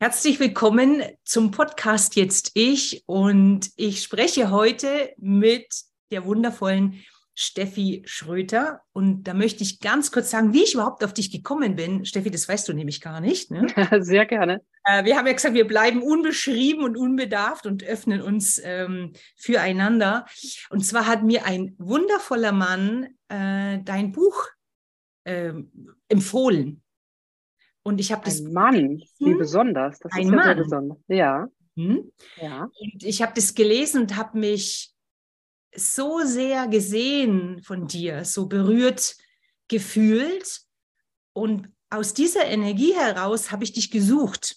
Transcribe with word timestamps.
Herzlich 0.00 0.38
willkommen 0.38 1.02
zum 1.24 1.50
Podcast 1.50 2.14
Jetzt 2.14 2.52
Ich 2.54 3.02
und 3.06 3.68
ich 3.74 4.00
spreche 4.00 4.52
heute 4.52 5.12
mit 5.16 5.66
der 6.12 6.24
wundervollen 6.24 7.02
Steffi 7.34 8.04
Schröter 8.06 8.80
und 8.92 9.24
da 9.24 9.34
möchte 9.34 9.64
ich 9.64 9.80
ganz 9.80 10.12
kurz 10.12 10.30
sagen, 10.30 10.52
wie 10.52 10.62
ich 10.62 10.74
überhaupt 10.74 11.02
auf 11.02 11.14
dich 11.14 11.32
gekommen 11.32 11.74
bin. 11.74 12.04
Steffi, 12.04 12.30
das 12.30 12.48
weißt 12.48 12.68
du 12.68 12.74
nämlich 12.74 13.00
gar 13.00 13.20
nicht. 13.20 13.50
Ne? 13.50 13.66
Sehr 13.98 14.24
gerne. 14.24 14.62
Äh, 14.84 15.04
wir 15.04 15.16
haben 15.16 15.26
ja 15.26 15.32
gesagt, 15.32 15.54
wir 15.54 15.66
bleiben 15.66 16.00
unbeschrieben 16.00 16.84
und 16.84 16.96
unbedarft 16.96 17.66
und 17.66 17.82
öffnen 17.82 18.22
uns 18.22 18.60
ähm, 18.62 19.14
füreinander. 19.34 20.26
Und 20.70 20.86
zwar 20.86 21.08
hat 21.08 21.24
mir 21.24 21.44
ein 21.44 21.74
wundervoller 21.78 22.52
Mann 22.52 23.08
äh, 23.26 23.80
dein 23.82 24.12
Buch 24.12 24.46
äh, 25.24 25.54
empfohlen. 26.08 26.84
Und 27.88 28.00
ich 28.00 28.12
habe 28.12 28.22
das. 28.26 28.40
Ein 28.40 28.52
Mann, 28.52 29.02
wie 29.18 29.34
besonders. 29.34 29.98
Das 30.00 30.12
ein 30.12 30.24
ist 30.24 30.28
ja 30.28 30.36
Mann. 30.36 30.44
sehr 30.44 30.54
besonders. 30.56 30.98
Ja. 31.08 31.48
Hm? 31.74 32.12
ja. 32.36 32.64
Und 32.64 33.02
ich 33.02 33.22
habe 33.22 33.32
das 33.34 33.54
gelesen 33.54 34.02
und 34.02 34.16
habe 34.16 34.38
mich 34.38 34.92
so 35.74 36.20
sehr 36.22 36.68
gesehen 36.68 37.62
von 37.62 37.86
dir, 37.86 38.26
so 38.26 38.46
berührt 38.46 39.16
gefühlt. 39.68 40.60
Und 41.32 41.70
aus 41.88 42.12
dieser 42.12 42.44
Energie 42.44 42.94
heraus 42.94 43.52
habe 43.52 43.64
ich 43.64 43.72
dich 43.72 43.90
gesucht, 43.90 44.56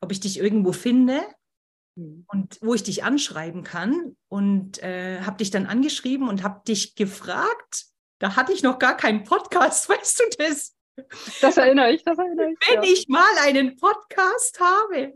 ob 0.00 0.10
ich 0.10 0.18
dich 0.18 0.40
irgendwo 0.40 0.72
finde 0.72 1.20
Hm. 1.96 2.24
und 2.26 2.58
wo 2.60 2.74
ich 2.74 2.82
dich 2.82 3.04
anschreiben 3.04 3.62
kann. 3.62 4.16
Und 4.26 4.82
äh, 4.82 5.20
habe 5.20 5.36
dich 5.36 5.52
dann 5.52 5.66
angeschrieben 5.66 6.28
und 6.28 6.42
habe 6.42 6.62
dich 6.66 6.96
gefragt. 6.96 7.86
Da 8.18 8.34
hatte 8.34 8.52
ich 8.52 8.64
noch 8.64 8.80
gar 8.80 8.96
keinen 8.96 9.22
Podcast, 9.22 9.88
weißt 9.88 10.18
du 10.18 10.24
das? 10.44 10.74
Das 11.40 11.56
erinnere 11.56 11.92
ich, 11.92 12.02
das 12.04 12.18
erinnere 12.18 12.50
ich. 12.52 12.58
Wenn 12.68 12.82
ja. 12.82 12.90
ich 12.90 13.08
mal 13.08 13.34
einen 13.44 13.76
Podcast 13.76 14.60
habe, 14.60 15.14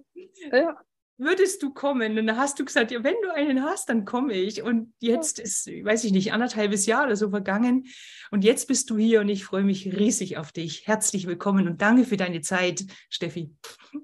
Ja. 0.53 0.77
würdest 1.19 1.63
du 1.63 1.73
kommen? 1.73 2.19
Und 2.19 2.27
dann 2.27 2.37
hast 2.37 2.59
du 2.59 2.65
gesagt, 2.65 2.91
ja, 2.91 3.03
wenn 3.05 3.15
du 3.23 3.33
einen 3.35 3.63
hast, 3.63 3.89
dann 3.89 4.05
komme 4.05 4.33
ich. 4.35 4.63
Und 4.63 4.93
jetzt 4.99 5.39
ist, 5.39 5.67
weiß 5.67 6.05
ich 6.05 6.13
nicht, 6.13 6.33
anderthalbes 6.33 6.87
Jahr 6.87 7.05
oder 7.07 7.17
so 7.17 7.31
vergangen. 7.31 7.87
Und 8.31 8.45
jetzt 8.45 8.67
bist 8.69 8.91
du 8.91 8.97
hier 8.99 9.21
und 9.21 9.29
ich 9.29 9.45
freue 9.45 9.65
mich 9.65 9.87
riesig 9.87 10.37
auf 10.39 10.53
dich. 10.53 10.87
Herzlich 10.87 11.27
willkommen 11.27 11.69
und 11.69 11.83
danke 11.83 12.05
für 12.05 12.17
deine 12.17 12.41
Zeit, 12.41 12.85
Steffi. 13.11 13.55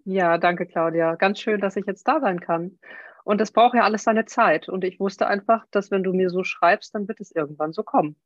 ja, 0.04 0.38
danke, 0.38 0.66
Claudia. 0.66 1.14
Ganz 1.16 1.40
schön, 1.40 1.60
dass 1.60 1.76
ich 1.76 1.86
jetzt 1.86 2.06
da 2.06 2.20
sein 2.20 2.40
kann. 2.40 2.78
Und 3.24 3.40
das 3.40 3.50
braucht 3.52 3.74
ja 3.74 3.82
alles 3.82 4.04
seine 4.04 4.24
Zeit. 4.24 4.68
Und 4.68 4.84
ich 4.84 4.98
wusste 5.00 5.26
einfach, 5.26 5.64
dass 5.70 5.90
wenn 5.90 6.02
du 6.02 6.12
mir 6.14 6.30
so 6.30 6.44
schreibst, 6.44 6.94
dann 6.94 7.08
wird 7.08 7.20
es 7.20 7.30
irgendwann 7.30 7.72
so 7.72 7.82
kommen. 7.82 8.16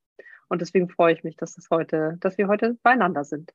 Und 0.52 0.60
deswegen 0.60 0.90
freue 0.90 1.14
ich 1.14 1.24
mich, 1.24 1.34
dass, 1.38 1.54
das 1.54 1.70
heute, 1.70 2.18
dass 2.20 2.36
wir 2.36 2.46
heute 2.46 2.76
beieinander 2.82 3.24
sind. 3.24 3.54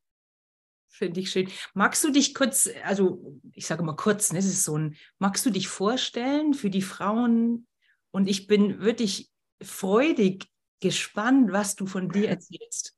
Finde 0.87 1.19
ich 1.19 1.29
schön. 1.29 1.47
Magst 1.75 2.03
du 2.03 2.09
dich 2.09 2.33
kurz, 2.33 2.71
also 2.83 3.39
ich 3.53 3.67
sage 3.67 3.83
mal 3.83 3.95
kurz, 3.95 4.33
ne, 4.33 4.39
das 4.39 4.47
ist 4.47 4.63
so 4.63 4.79
ein, 4.79 4.95
magst 5.19 5.45
du 5.45 5.51
dich 5.51 5.67
vorstellen 5.67 6.55
für 6.55 6.71
die 6.71 6.81
Frauen? 6.81 7.67
Und 8.09 8.27
ich 8.27 8.47
bin 8.47 8.81
wirklich 8.81 9.29
freudig 9.61 10.47
gespannt, 10.79 11.51
was 11.51 11.75
du 11.75 11.85
von 11.85 12.09
dir 12.09 12.29
erzählst. 12.29 12.97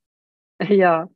Ja, 0.68 1.10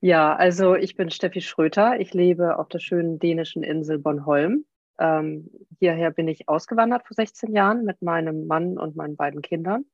ja, 0.00 0.34
also 0.34 0.74
ich 0.74 0.96
bin 0.96 1.10
Steffi 1.10 1.42
Schröter. 1.42 2.00
Ich 2.00 2.14
lebe 2.14 2.58
auf 2.58 2.68
der 2.68 2.78
schönen 2.78 3.18
dänischen 3.18 3.62
Insel 3.62 3.98
Bornholm. 3.98 4.64
Ähm, 4.98 5.50
hierher 5.78 6.10
bin 6.10 6.28
ich 6.28 6.48
ausgewandert 6.48 7.06
vor 7.06 7.14
16 7.14 7.54
Jahren 7.54 7.84
mit 7.84 8.00
meinem 8.00 8.46
Mann 8.46 8.78
und 8.78 8.96
meinen 8.96 9.16
beiden 9.16 9.42
Kindern. 9.42 9.84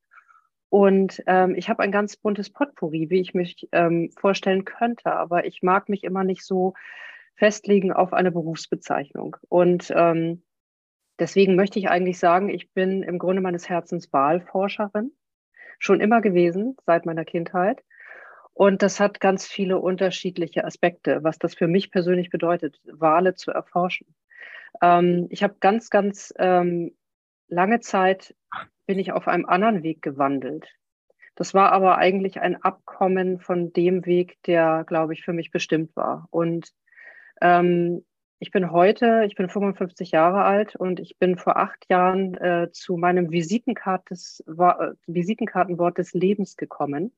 Und 0.68 1.22
ähm, 1.26 1.54
ich 1.54 1.68
habe 1.68 1.82
ein 1.82 1.92
ganz 1.92 2.16
buntes 2.16 2.50
Potpourri, 2.50 3.08
wie 3.10 3.20
ich 3.20 3.34
mich 3.34 3.68
ähm, 3.72 4.10
vorstellen 4.16 4.64
könnte, 4.64 5.12
aber 5.12 5.46
ich 5.46 5.62
mag 5.62 5.88
mich 5.88 6.04
immer 6.04 6.24
nicht 6.24 6.44
so 6.44 6.74
festlegen 7.34 7.92
auf 7.92 8.12
eine 8.12 8.32
Berufsbezeichnung. 8.32 9.36
Und 9.48 9.92
ähm, 9.94 10.42
deswegen 11.18 11.54
möchte 11.54 11.78
ich 11.78 11.88
eigentlich 11.88 12.18
sagen, 12.18 12.48
ich 12.48 12.72
bin 12.72 13.02
im 13.02 13.18
Grunde 13.18 13.42
meines 13.42 13.68
Herzens 13.68 14.12
Wahlforscherin, 14.12 15.12
schon 15.78 16.00
immer 16.00 16.20
gewesen, 16.20 16.76
seit 16.84 17.06
meiner 17.06 17.24
Kindheit. 17.24 17.84
Und 18.54 18.82
das 18.82 19.00
hat 19.00 19.20
ganz 19.20 19.46
viele 19.46 19.78
unterschiedliche 19.78 20.64
Aspekte, 20.64 21.22
was 21.22 21.38
das 21.38 21.54
für 21.54 21.68
mich 21.68 21.90
persönlich 21.90 22.30
bedeutet, 22.30 22.80
Wale 22.84 23.34
zu 23.34 23.50
erforschen. 23.50 24.14
Ähm, 24.82 25.26
ich 25.30 25.42
habe 25.42 25.56
ganz, 25.60 25.90
ganz 25.90 26.32
ähm, 26.38 26.96
lange 27.48 27.80
Zeit 27.80 28.34
bin 28.86 28.98
ich 28.98 29.12
auf 29.12 29.28
einem 29.28 29.46
anderen 29.46 29.82
Weg 29.82 30.02
gewandelt. 30.02 30.68
Das 31.34 31.52
war 31.52 31.72
aber 31.72 31.98
eigentlich 31.98 32.40
ein 32.40 32.62
Abkommen 32.62 33.40
von 33.40 33.72
dem 33.72 34.06
Weg, 34.06 34.42
der, 34.44 34.84
glaube 34.86 35.12
ich, 35.12 35.22
für 35.22 35.34
mich 35.34 35.50
bestimmt 35.50 35.94
war. 35.94 36.26
Und 36.30 36.72
ähm, 37.42 38.04
ich 38.38 38.50
bin 38.50 38.70
heute, 38.70 39.24
ich 39.26 39.34
bin 39.34 39.48
55 39.48 40.10
Jahre 40.10 40.44
alt 40.44 40.76
und 40.76 41.00
ich 41.00 41.18
bin 41.18 41.36
vor 41.36 41.56
acht 41.56 41.86
Jahren 41.90 42.34
äh, 42.34 42.70
zu 42.72 42.96
meinem 42.96 43.30
Visitenkart 43.30 44.10
des, 44.10 44.44
äh, 44.46 44.92
Visitenkartenwort 45.06 45.98
des 45.98 46.12
Lebens 46.12 46.56
gekommen. 46.56 47.14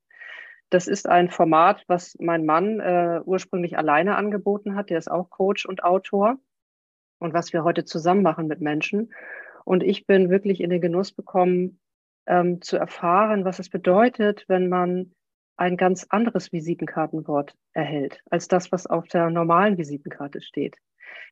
Das 0.71 0.87
ist 0.87 1.09
ein 1.09 1.31
Format, 1.31 1.85
was 1.87 2.17
mein 2.21 2.45
Mann 2.45 2.81
äh, 2.81 3.21
ursprünglich 3.25 3.79
alleine 3.79 4.17
angeboten 4.17 4.75
hat. 4.75 4.91
Der 4.91 4.99
ist 4.99 5.11
auch 5.11 5.31
Coach 5.31 5.65
und 5.65 5.83
Autor. 5.83 6.37
Und 7.21 7.35
was 7.35 7.53
wir 7.53 7.65
heute 7.65 7.85
zusammen 7.85 8.23
machen 8.23 8.47
mit 8.47 8.61
Menschen. 8.61 9.13
Und 9.69 9.83
ich 9.83 10.07
bin 10.07 10.31
wirklich 10.31 10.63
in 10.63 10.71
den 10.71 10.81
Genuss 10.81 11.13
bekommen, 11.13 11.79
ähm, 12.27 12.63
zu 12.63 12.79
erfahren, 12.79 13.45
was 13.45 13.59
es 13.59 13.69
bedeutet, 13.69 14.47
wenn 14.49 14.71
man 14.71 15.13
ein 15.59 15.77
ganz 15.77 16.07
anderes 16.09 16.53
Visitenkartenwort 16.53 17.55
erhält, 17.75 18.23
als 18.31 18.49
das, 18.49 18.73
was 18.73 18.87
auf 18.87 19.09
der 19.09 19.29
normalen 19.29 19.77
Visitenkarte 19.77 20.41
steht. 20.41 20.79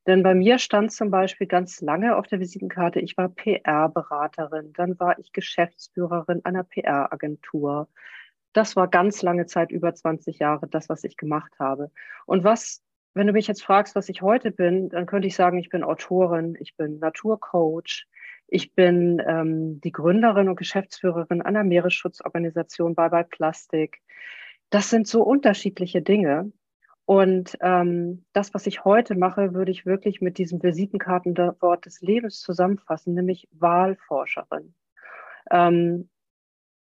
Denn 0.07 0.23
bei 0.23 0.35
mir 0.35 0.59
stand 0.59 0.93
zum 0.93 1.11
Beispiel 1.11 1.47
ganz 1.47 1.81
lange 1.81 2.15
auf 2.15 2.27
der 2.27 2.39
Visitenkarte, 2.39 3.01
ich 3.01 3.17
war 3.17 3.31
PR-Beraterin, 3.31 4.75
dann 4.75 5.01
war 5.01 5.19
ich 5.19 5.33
Geschäftsführerin 5.33 6.45
einer 6.45 6.63
PR-Agentur. 6.63 7.89
Das 8.53 8.77
war 8.77 8.89
ganz 8.89 9.23
lange 9.23 9.47
Zeit, 9.47 9.71
über 9.71 9.95
20 9.95 10.41
Jahre, 10.41 10.69
das, 10.69 10.91
was 10.91 11.05
ich 11.05 11.17
gemacht 11.17 11.55
habe. 11.59 11.91
Und 12.27 12.45
was 12.45 12.83
wenn 13.17 13.27
du 13.27 13.33
mich 13.33 13.47
jetzt 13.47 13.63
fragst, 13.63 13.95
was 13.95 14.11
ich 14.11 14.21
heute 14.21 14.51
bin, 14.51 14.91
dann 14.91 15.07
könnte 15.07 15.27
ich 15.27 15.35
sagen, 15.35 15.57
ich 15.57 15.71
bin 15.71 15.83
Autorin, 15.83 16.55
ich 16.61 16.77
bin 16.77 16.99
Naturcoach, 16.99 18.07
ich 18.49 18.75
bin 18.75 19.23
ähm, 19.27 19.81
die 19.81 19.93
Gründerin 19.93 20.49
und 20.49 20.57
Geschäftsführerin 20.57 21.43
einer 21.43 21.65
Meeresschutzorganisation 21.65 22.95
Bye 22.95 23.11
Bye 23.11 23.25
Plastik. 23.25 24.01
Das 24.71 24.91
sind 24.91 25.07
so 25.07 25.23
unterschiedliche 25.23 26.03
Dinge. 26.03 26.53
Und 27.05 27.57
ähm, 27.61 28.25
das, 28.33 28.53
was 28.53 28.67
ich 28.67 28.85
heute 28.85 29.15
mache, 29.15 29.55
würde 29.55 29.71
ich 29.71 29.87
wirklich 29.87 30.21
mit 30.21 30.39
diesem 30.39 30.61
Visitenkartenwort 30.63 31.87
des 31.87 32.01
Lebens 32.01 32.41
zusammenfassen, 32.41 33.15
nämlich 33.15 33.49
Wahlforscherin. 33.53 34.75
Ähm, 35.51 36.09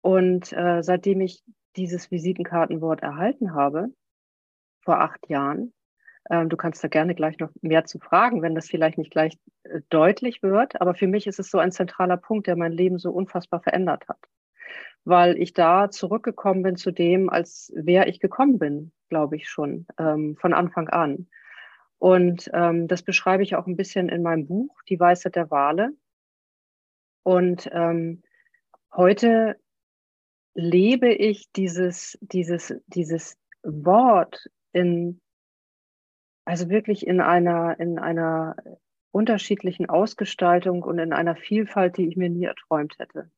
und 0.01 0.51
äh, 0.51 0.83
seitdem 0.83 1.21
ich 1.21 1.43
dieses 1.77 2.11
Visitenkartenwort 2.11 3.01
erhalten 3.01 3.53
habe, 3.53 3.87
vor 4.81 4.99
acht 4.99 5.29
Jahren, 5.29 5.73
du 6.29 6.55
kannst 6.57 6.83
da 6.83 6.87
gerne 6.87 7.15
gleich 7.15 7.39
noch 7.39 7.49
mehr 7.61 7.85
zu 7.85 7.99
fragen, 7.99 8.41
wenn 8.41 8.55
das 8.55 8.69
vielleicht 8.69 8.97
nicht 8.97 9.11
gleich 9.11 9.37
äh, 9.63 9.81
deutlich 9.89 10.43
wird. 10.43 10.79
Aber 10.79 10.93
für 10.93 11.07
mich 11.07 11.27
ist 11.27 11.39
es 11.39 11.49
so 11.49 11.57
ein 11.59 11.71
zentraler 11.71 12.17
Punkt, 12.17 12.47
der 12.47 12.55
mein 12.55 12.71
Leben 12.71 12.99
so 12.99 13.11
unfassbar 13.11 13.61
verändert 13.61 14.07
hat. 14.07 14.19
Weil 15.03 15.37
ich 15.37 15.53
da 15.53 15.89
zurückgekommen 15.89 16.61
bin 16.63 16.75
zu 16.75 16.91
dem, 16.91 17.29
als 17.29 17.71
wer 17.75 18.07
ich 18.07 18.19
gekommen 18.19 18.59
bin, 18.59 18.91
glaube 19.09 19.35
ich 19.35 19.49
schon, 19.49 19.87
ähm, 19.97 20.37
von 20.37 20.53
Anfang 20.53 20.89
an. 20.89 21.27
Und 21.97 22.49
ähm, 22.53 22.87
das 22.87 23.03
beschreibe 23.03 23.43
ich 23.43 23.55
auch 23.55 23.67
ein 23.67 23.77
bisschen 23.77 24.09
in 24.09 24.21
meinem 24.21 24.47
Buch, 24.47 24.81
Die 24.89 24.99
Weisheit 24.99 25.35
der 25.35 25.51
Wale. 25.51 25.91
Und 27.23 27.69
ähm, 27.73 28.23
heute 28.93 29.57
lebe 30.53 31.11
ich 31.13 31.51
dieses, 31.51 32.17
dieses, 32.21 32.73
dieses 32.87 33.37
Wort 33.63 34.49
in 34.71 35.19
also 36.45 36.69
wirklich 36.69 37.05
in 37.05 37.21
einer, 37.21 37.79
in 37.79 37.99
einer 37.99 38.55
unterschiedlichen 39.11 39.87
Ausgestaltung 39.87 40.83
und 40.83 40.99
in 40.99 41.13
einer 41.13 41.35
Vielfalt, 41.35 41.97
die 41.97 42.07
ich 42.07 42.15
mir 42.15 42.29
nie 42.29 42.45
erträumt 42.45 42.95
hätte. 42.97 43.29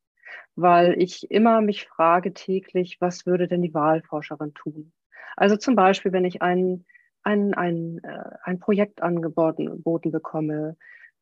Weil 0.56 1.02
ich 1.02 1.30
immer 1.32 1.62
mich 1.62 1.86
frage 1.88 2.34
täglich, 2.34 2.98
was 3.00 3.26
würde 3.26 3.48
denn 3.48 3.62
die 3.62 3.74
Wahlforscherin 3.74 4.54
tun? 4.54 4.94
Also 5.36 5.58
zum 5.58 5.76
Beispiel, 5.76 6.12
wenn 6.12 6.26
ich 6.26 6.42
ein, 6.42 6.86
ein, 7.24 7.54
ein, 7.56 8.00
äh, 8.04 8.24
ein 8.44 8.60
Projekt 8.60 9.02
angeboten 9.02 10.12
bekomme, 10.12 10.78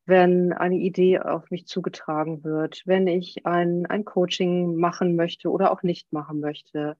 wenn 0.05 0.51
eine 0.51 0.75
Idee 0.75 1.19
auf 1.19 1.49
mich 1.51 1.67
zugetragen 1.67 2.43
wird, 2.43 2.81
wenn 2.85 3.07
ich 3.07 3.45
ein, 3.45 3.85
ein 3.85 4.03
Coaching 4.03 4.75
machen 4.75 5.15
möchte 5.15 5.49
oder 5.49 5.71
auch 5.71 5.83
nicht 5.83 6.11
machen 6.11 6.39
möchte, 6.41 6.97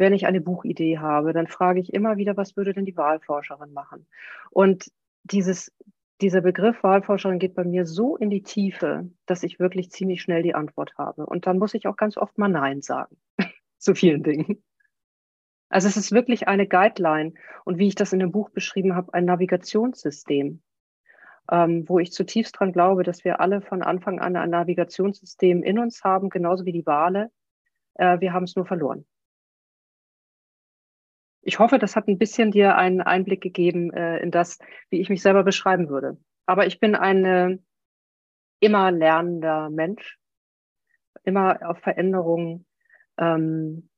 wenn 0.00 0.14
ich 0.14 0.26
eine 0.26 0.40
Buchidee 0.40 0.98
habe, 0.98 1.32
dann 1.34 1.46
frage 1.46 1.80
ich 1.80 1.92
immer 1.94 2.16
wieder, 2.16 2.36
was 2.36 2.56
würde 2.56 2.74
denn 2.74 2.86
die 2.86 2.96
Wahlforscherin 2.96 3.72
machen? 3.72 4.06
Und 4.50 4.90
dieses, 5.24 5.72
dieser 6.20 6.40
Begriff 6.40 6.82
Wahlforscherin 6.82 7.38
geht 7.38 7.54
bei 7.54 7.64
mir 7.64 7.86
so 7.86 8.16
in 8.16 8.30
die 8.30 8.42
Tiefe, 8.42 9.10
dass 9.26 9.42
ich 9.42 9.60
wirklich 9.60 9.90
ziemlich 9.90 10.22
schnell 10.22 10.42
die 10.42 10.54
Antwort 10.54 10.96
habe. 10.98 11.26
Und 11.26 11.46
dann 11.46 11.58
muss 11.58 11.74
ich 11.74 11.86
auch 11.86 11.96
ganz 11.96 12.16
oft 12.16 12.38
mal 12.38 12.48
Nein 12.48 12.82
sagen 12.82 13.16
zu 13.78 13.94
vielen 13.94 14.22
Dingen. 14.22 14.62
Also 15.68 15.86
es 15.88 15.96
ist 15.96 16.12
wirklich 16.12 16.48
eine 16.48 16.66
Guideline 16.66 17.34
und 17.64 17.78
wie 17.78 17.88
ich 17.88 17.94
das 17.94 18.12
in 18.12 18.18
dem 18.20 18.32
Buch 18.32 18.50
beschrieben 18.50 18.96
habe, 18.96 19.14
ein 19.14 19.26
Navigationssystem. 19.26 20.62
ähm, 21.50 21.88
wo 21.88 21.98
ich 21.98 22.12
zutiefst 22.12 22.58
dran 22.58 22.72
glaube, 22.72 23.02
dass 23.02 23.24
wir 23.24 23.40
alle 23.40 23.60
von 23.60 23.82
Anfang 23.82 24.20
an 24.20 24.36
ein 24.36 24.50
Navigationssystem 24.50 25.62
in 25.62 25.78
uns 25.78 26.04
haben, 26.04 26.30
genauso 26.30 26.64
wie 26.64 26.72
die 26.72 26.86
Wale. 26.86 27.30
Äh, 27.94 28.20
wir 28.20 28.32
haben 28.32 28.44
es 28.44 28.56
nur 28.56 28.66
verloren. 28.66 29.04
Ich 31.42 31.58
hoffe, 31.58 31.78
das 31.78 31.96
hat 31.96 32.08
ein 32.08 32.18
bisschen 32.18 32.50
dir 32.50 32.76
einen 32.76 33.00
Einblick 33.00 33.40
gegeben 33.40 33.92
äh, 33.92 34.18
in 34.18 34.30
das, 34.30 34.58
wie 34.90 35.00
ich 35.00 35.08
mich 35.08 35.22
selber 35.22 35.42
beschreiben 35.42 35.88
würde. 35.88 36.18
Aber 36.46 36.66
ich 36.66 36.80
bin 36.80 36.94
ein 36.94 37.24
äh, 37.24 37.58
immer 38.60 38.90
lernender 38.90 39.70
Mensch, 39.70 40.18
immer 41.24 41.58
auf 41.68 41.78
Veränderungen 41.78 42.66
ähm, 43.16 43.88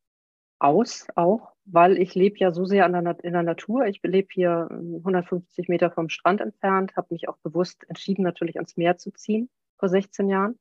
aus 0.58 1.08
auch, 1.16 1.52
weil 1.64 1.98
ich 1.98 2.14
lebe 2.14 2.38
ja 2.38 2.52
so 2.52 2.64
sehr 2.64 2.88
der, 2.88 3.24
in 3.24 3.32
der 3.32 3.42
Natur. 3.42 3.86
Ich 3.86 4.00
lebe 4.02 4.28
hier 4.30 4.68
150 4.70 5.68
Meter 5.68 5.90
vom 5.90 6.08
Strand 6.08 6.40
entfernt, 6.40 6.96
habe 6.96 7.08
mich 7.10 7.28
auch 7.28 7.36
bewusst 7.38 7.84
entschieden, 7.88 8.22
natürlich 8.22 8.56
ans 8.56 8.76
Meer 8.76 8.96
zu 8.96 9.10
ziehen 9.10 9.50
vor 9.78 9.88
16 9.88 10.28
Jahren. 10.28 10.58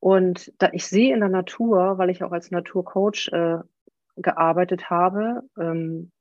Und 0.00 0.52
da 0.58 0.70
ich 0.72 0.86
sehe 0.86 1.12
in 1.12 1.20
der 1.20 1.28
Natur, 1.28 1.98
weil 1.98 2.10
ich 2.10 2.22
auch 2.22 2.30
als 2.30 2.52
Naturcoach 2.52 3.28
äh, 3.32 3.58
gearbeitet 4.22 4.90
habe, 4.90 5.42
ähm, 5.58 6.12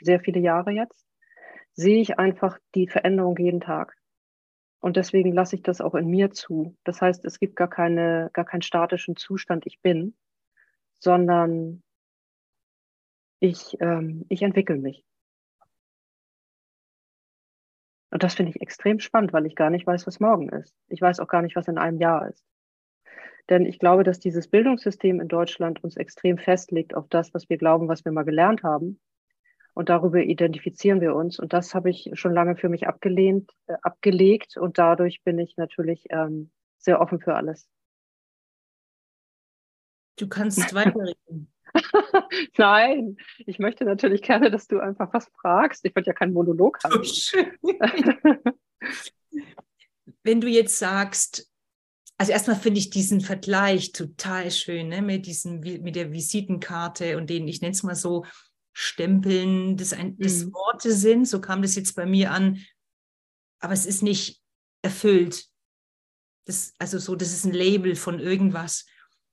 sehr 0.00 0.20
viele 0.20 0.40
Jahre 0.40 0.70
jetzt, 0.70 1.06
sehe 1.74 2.00
ich 2.00 2.18
einfach 2.18 2.58
die 2.74 2.88
Veränderung 2.88 3.36
jeden 3.38 3.60
Tag. 3.60 3.94
Und 4.80 4.96
deswegen 4.96 5.32
lasse 5.32 5.56
ich 5.56 5.62
das 5.62 5.80
auch 5.80 5.94
in 5.94 6.06
mir 6.06 6.30
zu. 6.30 6.76
Das 6.84 7.00
heißt, 7.00 7.24
es 7.24 7.38
gibt 7.40 7.56
gar 7.56 7.68
keine, 7.68 8.30
gar 8.32 8.44
keinen 8.44 8.62
statischen 8.62 9.16
Zustand, 9.16 9.66
ich 9.66 9.80
bin, 9.80 10.16
sondern 10.98 11.82
ich, 13.40 13.76
ähm, 13.80 14.24
ich 14.28 14.42
entwickle 14.42 14.76
mich. 14.76 15.04
Und 18.10 18.22
das 18.22 18.34
finde 18.34 18.50
ich 18.50 18.62
extrem 18.62 19.00
spannend, 19.00 19.32
weil 19.32 19.46
ich 19.46 19.56
gar 19.56 19.70
nicht 19.70 19.86
weiß, 19.86 20.06
was 20.06 20.20
morgen 20.20 20.48
ist. 20.48 20.74
Ich 20.88 21.00
weiß 21.00 21.20
auch 21.20 21.28
gar 21.28 21.42
nicht, 21.42 21.56
was 21.56 21.68
in 21.68 21.78
einem 21.78 21.98
Jahr 21.98 22.28
ist. 22.28 22.44
Denn 23.48 23.64
ich 23.64 23.78
glaube, 23.78 24.02
dass 24.02 24.18
dieses 24.18 24.48
Bildungssystem 24.48 25.20
in 25.20 25.28
Deutschland 25.28 25.82
uns 25.84 25.96
extrem 25.96 26.38
festlegt 26.38 26.94
auf 26.94 27.06
das, 27.08 27.32
was 27.32 27.48
wir 27.48 27.58
glauben, 27.58 27.88
was 27.88 28.04
wir 28.04 28.12
mal 28.12 28.24
gelernt 28.24 28.62
haben. 28.62 29.00
Und 29.74 29.88
darüber 29.88 30.20
identifizieren 30.20 31.00
wir 31.00 31.14
uns. 31.14 31.38
Und 31.38 31.52
das 31.52 31.74
habe 31.74 31.90
ich 31.90 32.10
schon 32.14 32.32
lange 32.32 32.56
für 32.56 32.68
mich 32.68 32.88
abgelehnt, 32.88 33.52
äh, 33.66 33.74
abgelegt. 33.82 34.56
Und 34.56 34.78
dadurch 34.78 35.22
bin 35.22 35.38
ich 35.38 35.56
natürlich 35.56 36.06
ähm, 36.10 36.50
sehr 36.78 37.00
offen 37.00 37.20
für 37.20 37.34
alles. 37.34 37.68
Du 40.16 40.28
kannst 40.28 40.74
weiterreden. 40.74 41.52
Nein, 42.56 43.16
ich 43.38 43.58
möchte 43.58 43.84
natürlich 43.84 44.22
gerne, 44.22 44.50
dass 44.50 44.66
du 44.66 44.78
einfach 44.80 45.12
was 45.12 45.28
fragst. 45.40 45.84
Ich 45.84 45.94
wollte 45.94 46.08
ja 46.08 46.14
keinen 46.14 46.32
Monolog 46.32 46.78
haben. 46.84 47.02
Wenn 50.22 50.40
du 50.40 50.48
jetzt 50.48 50.78
sagst, 50.78 51.52
also 52.18 52.32
erstmal 52.32 52.56
finde 52.56 52.78
ich 52.78 52.90
diesen 52.90 53.20
Vergleich 53.20 53.92
total 53.92 54.50
schön, 54.50 54.88
ne? 54.88 55.02
mit, 55.02 55.26
diesem, 55.26 55.60
mit 55.60 55.96
der 55.96 56.12
Visitenkarte 56.12 57.16
und 57.16 57.28
den, 57.28 57.46
ich 57.46 57.60
nenne 57.60 57.72
es 57.72 57.82
mal 57.82 57.94
so, 57.94 58.24
Stempeln 58.78 59.78
des, 59.78 59.94
ein, 59.94 60.18
des 60.18 60.44
mhm. 60.44 60.52
Worte 60.52 60.92
sind. 60.92 61.26
So 61.26 61.40
kam 61.40 61.62
das 61.62 61.76
jetzt 61.76 61.96
bei 61.96 62.04
mir 62.04 62.30
an. 62.30 62.62
Aber 63.58 63.72
es 63.72 63.86
ist 63.86 64.02
nicht 64.02 64.42
erfüllt. 64.82 65.46
Das, 66.44 66.74
also 66.78 66.98
so, 66.98 67.16
das 67.16 67.32
ist 67.32 67.46
ein 67.46 67.54
Label 67.54 67.96
von 67.96 68.20
irgendwas. 68.20 68.84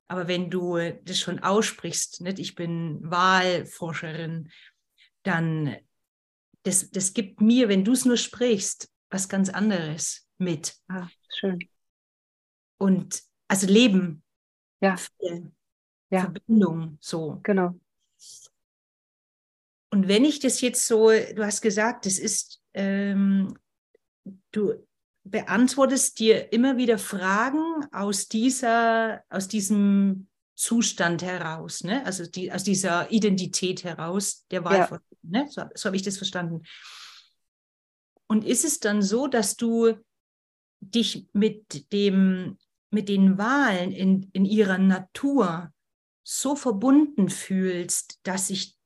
Aber 0.07 0.29
wenn 0.29 0.50
du 0.50 0.77
das 1.03 1.19
schon 1.19 1.39
aussprichst, 1.39 2.21
nicht? 2.21 2.39
ich 2.39 2.56
bin 2.56 3.00
Wahlforscherin, 3.03 4.50
dann 5.24 5.75
das, 6.63 6.89
das 6.91 7.13
gibt 7.13 7.41
mir, 7.41 7.68
wenn 7.68 7.83
du 7.83 7.91
es 7.91 8.06
nur 8.06 8.18
sprichst, 8.18 8.89
was 9.09 9.27
ganz 9.27 9.50
anderes 9.50 10.25
mit. 10.38 10.75
Ah, 10.88 11.09
schön. 11.38 11.59
Und 12.77 13.23
also 13.47 13.67
Leben. 13.67 14.23
Ja. 14.81 14.95
ja. 16.09 16.21
Verbindung, 16.21 16.97
so. 16.99 17.39
Genau. 17.43 17.79
Und 19.91 20.07
wenn 20.07 20.25
ich 20.25 20.39
das 20.39 20.59
jetzt 20.61 20.87
so, 20.87 21.09
du 21.09 21.45
hast 21.45 21.61
gesagt, 21.61 22.05
das 22.07 22.17
ist, 22.17 22.61
ähm, 22.73 23.55
du 24.51 24.73
beantwortest 25.23 26.19
dir 26.19 26.51
immer 26.51 26.77
wieder 26.77 26.97
Fragen 26.97 27.85
aus 27.91 28.27
dieser, 28.27 29.23
aus 29.29 29.47
diesem 29.47 30.27
Zustand 30.55 31.23
heraus, 31.23 31.83
ne? 31.83 32.05
also 32.05 32.25
die, 32.25 32.51
aus 32.51 32.63
dieser 32.63 33.11
Identität 33.11 33.83
heraus 33.83 34.45
der 34.51 34.63
Wahl. 34.63 34.77
Ja. 34.77 34.99
Ne? 35.21 35.47
So, 35.49 35.63
so 35.73 35.85
habe 35.85 35.95
ich 35.95 36.03
das 36.03 36.17
verstanden. 36.17 36.63
Und 38.27 38.45
ist 38.45 38.65
es 38.65 38.79
dann 38.79 39.01
so, 39.01 39.27
dass 39.27 39.55
du 39.55 39.95
dich 40.91 41.27
mit, 41.33 41.91
dem, 41.91 42.57
mit 42.89 43.09
den 43.09 43.38
Wahlen 43.38 43.91
in, 43.91 44.30
in 44.33 44.45
ihrer 44.45 44.77
Natur 44.77 45.71
so 46.24 46.56
verbunden 46.56 47.30
fühlst, 47.30 48.19
dass 48.24 48.47
sich 48.47 48.77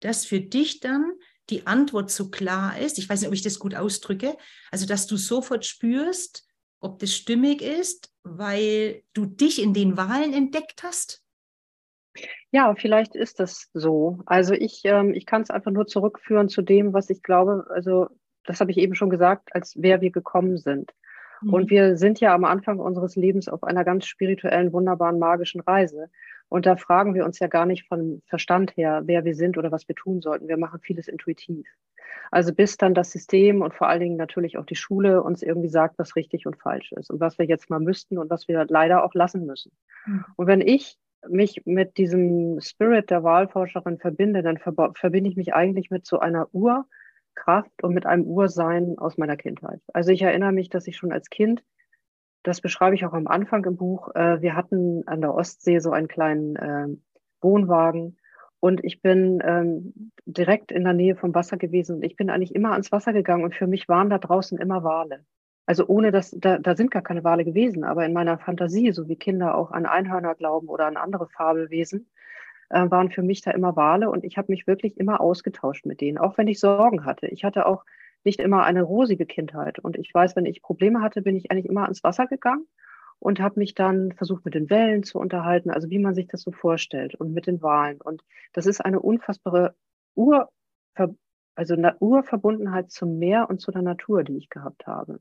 das 0.00 0.24
für 0.24 0.40
dich 0.40 0.80
dann 0.80 1.12
die 1.50 1.66
Antwort 1.66 2.10
so 2.10 2.30
klar 2.30 2.78
ist, 2.78 2.98
ich 2.98 3.08
weiß 3.08 3.20
nicht, 3.20 3.28
ob 3.28 3.34
ich 3.34 3.42
das 3.42 3.58
gut 3.58 3.74
ausdrücke, 3.74 4.36
also 4.70 4.86
dass 4.86 5.06
du 5.06 5.16
sofort 5.16 5.66
spürst, 5.66 6.46
ob 6.80 6.98
das 6.98 7.14
stimmig 7.14 7.60
ist, 7.62 8.12
weil 8.22 9.02
du 9.12 9.26
dich 9.26 9.60
in 9.60 9.74
den 9.74 9.96
Wahlen 9.96 10.32
entdeckt 10.32 10.82
hast? 10.82 11.22
Ja, 12.50 12.74
vielleicht 12.74 13.14
ist 13.14 13.38
das 13.38 13.68
so. 13.72 14.20
Also 14.26 14.54
ich, 14.54 14.80
ähm, 14.84 15.14
ich 15.14 15.26
kann 15.26 15.42
es 15.42 15.50
einfach 15.50 15.70
nur 15.70 15.86
zurückführen 15.86 16.48
zu 16.48 16.62
dem, 16.62 16.92
was 16.92 17.10
ich 17.10 17.22
glaube, 17.22 17.66
also 17.70 18.08
das 18.44 18.60
habe 18.60 18.70
ich 18.70 18.78
eben 18.78 18.94
schon 18.94 19.10
gesagt, 19.10 19.54
als 19.54 19.74
wer 19.76 20.00
wir 20.00 20.10
gekommen 20.10 20.58
sind. 20.58 20.90
Mhm. 21.42 21.54
Und 21.54 21.70
wir 21.70 21.96
sind 21.96 22.20
ja 22.20 22.34
am 22.34 22.44
Anfang 22.44 22.78
unseres 22.78 23.16
Lebens 23.16 23.48
auf 23.48 23.64
einer 23.64 23.84
ganz 23.84 24.06
spirituellen, 24.06 24.72
wunderbaren, 24.72 25.18
magischen 25.18 25.60
Reise. 25.60 26.10
Und 26.48 26.66
da 26.66 26.76
fragen 26.76 27.14
wir 27.14 27.24
uns 27.24 27.38
ja 27.38 27.46
gar 27.46 27.66
nicht 27.66 27.86
von 27.86 28.22
Verstand 28.26 28.76
her, 28.76 29.02
wer 29.04 29.24
wir 29.24 29.34
sind 29.34 29.56
oder 29.56 29.70
was 29.70 29.86
wir 29.88 29.94
tun 29.94 30.20
sollten. 30.20 30.48
Wir 30.48 30.56
machen 30.56 30.80
vieles 30.80 31.08
intuitiv. 31.08 31.66
Also 32.32 32.52
bis 32.54 32.76
dann 32.76 32.94
das 32.94 33.10
System 33.10 33.62
und 33.62 33.74
vor 33.74 33.88
allen 33.88 34.00
Dingen 34.00 34.16
natürlich 34.16 34.56
auch 34.56 34.66
die 34.66 34.76
Schule 34.76 35.22
uns 35.22 35.42
irgendwie 35.42 35.68
sagt, 35.68 35.98
was 35.98 36.16
richtig 36.16 36.46
und 36.46 36.56
falsch 36.56 36.92
ist 36.92 37.10
und 37.10 37.20
was 37.20 37.38
wir 37.38 37.46
jetzt 37.46 37.70
mal 37.70 37.80
müssten 37.80 38.18
und 38.18 38.30
was 38.30 38.46
wir 38.46 38.64
leider 38.68 39.04
auch 39.04 39.14
lassen 39.14 39.46
müssen. 39.46 39.72
Mhm. 40.06 40.24
Und 40.36 40.46
wenn 40.46 40.60
ich 40.60 40.96
mich 41.28 41.62
mit 41.66 41.98
diesem 41.98 42.60
Spirit 42.60 43.10
der 43.10 43.22
Wahlforscherin 43.22 43.98
verbinde, 43.98 44.42
dann 44.42 44.58
verbinde 44.58 45.30
ich 45.30 45.36
mich 45.36 45.54
eigentlich 45.54 45.90
mit 45.90 46.06
so 46.06 46.18
einer 46.18 46.48
Urkraft 47.36 47.82
und 47.82 47.94
mit 47.94 48.06
einem 48.06 48.24
Ursein 48.24 48.98
aus 48.98 49.18
meiner 49.18 49.36
Kindheit. 49.36 49.80
Also 49.92 50.10
ich 50.10 50.22
erinnere 50.22 50.52
mich, 50.52 50.68
dass 50.68 50.86
ich 50.86 50.96
schon 50.96 51.12
als 51.12 51.30
Kind 51.30 51.62
das 52.42 52.60
beschreibe 52.60 52.94
ich 52.94 53.04
auch 53.04 53.12
am 53.12 53.26
Anfang 53.26 53.64
im 53.64 53.76
Buch. 53.76 54.14
Äh, 54.14 54.40
wir 54.40 54.56
hatten 54.56 55.06
an 55.06 55.20
der 55.20 55.34
Ostsee 55.34 55.78
so 55.78 55.92
einen 55.92 56.08
kleinen 56.08 56.56
äh, 56.56 56.88
Wohnwagen 57.40 58.18
und 58.60 58.84
ich 58.84 59.02
bin 59.02 59.42
ähm, 59.44 60.12
direkt 60.24 60.72
in 60.72 60.84
der 60.84 60.92
Nähe 60.92 61.16
vom 61.16 61.34
Wasser 61.34 61.56
gewesen 61.56 61.96
und 61.96 62.04
ich 62.04 62.16
bin 62.16 62.30
eigentlich 62.30 62.54
immer 62.54 62.72
ans 62.72 62.92
Wasser 62.92 63.12
gegangen 63.12 63.44
und 63.44 63.54
für 63.54 63.66
mich 63.66 63.88
waren 63.88 64.10
da 64.10 64.18
draußen 64.18 64.58
immer 64.58 64.84
Wale. 64.84 65.24
Also 65.66 65.86
ohne 65.86 66.10
dass, 66.10 66.30
da, 66.30 66.58
da 66.58 66.74
sind 66.74 66.90
gar 66.90 67.02
keine 67.02 67.24
Wale 67.24 67.44
gewesen, 67.44 67.84
aber 67.84 68.04
in 68.04 68.12
meiner 68.12 68.38
Fantasie, 68.38 68.92
so 68.92 69.08
wie 69.08 69.16
Kinder 69.16 69.54
auch 69.54 69.70
an 69.70 69.86
Einhörner 69.86 70.34
glauben 70.34 70.68
oder 70.68 70.86
an 70.86 70.96
andere 70.96 71.28
Fabelwesen, 71.28 72.10
äh, 72.70 72.90
waren 72.90 73.10
für 73.10 73.22
mich 73.22 73.42
da 73.42 73.50
immer 73.50 73.76
Wale 73.76 74.10
und 74.10 74.24
ich 74.24 74.38
habe 74.38 74.50
mich 74.50 74.66
wirklich 74.66 74.98
immer 74.98 75.20
ausgetauscht 75.20 75.86
mit 75.86 76.00
denen, 76.00 76.18
auch 76.18 76.38
wenn 76.38 76.48
ich 76.48 76.58
Sorgen 76.58 77.04
hatte. 77.04 77.26
Ich 77.26 77.44
hatte 77.44 77.66
auch 77.66 77.84
nicht 78.24 78.40
immer 78.40 78.64
eine 78.64 78.82
rosige 78.82 79.26
Kindheit. 79.26 79.78
Und 79.78 79.96
ich 79.96 80.12
weiß, 80.12 80.36
wenn 80.36 80.46
ich 80.46 80.62
Probleme 80.62 81.00
hatte, 81.00 81.22
bin 81.22 81.36
ich 81.36 81.50
eigentlich 81.50 81.66
immer 81.66 81.84
ans 81.84 82.04
Wasser 82.04 82.26
gegangen 82.26 82.66
und 83.18 83.40
habe 83.40 83.58
mich 83.58 83.74
dann 83.74 84.12
versucht, 84.12 84.44
mit 84.44 84.54
den 84.54 84.70
Wellen 84.70 85.02
zu 85.02 85.18
unterhalten, 85.18 85.70
also 85.70 85.90
wie 85.90 85.98
man 85.98 86.14
sich 86.14 86.26
das 86.26 86.42
so 86.42 86.52
vorstellt 86.52 87.14
und 87.14 87.32
mit 87.32 87.46
den 87.46 87.62
Wahlen. 87.62 88.00
Und 88.00 88.22
das 88.52 88.66
ist 88.66 88.80
eine 88.80 89.00
unfassbare 89.00 89.74
Ur, 90.14 90.50
also 91.54 91.76
Urverbundenheit 92.00 92.90
zum 92.90 93.18
Meer 93.18 93.48
und 93.48 93.60
zu 93.60 93.70
der 93.70 93.82
Natur, 93.82 94.24
die 94.24 94.36
ich 94.36 94.48
gehabt 94.48 94.86
habe. 94.86 95.20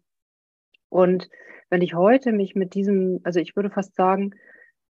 Und 0.90 1.30
wenn 1.70 1.82
ich 1.82 1.94
heute 1.94 2.32
mich 2.32 2.56
mit 2.56 2.74
diesem, 2.74 3.20
also 3.24 3.40
ich 3.40 3.56
würde 3.56 3.70
fast 3.70 3.96
sagen, 3.96 4.32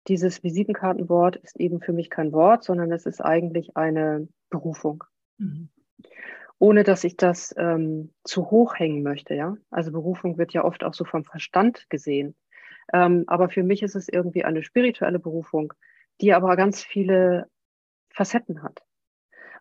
dieses 0.06 0.42
Visitenkartenwort 0.42 1.36
ist 1.36 1.58
eben 1.58 1.80
für 1.80 1.92
mich 1.92 2.08
kein 2.08 2.32
Wort, 2.32 2.64
sondern 2.64 2.92
es 2.92 3.04
ist 3.04 3.20
eigentlich 3.20 3.76
eine 3.76 4.28
Berufung. 4.50 5.04
Mhm 5.38 5.68
ohne 6.58 6.82
dass 6.82 7.04
ich 7.04 7.16
das 7.16 7.54
ähm, 7.56 8.12
zu 8.24 8.50
hoch 8.50 8.74
hängen 8.76 9.02
möchte. 9.02 9.34
Ja? 9.34 9.56
Also 9.70 9.92
Berufung 9.92 10.38
wird 10.38 10.52
ja 10.52 10.64
oft 10.64 10.84
auch 10.84 10.94
so 10.94 11.04
vom 11.04 11.24
Verstand 11.24 11.88
gesehen. 11.88 12.34
Ähm, 12.92 13.24
aber 13.26 13.48
für 13.48 13.62
mich 13.62 13.82
ist 13.82 13.94
es 13.94 14.08
irgendwie 14.08 14.44
eine 14.44 14.62
spirituelle 14.62 15.18
Berufung, 15.18 15.72
die 16.20 16.32
aber 16.32 16.56
ganz 16.56 16.82
viele 16.82 17.48
Facetten 18.10 18.62
hat. 18.62 18.82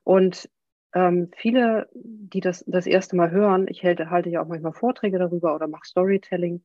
Und 0.04 0.50
ähm, 0.94 1.30
viele, 1.36 1.90
die 1.94 2.40
das 2.40 2.64
das 2.66 2.88
erste 2.88 3.16
Mal 3.16 3.30
hören, 3.30 3.68
ich 3.68 3.84
halte, 3.84 4.10
halte 4.10 4.30
ja 4.30 4.42
auch 4.42 4.48
manchmal 4.48 4.74
Vorträge 4.74 5.20
darüber 5.20 5.54
oder 5.54 5.68
mache 5.68 5.86
Storytelling, 5.86 6.64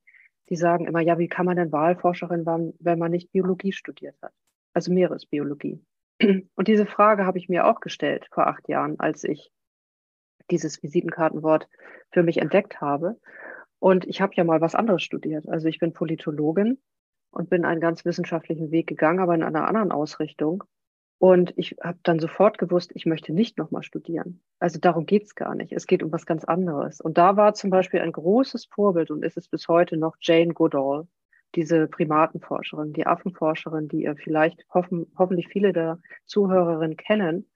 die 0.52 0.56
sagen 0.56 0.84
immer, 0.84 1.00
ja, 1.00 1.18
wie 1.18 1.28
kann 1.28 1.46
man 1.46 1.56
denn 1.56 1.72
Wahlforscherin 1.72 2.44
werden, 2.44 2.74
wenn 2.78 2.98
man 2.98 3.10
nicht 3.10 3.32
Biologie 3.32 3.72
studiert 3.72 4.20
hat? 4.20 4.34
Also 4.74 4.92
Meeresbiologie. 4.92 5.82
Und 6.20 6.68
diese 6.68 6.84
Frage 6.84 7.24
habe 7.24 7.38
ich 7.38 7.48
mir 7.48 7.66
auch 7.66 7.80
gestellt 7.80 8.28
vor 8.30 8.46
acht 8.46 8.68
Jahren, 8.68 9.00
als 9.00 9.24
ich 9.24 9.50
dieses 10.50 10.82
Visitenkartenwort 10.82 11.70
für 12.10 12.22
mich 12.22 12.36
entdeckt 12.36 12.82
habe. 12.82 13.18
Und 13.78 14.06
ich 14.06 14.20
habe 14.20 14.34
ja 14.36 14.44
mal 14.44 14.60
was 14.60 14.74
anderes 14.74 15.02
studiert. 15.02 15.48
Also 15.48 15.68
ich 15.68 15.78
bin 15.78 15.94
Politologin 15.94 16.76
und 17.30 17.48
bin 17.48 17.64
einen 17.64 17.80
ganz 17.80 18.04
wissenschaftlichen 18.04 18.70
Weg 18.70 18.86
gegangen, 18.86 19.20
aber 19.20 19.34
in 19.34 19.42
einer 19.42 19.66
anderen 19.66 19.90
Ausrichtung. 19.90 20.64
Und 21.22 21.54
ich 21.56 21.76
habe 21.80 22.00
dann 22.02 22.18
sofort 22.18 22.58
gewusst, 22.58 22.90
ich 22.94 23.06
möchte 23.06 23.32
nicht 23.32 23.56
nochmal 23.56 23.84
studieren. 23.84 24.42
Also 24.58 24.80
darum 24.80 25.06
geht's 25.06 25.36
gar 25.36 25.54
nicht. 25.54 25.70
Es 25.70 25.86
geht 25.86 26.02
um 26.02 26.10
was 26.10 26.26
ganz 26.26 26.42
anderes. 26.42 27.00
Und 27.00 27.16
da 27.16 27.36
war 27.36 27.54
zum 27.54 27.70
Beispiel 27.70 28.00
ein 28.00 28.10
großes 28.10 28.64
Vorbild 28.64 29.12
und 29.12 29.24
ist 29.24 29.36
es 29.36 29.46
bis 29.46 29.68
heute 29.68 29.96
noch 29.96 30.16
Jane 30.20 30.52
Goodall, 30.52 31.06
diese 31.54 31.86
Primatenforscherin, 31.86 32.92
die 32.92 33.06
Affenforscherin, 33.06 33.86
die 33.86 34.02
ihr 34.02 34.16
vielleicht 34.16 34.66
hoffen, 34.74 35.12
hoffentlich 35.16 35.46
viele 35.46 35.72
der 35.72 36.00
Zuhörerinnen 36.26 36.96
kennen. 36.96 37.48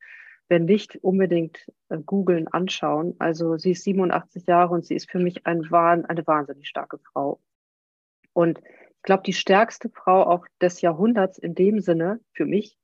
Wenn 0.49 0.67
nicht, 0.67 0.99
unbedingt 1.03 1.67
äh, 1.89 1.99
googeln, 1.99 2.47
anschauen. 2.47 3.17
Also 3.19 3.59
sie 3.59 3.73
ist 3.73 3.83
87 3.83 4.47
Jahre 4.47 4.75
und 4.75 4.87
sie 4.87 4.95
ist 4.95 5.11
für 5.11 5.19
mich 5.19 5.45
ein, 5.45 5.65
eine 5.73 6.25
wahnsinnig 6.25 6.69
starke 6.69 6.99
Frau. 6.99 7.41
Und 8.33 8.61
ich 8.61 9.03
glaube, 9.03 9.25
die 9.25 9.33
stärkste 9.33 9.91
Frau 9.91 10.23
auch 10.23 10.47
des 10.61 10.83
Jahrhunderts 10.83 11.37
in 11.37 11.57
dem 11.57 11.81
Sinne 11.81 12.21
für 12.33 12.47
mich, 12.47 12.79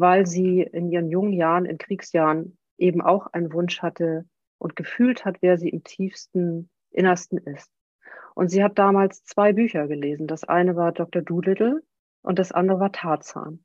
weil 0.00 0.26
sie 0.26 0.62
in 0.62 0.90
ihren 0.90 1.10
jungen 1.10 1.32
Jahren, 1.32 1.66
in 1.66 1.78
Kriegsjahren 1.78 2.56
eben 2.78 3.02
auch 3.02 3.26
einen 3.28 3.52
Wunsch 3.52 3.82
hatte 3.82 4.24
und 4.58 4.74
gefühlt 4.74 5.24
hat, 5.24 5.36
wer 5.42 5.58
sie 5.58 5.68
im 5.68 5.84
tiefsten 5.84 6.70
Innersten 6.90 7.38
ist. 7.38 7.70
Und 8.34 8.48
sie 8.48 8.64
hat 8.64 8.78
damals 8.78 9.22
zwei 9.24 9.52
Bücher 9.52 9.86
gelesen. 9.86 10.26
Das 10.26 10.44
eine 10.44 10.74
war 10.76 10.92
Dr. 10.92 11.22
Doolittle 11.22 11.82
und 12.22 12.38
das 12.38 12.52
andere 12.52 12.80
war 12.80 12.92
Tarzan. 12.92 13.64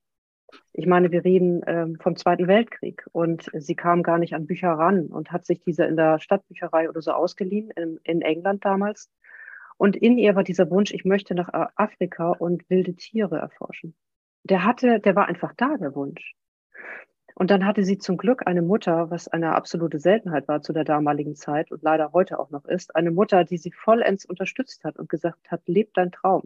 Ich 0.73 0.85
meine, 0.85 1.11
wir 1.11 1.23
reden 1.23 1.61
ähm, 1.65 1.97
vom 2.01 2.15
Zweiten 2.15 2.47
Weltkrieg 2.47 3.05
und 3.11 3.49
sie 3.53 3.75
kam 3.75 4.03
gar 4.03 4.19
nicht 4.19 4.35
an 4.35 4.45
Bücher 4.45 4.69
ran 4.69 5.07
und 5.07 5.31
hat 5.31 5.45
sich 5.45 5.59
diese 5.61 5.85
in 5.85 5.95
der 5.95 6.19
Stadtbücherei 6.19 6.89
oder 6.89 7.01
so 7.01 7.11
ausgeliehen, 7.11 7.71
in, 7.71 7.99
in 8.03 8.21
England 8.21 8.63
damals. 8.63 9.09
Und 9.77 9.95
in 9.95 10.17
ihr 10.17 10.35
war 10.35 10.43
dieser 10.43 10.69
Wunsch, 10.69 10.93
ich 10.93 11.03
möchte 11.03 11.35
nach 11.35 11.49
Afrika 11.75 12.31
und 12.31 12.69
wilde 12.69 12.95
Tiere 12.95 13.37
erforschen 13.37 13.95
der 14.45 14.63
hatte, 14.63 14.99
der 14.99 15.15
war 15.15 15.27
einfach 15.27 15.53
da, 15.57 15.75
der 15.77 15.95
Wunsch. 15.95 16.35
Und 17.33 17.51
dann 17.51 17.65
hatte 17.65 17.83
sie 17.83 17.97
zum 17.97 18.15
Glück 18.15 18.47
eine 18.47 18.61
Mutter, 18.61 19.09
was 19.09 19.27
eine 19.27 19.55
absolute 19.55 19.99
Seltenheit 19.99 20.47
war 20.47 20.61
zu 20.61 20.71
der 20.71 20.85
damaligen 20.85 21.35
Zeit 21.35 21.69
und 21.69 21.83
leider 21.83 22.13
heute 22.13 22.39
auch 22.39 22.49
noch 22.49 22.63
ist, 22.65 22.95
eine 22.95 23.11
Mutter, 23.11 23.43
die 23.43 23.57
sie 23.57 23.71
vollends 23.71 24.23
unterstützt 24.23 24.85
hat 24.85 24.97
und 24.97 25.09
gesagt 25.09 25.51
hat, 25.51 25.61
lebt 25.65 25.97
dein 25.97 26.11
Traum. 26.11 26.43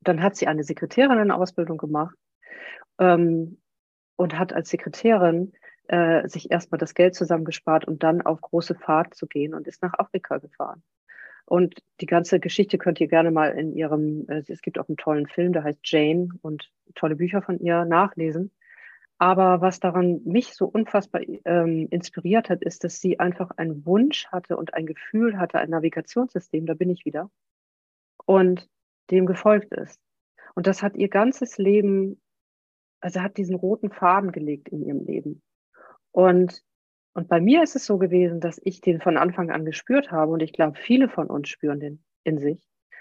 Dann 0.00 0.22
hat 0.22 0.34
sie 0.34 0.48
eine 0.48 0.64
Sekretärin 0.64 1.18
in 1.20 1.30
Ausbildung 1.30 1.78
gemacht 1.78 2.16
ähm, 2.98 3.60
und 4.16 4.36
hat 4.36 4.52
als 4.52 4.70
Sekretärin 4.70 5.52
äh, 5.86 6.26
sich 6.28 6.50
erstmal 6.50 6.78
das 6.78 6.94
Geld 6.94 7.14
zusammengespart, 7.14 7.86
um 7.86 7.98
dann 7.98 8.22
auf 8.22 8.40
große 8.40 8.74
Fahrt 8.74 9.14
zu 9.14 9.26
gehen 9.28 9.54
und 9.54 9.68
ist 9.68 9.82
nach 9.82 9.94
Afrika 9.96 10.38
gefahren. 10.38 10.82
Und 11.46 11.82
die 12.00 12.06
ganze 12.06 12.40
Geschichte 12.40 12.78
könnt 12.78 13.00
ihr 13.00 13.08
gerne 13.08 13.30
mal 13.30 13.50
in 13.50 13.74
ihrem, 13.74 14.26
äh, 14.28 14.42
es 14.48 14.62
gibt 14.62 14.78
auch 14.78 14.88
einen 14.88 14.96
tollen 14.96 15.26
Film, 15.26 15.52
der 15.52 15.64
heißt 15.64 15.80
Jane 15.82 16.28
und 16.42 16.70
tolle 16.94 17.16
Bücher 17.16 17.42
von 17.42 17.58
ihr 17.58 17.84
nachlesen. 17.84 18.50
Aber 19.18 19.60
was 19.60 19.78
daran 19.78 20.22
mich 20.24 20.54
so 20.54 20.66
unfassbar 20.66 21.22
ähm, 21.44 21.86
inspiriert 21.90 22.48
hat, 22.50 22.62
ist, 22.62 22.82
dass 22.82 23.00
sie 23.00 23.20
einfach 23.20 23.50
einen 23.56 23.86
Wunsch 23.86 24.26
hatte 24.28 24.56
und 24.56 24.74
ein 24.74 24.86
Gefühl 24.86 25.38
hatte, 25.38 25.58
ein 25.58 25.70
Navigationssystem, 25.70 26.66
da 26.66 26.74
bin 26.74 26.90
ich 26.90 27.04
wieder, 27.04 27.30
und 28.26 28.68
dem 29.10 29.26
gefolgt 29.26 29.72
ist. 29.72 30.00
Und 30.54 30.66
das 30.66 30.82
hat 30.82 30.96
ihr 30.96 31.08
ganzes 31.08 31.58
Leben, 31.58 32.20
also 33.00 33.20
hat 33.20 33.36
diesen 33.36 33.54
roten 33.54 33.90
Faden 33.90 34.32
gelegt 34.32 34.68
in 34.68 34.82
ihrem 34.82 35.04
Leben. 35.04 35.42
Und 36.10 36.62
und 37.14 37.28
bei 37.28 37.40
mir 37.40 37.62
ist 37.62 37.76
es 37.76 37.86
so 37.86 37.98
gewesen, 37.98 38.40
dass 38.40 38.60
ich 38.64 38.80
den 38.80 39.00
von 39.00 39.16
Anfang 39.16 39.50
an 39.50 39.64
gespürt 39.64 40.10
habe 40.10 40.32
und 40.32 40.42
ich 40.42 40.52
glaube, 40.52 40.76
viele 40.76 41.08
von 41.08 41.28
uns 41.28 41.48
spüren 41.48 41.80
den 41.80 42.04
in 42.24 42.38
sich. 42.38 42.60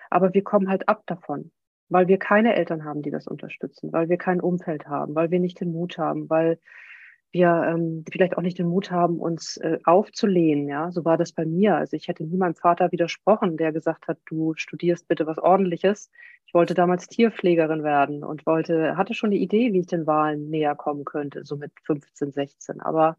Aber 0.09 0.33
wir 0.33 0.43
kommen 0.43 0.69
halt 0.69 0.87
ab 0.87 1.03
davon, 1.07 1.51
weil 1.89 2.07
wir 2.07 2.19
keine 2.19 2.55
Eltern 2.55 2.85
haben, 2.85 3.01
die 3.01 3.09
das 3.09 3.27
unterstützen, 3.27 3.91
weil 3.91 4.09
wir 4.09 4.17
kein 4.17 4.39
Umfeld 4.39 4.87
haben, 4.87 5.15
weil 5.15 5.31
wir 5.31 5.39
nicht 5.39 5.59
den 5.59 5.71
Mut 5.71 5.97
haben, 5.97 6.29
weil 6.29 6.59
wir 7.31 7.63
ähm, 7.67 8.05
vielleicht 8.11 8.37
auch 8.37 8.43
nicht 8.43 8.59
den 8.59 8.67
Mut 8.67 8.91
haben, 8.91 9.19
uns 9.19 9.57
äh, 9.57 9.79
aufzulehnen. 9.85 10.67
Ja, 10.67 10.91
so 10.91 11.03
war 11.03 11.17
das 11.17 11.31
bei 11.31 11.45
mir. 11.45 11.75
Also 11.75 11.97
ich 11.97 12.07
hätte 12.07 12.23
nie 12.23 12.37
meinem 12.37 12.53
Vater 12.53 12.91
widersprochen, 12.91 13.57
der 13.57 13.71
gesagt 13.71 14.07
hat, 14.07 14.19
du 14.25 14.53
studierst 14.55 15.07
bitte 15.07 15.25
was 15.25 15.39
Ordentliches. 15.39 16.11
Ich 16.45 16.53
wollte 16.53 16.75
damals 16.75 17.07
Tierpflegerin 17.07 17.83
werden 17.83 18.23
und 18.23 18.45
wollte, 18.45 18.95
hatte 18.95 19.15
schon 19.15 19.31
eine 19.31 19.39
Idee, 19.39 19.73
wie 19.73 19.79
ich 19.79 19.87
den 19.87 20.05
Wahlen 20.05 20.51
näher 20.51 20.75
kommen 20.75 21.05
könnte, 21.05 21.43
so 21.43 21.57
mit 21.57 21.71
15, 21.85 22.31
16. 22.31 22.81
Aber 22.81 23.17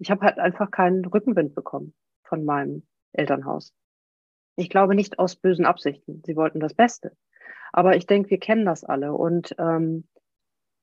ich 0.00 0.10
habe 0.10 0.24
halt 0.24 0.38
einfach 0.38 0.70
keinen 0.70 1.04
Rückenwind 1.04 1.54
bekommen 1.54 1.94
von 2.24 2.44
meinem 2.44 2.86
Elternhaus. 3.12 3.74
Ich 4.56 4.70
glaube 4.70 4.94
nicht 4.94 5.18
aus 5.18 5.36
bösen 5.36 5.66
Absichten. 5.66 6.22
Sie 6.24 6.36
wollten 6.36 6.58
das 6.58 6.74
Beste. 6.74 7.16
Aber 7.72 7.96
ich 7.96 8.06
denke, 8.06 8.30
wir 8.30 8.38
kennen 8.38 8.64
das 8.64 8.82
alle. 8.82 9.12
Und 9.12 9.54
ähm, 9.58 10.08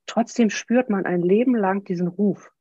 trotzdem 0.05 0.49
spürt 0.49 0.89
man 0.89 1.05
ein 1.05 1.21
Leben 1.21 1.55
lang 1.55 1.83
diesen 1.83 2.07
Ruf. 2.07 2.51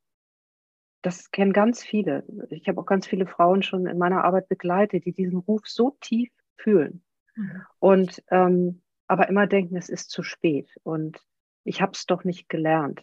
Das 1.03 1.31
kennen 1.31 1.53
ganz 1.53 1.85
viele. 1.85 2.25
Ich 2.49 2.69
habe 2.69 2.81
auch 2.81 2.87
ganz 2.87 3.07
viele 3.07 3.27
Frauen 3.27 3.63
schon 3.63 3.87
in 3.87 3.99
meiner 3.99 4.25
Arbeit 4.25 4.49
begleitet, 4.49 5.05
die 5.05 5.13
diesen 5.13 5.39
Ruf 5.39 5.63
so 5.67 5.97
tief 6.01 6.31
fühlen. 6.57 7.05
Mhm. 7.37 7.63
Und 7.79 8.25
ähm, 8.31 8.83
aber 9.07 9.29
immer 9.29 9.47
denken, 9.47 9.77
es 9.77 9.89
ist 9.89 10.11
zu 10.11 10.23
spät. 10.23 10.75
Und 10.83 11.23
ich 11.65 11.83
habe 11.83 11.93
es 11.93 12.07
doch 12.07 12.25
nicht 12.25 12.49
gelernt. 12.49 13.03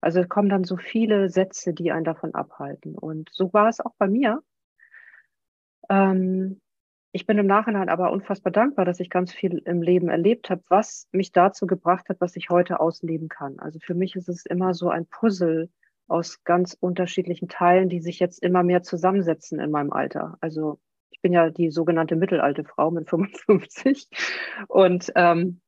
Also 0.00 0.20
es 0.20 0.28
kommen 0.28 0.48
dann 0.48 0.64
so 0.64 0.76
viele 0.76 1.28
Sätze, 1.28 1.74
die 1.74 1.92
einen 1.92 2.04
davon 2.04 2.34
abhalten. 2.34 2.94
Und 2.94 3.30
so 3.32 3.52
war 3.52 3.68
es 3.68 3.80
auch 3.80 3.94
bei 3.98 4.08
mir. 4.08 4.42
Ähm, 5.88 6.60
ich 7.12 7.26
bin 7.26 7.38
im 7.38 7.46
Nachhinein 7.46 7.88
aber 7.88 8.12
unfassbar 8.12 8.52
dankbar, 8.52 8.84
dass 8.84 9.00
ich 9.00 9.10
ganz 9.10 9.32
viel 9.32 9.62
im 9.64 9.82
Leben 9.82 10.08
erlebt 10.08 10.50
habe, 10.50 10.62
was 10.68 11.08
mich 11.10 11.32
dazu 11.32 11.66
gebracht 11.66 12.08
hat, 12.08 12.20
was 12.20 12.36
ich 12.36 12.50
heute 12.50 12.80
ausleben 12.80 13.28
kann. 13.28 13.58
Also 13.58 13.78
für 13.80 13.94
mich 13.94 14.14
ist 14.14 14.28
es 14.28 14.44
immer 14.46 14.74
so 14.74 14.90
ein 14.90 15.06
Puzzle 15.06 15.70
aus 16.06 16.42
ganz 16.44 16.76
unterschiedlichen 16.78 17.48
Teilen, 17.48 17.88
die 17.88 18.00
sich 18.00 18.18
jetzt 18.18 18.42
immer 18.42 18.62
mehr 18.62 18.82
zusammensetzen 18.82 19.58
in 19.58 19.70
meinem 19.70 19.92
Alter. 19.92 20.36
Also 20.40 20.78
ich 21.10 21.20
bin 21.20 21.32
ja 21.32 21.50
die 21.50 21.70
sogenannte 21.70 22.16
mittelalte 22.16 22.64
Frau 22.64 22.90
mit 22.90 23.08
55 23.08 24.08
und 24.68 25.10
ähm, 25.16 25.60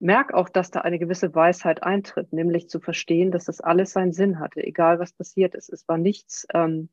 merke 0.00 0.34
auch, 0.34 0.48
dass 0.48 0.70
da 0.70 0.80
eine 0.80 0.98
gewisse 0.98 1.34
Weisheit 1.34 1.82
eintritt, 1.82 2.32
nämlich 2.32 2.68
zu 2.68 2.80
verstehen, 2.80 3.30
dass 3.30 3.44
das 3.44 3.60
alles 3.60 3.92
seinen 3.92 4.12
Sinn 4.12 4.40
hatte, 4.40 4.62
egal 4.62 4.98
was 4.98 5.12
passiert 5.12 5.54
ist. 5.54 5.68
Es 5.68 5.86
war 5.88 5.98
nichts 5.98 6.46
ähm, 6.54 6.88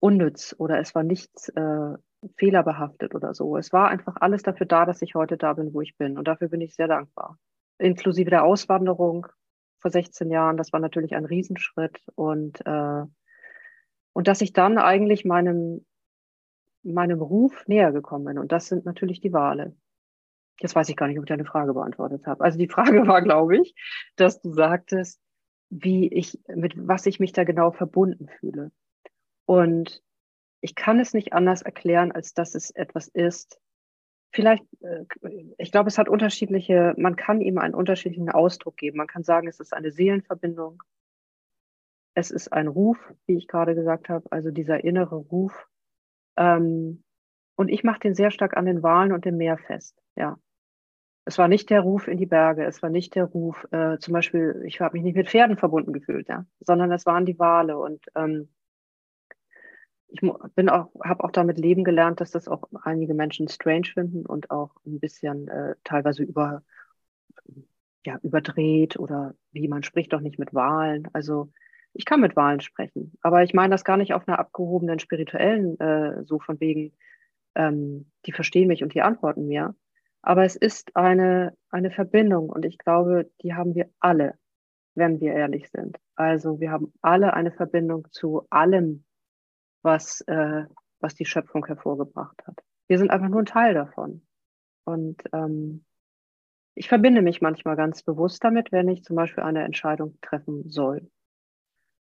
unnütz 0.00 0.54
oder 0.58 0.80
es 0.80 0.94
war 0.94 1.04
nichts 1.04 1.48
äh, 1.50 1.96
fehlerbehaftet 2.36 3.14
oder 3.14 3.34
so. 3.34 3.56
Es 3.56 3.72
war 3.72 3.88
einfach 3.88 4.16
alles 4.20 4.42
dafür 4.42 4.66
da, 4.66 4.84
dass 4.84 5.02
ich 5.02 5.14
heute 5.14 5.36
da 5.36 5.52
bin, 5.52 5.72
wo 5.72 5.80
ich 5.80 5.96
bin. 5.96 6.18
Und 6.18 6.26
dafür 6.26 6.48
bin 6.48 6.60
ich 6.60 6.74
sehr 6.74 6.88
dankbar. 6.88 7.38
Inklusive 7.78 8.30
der 8.30 8.44
Auswanderung 8.44 9.28
vor 9.78 9.90
16 9.90 10.30
Jahren, 10.30 10.56
das 10.56 10.72
war 10.72 10.80
natürlich 10.80 11.14
ein 11.14 11.24
Riesenschritt. 11.24 12.00
Und, 12.16 12.64
äh, 12.66 13.04
und 14.12 14.28
dass 14.28 14.40
ich 14.40 14.52
dann 14.52 14.78
eigentlich 14.78 15.24
meinem, 15.24 15.86
meinem 16.82 17.20
Ruf 17.22 17.66
näher 17.68 17.92
gekommen 17.92 18.24
bin. 18.24 18.38
Und 18.38 18.50
das 18.50 18.66
sind 18.66 18.84
natürlich 18.84 19.20
die 19.20 19.32
Wale. 19.32 19.76
Jetzt 20.60 20.74
weiß 20.74 20.88
ich 20.88 20.96
gar 20.96 21.08
nicht, 21.08 21.18
ob 21.18 21.24
ich 21.24 21.28
deine 21.28 21.44
Frage 21.44 21.74
beantwortet 21.74 22.26
habe. 22.26 22.44
Also 22.44 22.58
die 22.58 22.68
Frage 22.68 23.06
war, 23.06 23.22
glaube 23.22 23.58
ich, 23.58 23.74
dass 24.16 24.40
du 24.40 24.52
sagtest, 24.52 25.20
wie 25.70 26.08
ich, 26.08 26.38
mit 26.48 26.74
was 26.76 27.06
ich 27.06 27.18
mich 27.18 27.32
da 27.32 27.44
genau 27.44 27.72
verbunden 27.72 28.28
fühle. 28.28 28.70
Und 29.46 30.02
ich 30.60 30.74
kann 30.74 31.00
es 31.00 31.14
nicht 31.14 31.32
anders 31.32 31.62
erklären, 31.62 32.12
als 32.12 32.34
dass 32.34 32.54
es 32.54 32.70
etwas 32.70 33.08
ist. 33.08 33.60
Vielleicht, 34.32 34.64
äh, 34.80 35.04
ich 35.58 35.72
glaube, 35.72 35.88
es 35.88 35.98
hat 35.98 36.08
unterschiedliche, 36.08 36.94
man 36.96 37.16
kann 37.16 37.40
ihm 37.40 37.58
einen 37.58 37.74
unterschiedlichen 37.74 38.30
Ausdruck 38.30 38.76
geben. 38.76 38.98
Man 38.98 39.06
kann 39.06 39.24
sagen, 39.24 39.48
es 39.48 39.60
ist 39.60 39.74
eine 39.74 39.90
Seelenverbindung. 39.90 40.82
Es 42.14 42.30
ist 42.30 42.52
ein 42.52 42.68
Ruf, 42.68 42.98
wie 43.26 43.36
ich 43.36 43.48
gerade 43.48 43.74
gesagt 43.74 44.08
habe, 44.08 44.30
also 44.30 44.50
dieser 44.50 44.84
innere 44.84 45.16
Ruf. 45.16 45.66
Ähm, 46.36 47.02
und 47.56 47.68
ich 47.68 47.84
mache 47.84 48.00
den 48.00 48.14
sehr 48.14 48.30
stark 48.30 48.56
an 48.56 48.66
den 48.66 48.82
Wahlen 48.82 49.12
und 49.12 49.24
dem 49.24 49.36
Meer 49.36 49.58
fest. 49.58 49.96
Ja. 50.16 50.38
Es 51.24 51.38
war 51.38 51.46
nicht 51.46 51.70
der 51.70 51.82
Ruf 51.82 52.08
in 52.08 52.18
die 52.18 52.26
Berge, 52.26 52.64
es 52.64 52.82
war 52.82 52.90
nicht 52.90 53.14
der 53.14 53.24
Ruf, 53.24 53.66
äh, 53.70 53.98
zum 53.98 54.12
Beispiel, 54.12 54.62
ich 54.66 54.80
habe 54.80 54.96
mich 54.96 55.04
nicht 55.04 55.14
mit 55.14 55.28
Pferden 55.28 55.56
verbunden 55.56 55.92
gefühlt, 55.92 56.28
ja, 56.28 56.44
sondern 56.60 56.90
es 56.90 57.06
waren 57.06 57.26
die 57.26 57.38
Wale. 57.38 57.78
Und 57.78 58.04
ähm, 58.16 58.48
ich 60.08 60.20
bin 60.54 60.68
auch, 60.68 60.90
habe 61.02 61.24
auch 61.24 61.30
damit 61.30 61.58
leben 61.58 61.84
gelernt, 61.84 62.20
dass 62.20 62.32
das 62.32 62.48
auch 62.48 62.64
einige 62.82 63.14
Menschen 63.14 63.48
strange 63.48 63.86
finden 63.86 64.26
und 64.26 64.50
auch 64.50 64.74
ein 64.84 65.00
bisschen 65.00 65.48
äh, 65.48 65.76
teilweise 65.84 66.22
über, 66.24 66.62
ja, 68.04 68.18
überdreht 68.22 68.98
oder 68.98 69.34
wie 69.52 69.68
man 69.68 69.84
spricht 69.84 70.12
doch 70.12 70.20
nicht 70.20 70.38
mit 70.38 70.52
Wahlen. 70.52 71.08
Also 71.12 71.50
ich 71.94 72.04
kann 72.04 72.20
mit 72.20 72.36
Wahlen 72.36 72.60
sprechen, 72.60 73.16
aber 73.22 73.42
ich 73.42 73.54
meine 73.54 73.70
das 73.70 73.84
gar 73.84 73.96
nicht 73.96 74.12
auf 74.12 74.26
einer 74.26 74.38
abgehobenen 74.38 74.98
spirituellen, 74.98 75.78
äh, 75.78 76.24
so 76.24 76.38
von 76.40 76.58
wegen, 76.60 76.92
ähm, 77.54 78.10
die 78.26 78.32
verstehen 78.32 78.68
mich 78.68 78.82
und 78.82 78.94
die 78.94 79.02
antworten 79.02 79.46
mir, 79.46 79.74
aber 80.22 80.44
es 80.44 80.56
ist 80.56 80.94
eine, 80.96 81.56
eine 81.70 81.90
Verbindung 81.90 82.48
und 82.48 82.64
ich 82.64 82.78
glaube, 82.78 83.30
die 83.42 83.54
haben 83.54 83.74
wir 83.74 83.90
alle, 83.98 84.38
wenn 84.94 85.20
wir 85.20 85.32
ehrlich 85.34 85.70
sind. 85.70 85.98
Also 86.14 86.60
wir 86.60 86.70
haben 86.70 86.92
alle 87.02 87.34
eine 87.34 87.50
Verbindung 87.50 88.06
zu 88.12 88.46
allem, 88.50 89.04
was, 89.82 90.20
äh, 90.22 90.64
was 91.00 91.14
die 91.14 91.24
Schöpfung 91.24 91.66
hervorgebracht 91.66 92.40
hat. 92.46 92.60
Wir 92.86 92.98
sind 92.98 93.10
einfach 93.10 93.28
nur 93.28 93.40
ein 93.40 93.46
Teil 93.46 93.74
davon. 93.74 94.22
Und 94.84 95.22
ähm, 95.32 95.84
ich 96.74 96.88
verbinde 96.88 97.22
mich 97.22 97.40
manchmal 97.40 97.76
ganz 97.76 98.02
bewusst 98.02 98.42
damit, 98.44 98.72
wenn 98.72 98.88
ich 98.88 99.02
zum 99.04 99.16
Beispiel 99.16 99.44
eine 99.44 99.64
Entscheidung 99.64 100.18
treffen 100.22 100.68
soll. 100.70 101.10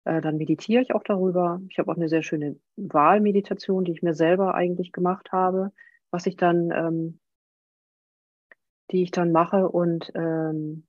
Äh, 0.05 0.21
dann 0.21 0.37
meditiere 0.37 0.83
ich 0.83 0.95
auch 0.95 1.03
darüber. 1.03 1.61
Ich 1.69 1.79
habe 1.79 1.91
auch 1.91 1.97
eine 1.97 2.09
sehr 2.09 2.23
schöne 2.23 2.57
Wahlmeditation, 2.77 3.85
die 3.85 3.93
ich 3.93 4.03
mir 4.03 4.15
selber 4.15 4.55
eigentlich 4.55 4.93
gemacht 4.93 5.33
habe, 5.33 5.73
was 6.11 6.27
ich 6.27 6.37
dann, 6.37 6.71
ähm, 6.71 7.21
die 8.91 9.03
ich 9.03 9.11
dann 9.11 9.33
mache. 9.33 9.69
Und 9.69 10.13
ähm, 10.15 10.87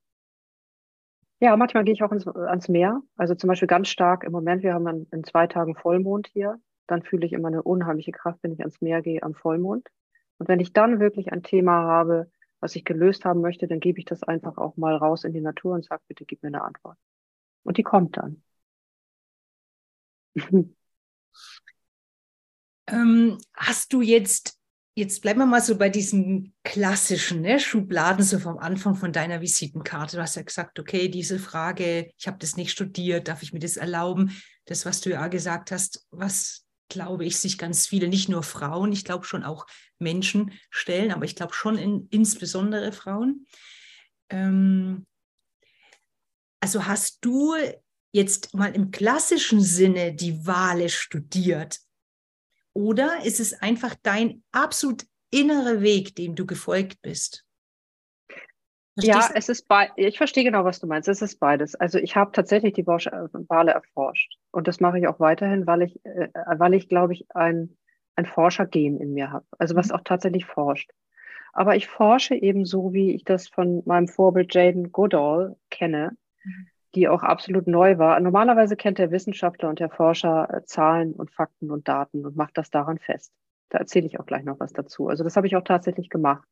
ja, 1.40 1.56
manchmal 1.58 1.84
gehe 1.84 1.94
ich 1.94 2.04
auch 2.04 2.12
ins, 2.12 2.28
ans 2.28 2.68
Meer. 2.70 3.02
Also 3.16 3.36
zum 3.36 3.48
Beispiel 3.48 3.68
ganz 3.68 3.88
stark 3.88 4.24
im 4.24 4.32
Moment, 4.32 4.64
wir 4.64 4.74
haben 4.74 4.88
in, 4.88 5.08
in 5.12 5.24
zwei 5.24 5.48
Tagen 5.48 5.76
Vollmond 5.76 6.28
hier. 6.28 6.60
Dann 6.88 7.04
fühle 7.04 7.26
ich 7.26 7.34
immer 7.34 7.48
eine 7.48 7.64
unheimliche 7.64 8.12
Kraft, 8.12 8.40
wenn 8.44 8.52
ich 8.52 8.60
ans 8.60 8.82
Meer 8.82 9.02
gehe 9.02 9.24
am 9.24 9.34
Vollmond. 9.34 9.88
Und 10.38 10.48
wenn 10.50 10.60
ich 10.60 10.74
dann 10.74 11.00
wirklich 11.00 11.32
ein 11.32 11.44
Thema 11.44 11.84
habe, 11.84 12.30
was 12.60 12.76
ich 12.76 12.86
gelöst 12.86 13.26
haben 13.26 13.42
möchte, 13.42 13.68
dann 13.68 13.80
gebe 13.80 14.00
ich 14.00 14.06
das 14.06 14.24
einfach 14.24 14.58
auch 14.58 14.78
mal 14.78 14.96
raus 14.96 15.24
in 15.24 15.34
die 15.34 15.42
Natur 15.42 15.74
und 15.74 15.86
sage, 15.86 16.04
bitte 16.08 16.26
gib 16.26 16.44
mir 16.44 16.48
eine 16.50 16.64
Antwort. 16.64 16.98
Und 17.64 17.78
die 17.78 17.84
kommt 17.84 18.18
dann. 18.18 18.45
ähm, 22.88 23.38
hast 23.54 23.94
du 23.94 24.02
jetzt, 24.02 24.58
jetzt 24.96 25.22
bleiben 25.22 25.40
wir 25.40 25.46
mal 25.46 25.62
so 25.62 25.78
bei 25.78 25.90
diesen 25.90 26.54
klassischen 26.64 27.42
ne, 27.42 27.60
Schubladen, 27.60 28.24
so 28.24 28.40
vom 28.40 28.58
Anfang 28.58 28.96
von 28.96 29.12
deiner 29.12 29.42
Visitenkarte. 29.42 30.18
Du 30.18 30.22
hast 30.22 30.36
ja 30.36 30.44
gesagt, 30.44 30.80
okay, 30.80 31.10
diese 31.10 31.40
Frage, 31.40 32.12
ich 32.18 32.28
habe 32.28 32.38
das 32.40 32.58
nicht 32.58 32.72
studiert, 32.72 33.28
darf 33.28 33.44
ich 33.44 33.54
mir 33.54 33.60
das 33.60 33.78
erlauben? 33.78 34.36
Das, 34.66 34.86
was 34.86 35.02
du 35.02 35.12
ja 35.12 35.28
gesagt 35.28 35.72
hast, 35.72 36.08
was 36.12 36.66
glaube 36.90 37.26
ich, 37.26 37.38
sich 37.38 37.58
ganz 37.58 37.88
viele, 37.88 38.08
nicht 38.08 38.30
nur 38.30 38.44
Frauen, 38.44 38.92
ich 38.92 39.06
glaube 39.06 39.26
schon 39.26 39.44
auch 39.44 39.66
Menschen 40.00 40.52
stellen, 40.70 41.12
aber 41.12 41.26
ich 41.26 41.36
glaube 41.36 41.54
schon 41.54 41.78
in, 41.78 42.08
insbesondere 42.12 42.92
Frauen. 42.92 43.48
Ähm, 44.30 45.06
also 46.60 46.86
hast 46.86 47.20
du 47.22 47.56
jetzt 48.16 48.56
mal 48.56 48.74
im 48.74 48.92
klassischen 48.92 49.60
Sinne 49.60 50.14
die 50.14 50.48
Wale 50.48 50.88
studiert? 50.88 51.80
Oder 52.74 53.26
ist 53.26 53.42
es 53.42 53.62
einfach 53.62 53.94
dein 54.02 54.44
absolut 54.52 55.06
innerer 55.32 55.82
Weg, 55.82 56.16
dem 56.16 56.36
du 56.36 56.46
gefolgt 56.46 57.02
bist? 57.02 57.46
Verstehst 58.98 59.30
ja, 59.30 59.36
es 59.36 59.50
ist 59.50 59.68
ich 59.98 60.18
verstehe 60.18 60.46
genau, 60.46 60.64
was 60.64 60.80
du 60.80 60.88
meinst. 60.88 61.10
Es 61.10 61.22
ist 61.22 61.40
beides. 61.42 61.76
Also 61.76 62.00
ich 62.00 62.16
habe 62.16 62.32
tatsächlich 62.32 62.74
die 62.74 62.88
Wale 62.88 63.72
erforscht 63.72 64.38
und 64.52 64.70
das 64.70 64.80
mache 64.80 65.00
ich 65.00 65.08
auch 65.08 65.20
weiterhin, 65.20 65.68
weil 65.68 65.82
ich, 65.82 66.06
äh, 66.06 66.30
weil 66.58 66.74
ich 66.74 66.88
glaube 66.88 67.12
ich 67.12 67.26
ein 67.36 67.76
ein 68.16 68.26
Forschergen 68.26 69.02
in 69.02 69.14
mir 69.14 69.32
habe. 69.32 69.46
Also 69.58 69.76
was 69.76 69.90
mhm. 69.90 69.96
auch 69.96 70.02
tatsächlich 70.06 70.46
forscht. 70.46 70.90
Aber 71.52 71.76
ich 71.76 71.88
forsche 71.88 72.36
eben 72.36 72.66
so, 72.66 72.94
wie 72.94 73.12
ich 73.12 73.26
das 73.26 73.50
von 73.50 73.84
meinem 73.86 74.08
Vorbild 74.08 74.54
Jaden 74.54 74.94
Goodall 74.94 75.58
kenne, 75.70 76.16
mhm. 76.44 76.68
Die 76.96 77.08
auch 77.08 77.24
absolut 77.24 77.68
neu 77.68 77.98
war. 77.98 78.20
Normalerweise 78.20 78.76
kennt 78.76 78.98
der 78.98 79.12
Wissenschaftler 79.12 79.70
und 79.70 79.80
der 79.80 79.90
Forscher 79.90 80.48
äh, 80.52 80.64
Zahlen 80.64 81.14
und 81.14 81.32
Fakten 81.32 81.70
und 81.70 81.88
Daten 81.88 82.26
und 82.26 82.36
macht 82.36 82.58
das 82.58 82.70
daran 82.70 83.00
fest. 83.00 83.32
Da 83.70 83.80
erzähle 83.80 84.08
ich 84.08 84.20
auch 84.20 84.26
gleich 84.26 84.44
noch 84.44 84.60
was 84.60 84.74
dazu. 84.74 85.10
Also 85.10 85.24
das 85.24 85.36
habe 85.36 85.48
ich 85.48 85.56
auch 85.56 85.64
tatsächlich 85.64 86.10
gemacht. 86.10 86.48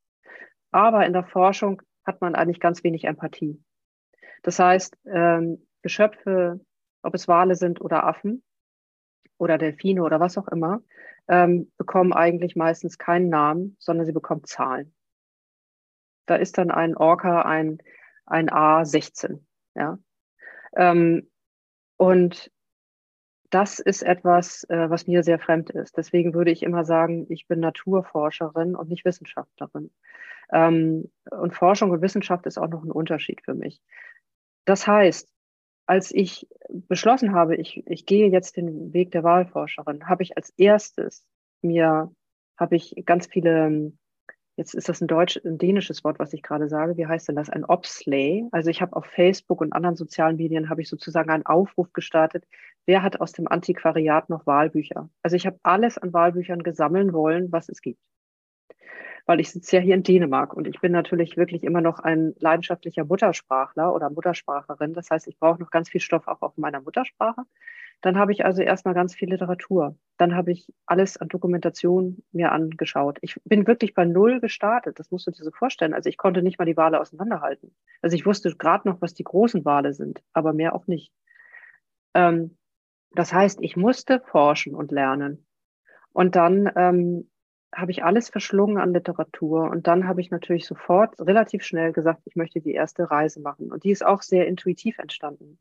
Aber 0.71 1.05
in 1.05 1.13
der 1.13 1.23
Forschung 1.23 1.81
hat 2.05 2.21
man 2.21 2.35
eigentlich 2.35 2.59
ganz 2.59 2.83
wenig 2.83 3.05
Empathie. 3.05 3.63
Das 4.41 4.59
heißt, 4.59 4.97
ähm, 5.05 5.65
Geschöpfe, 5.81 6.59
ob 7.01 7.13
es 7.15 7.27
Wale 7.27 7.55
sind 7.55 7.79
oder 7.79 8.05
Affen 8.05 8.43
oder 9.37 9.57
Delfine 9.57 10.03
oder 10.03 10.19
was 10.19 10.37
auch 10.37 10.47
immer, 10.47 10.81
ähm, 11.27 11.71
bekommen 11.77 12.13
eigentlich 12.13 12.55
meistens 12.55 12.97
keinen 12.97 13.29
Namen, 13.29 13.77
sondern 13.79 14.05
sie 14.05 14.11
bekommen 14.11 14.43
Zahlen. 14.43 14.93
Da 16.25 16.35
ist 16.35 16.57
dann 16.57 16.71
ein 16.71 16.97
Orca 16.97 17.43
ein, 17.43 17.77
ein 18.25 18.49
A16. 18.49 19.39
Ja? 19.75 19.99
Ähm, 20.75 21.29
und 21.97 22.51
das 23.49 23.79
ist 23.79 24.01
etwas, 24.01 24.63
äh, 24.69 24.89
was 24.89 25.05
mir 25.05 25.23
sehr 25.23 25.37
fremd 25.37 25.69
ist. 25.69 25.95
Deswegen 25.95 26.33
würde 26.33 26.51
ich 26.51 26.63
immer 26.63 26.85
sagen, 26.85 27.27
ich 27.29 27.47
bin 27.47 27.59
Naturforscherin 27.59 28.75
und 28.75 28.89
nicht 28.89 29.05
Wissenschaftlerin. 29.05 29.91
Ähm, 30.51 31.11
und 31.29 31.53
Forschung 31.53 31.91
und 31.91 32.01
Wissenschaft 32.01 32.45
ist 32.47 32.57
auch 32.57 32.67
noch 32.67 32.83
ein 32.83 32.91
Unterschied 32.91 33.41
für 33.43 33.53
mich. 33.53 33.81
Das 34.65 34.87
heißt, 34.87 35.29
als 35.85 36.11
ich 36.11 36.47
beschlossen 36.69 37.33
habe, 37.33 37.55
ich, 37.55 37.85
ich 37.87 38.05
gehe 38.05 38.29
jetzt 38.29 38.57
den 38.57 38.93
Weg 38.93 39.11
der 39.11 39.23
Wahlforscherin, 39.23 40.07
habe 40.07 40.23
ich 40.23 40.37
als 40.37 40.49
erstes 40.57 41.25
mir, 41.61 42.11
habe 42.57 42.75
ich 42.75 42.95
ganz 43.05 43.27
viele, 43.27 43.91
jetzt 44.55 44.75
ist 44.75 44.89
das 44.89 45.01
ein 45.01 45.07
deutsch, 45.07 45.39
ein 45.43 45.57
dänisches 45.57 46.03
Wort, 46.03 46.19
was 46.19 46.33
ich 46.33 46.43
gerade 46.43 46.69
sage, 46.69 46.97
wie 46.97 47.07
heißt 47.07 47.27
denn 47.27 47.35
das? 47.35 47.49
Ein 47.49 47.65
Obslay. 47.65 48.45
Also 48.51 48.69
ich 48.69 48.81
habe 48.81 48.95
auf 48.95 49.05
Facebook 49.05 49.61
und 49.61 49.73
anderen 49.73 49.95
sozialen 49.95 50.37
Medien 50.37 50.69
habe 50.69 50.81
ich 50.81 50.89
sozusagen 50.89 51.29
einen 51.29 51.45
Aufruf 51.45 51.91
gestartet, 51.93 52.45
wer 52.85 53.03
hat 53.03 53.21
aus 53.21 53.31
dem 53.31 53.47
Antiquariat 53.47 54.29
noch 54.29 54.45
Wahlbücher? 54.45 55.09
Also 55.21 55.35
ich 55.35 55.45
habe 55.45 55.59
alles 55.63 55.97
an 55.97 56.13
Wahlbüchern 56.13 56.63
gesammeln 56.63 57.13
wollen, 57.13 57.51
was 57.51 57.69
es 57.69 57.81
gibt 57.81 57.99
weil 59.25 59.39
ich 59.39 59.51
sitze 59.51 59.77
ja 59.77 59.81
hier 59.81 59.95
in 59.95 60.03
Dänemark 60.03 60.53
und 60.53 60.67
ich 60.67 60.81
bin 60.81 60.91
natürlich 60.91 61.37
wirklich 61.37 61.63
immer 61.63 61.81
noch 61.81 61.99
ein 61.99 62.33
leidenschaftlicher 62.39 63.05
Muttersprachler 63.05 63.93
oder 63.93 64.09
Muttersprachlerin. 64.09 64.93
Das 64.93 65.09
heißt, 65.09 65.27
ich 65.27 65.39
brauche 65.39 65.61
noch 65.61 65.71
ganz 65.71 65.89
viel 65.89 66.01
Stoff 66.01 66.27
auch 66.27 66.41
auf 66.41 66.57
meiner 66.57 66.81
Muttersprache. 66.81 67.43
Dann 68.01 68.17
habe 68.17 68.33
ich 68.33 68.43
also 68.43 68.61
erstmal 68.61 68.93
ganz 68.93 69.15
viel 69.15 69.29
Literatur. 69.29 69.97
Dann 70.17 70.35
habe 70.35 70.51
ich 70.51 70.67
alles 70.85 71.15
an 71.15 71.29
Dokumentation 71.29 72.21
mir 72.33 72.51
angeschaut. 72.51 73.17
Ich 73.21 73.39
bin 73.45 73.65
wirklich 73.65 73.93
bei 73.93 74.03
Null 74.03 74.41
gestartet. 74.41 74.99
Das 74.99 75.09
musst 75.09 75.25
du 75.25 75.31
dir 75.31 75.41
so 75.41 75.51
vorstellen. 75.51 75.93
Also 75.93 76.09
ich 76.09 76.17
konnte 76.17 76.41
nicht 76.41 76.59
mal 76.59 76.65
die 76.65 76.75
Wale 76.75 76.99
auseinanderhalten. 76.99 77.73
Also 78.01 78.17
ich 78.17 78.25
wusste 78.25 78.53
gerade 78.57 78.89
noch, 78.89 79.01
was 79.01 79.13
die 79.13 79.23
großen 79.23 79.63
Wale 79.63 79.93
sind, 79.93 80.21
aber 80.33 80.51
mehr 80.51 80.75
auch 80.75 80.85
nicht. 80.85 81.13
Ähm, 82.13 82.57
das 83.11 83.31
heißt, 83.31 83.59
ich 83.61 83.77
musste 83.77 84.19
forschen 84.19 84.75
und 84.75 84.91
lernen. 84.91 85.45
Und 86.11 86.35
dann 86.35 86.69
ähm, 86.75 87.29
habe 87.75 87.91
ich 87.91 88.03
alles 88.03 88.29
verschlungen 88.29 88.77
an 88.77 88.93
Literatur. 88.93 89.69
Und 89.69 89.87
dann 89.87 90.07
habe 90.07 90.21
ich 90.21 90.31
natürlich 90.31 90.65
sofort 90.65 91.19
relativ 91.19 91.63
schnell 91.63 91.91
gesagt, 91.91 92.21
ich 92.25 92.35
möchte 92.35 92.61
die 92.61 92.73
erste 92.73 93.09
Reise 93.09 93.41
machen. 93.41 93.71
Und 93.71 93.83
die 93.83 93.91
ist 93.91 94.05
auch 94.05 94.21
sehr 94.21 94.47
intuitiv 94.47 94.99
entstanden, 94.99 95.59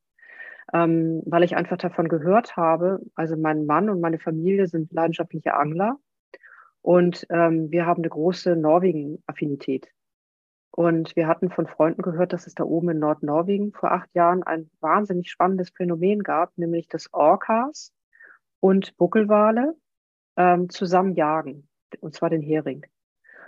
ähm, 0.72 1.22
weil 1.26 1.42
ich 1.42 1.56
einfach 1.56 1.78
davon 1.78 2.08
gehört 2.08 2.56
habe. 2.56 3.00
Also 3.14 3.36
mein 3.36 3.66
Mann 3.66 3.90
und 3.90 4.00
meine 4.00 4.18
Familie 4.18 4.66
sind 4.66 4.92
leidenschaftliche 4.92 5.54
Angler. 5.54 5.96
Und 6.82 7.26
ähm, 7.30 7.70
wir 7.70 7.86
haben 7.86 8.02
eine 8.02 8.10
große 8.10 8.56
Norwegen-Affinität. 8.56 9.88
Und 10.74 11.14
wir 11.16 11.28
hatten 11.28 11.50
von 11.50 11.66
Freunden 11.66 12.02
gehört, 12.02 12.32
dass 12.32 12.46
es 12.46 12.54
da 12.54 12.64
oben 12.64 12.90
in 12.90 12.98
Nordnorwegen 12.98 13.72
vor 13.72 13.92
acht 13.92 14.14
Jahren 14.14 14.42
ein 14.42 14.70
wahnsinnig 14.80 15.30
spannendes 15.30 15.70
Phänomen 15.70 16.22
gab, 16.22 16.56
nämlich 16.56 16.88
dass 16.88 17.12
Orcas 17.12 17.92
und 18.58 18.96
Buckelwale 18.96 19.74
ähm, 20.36 20.70
zusammen 20.70 21.14
jagen 21.14 21.68
und 22.00 22.14
zwar 22.14 22.30
den 22.30 22.42
Hering. 22.42 22.86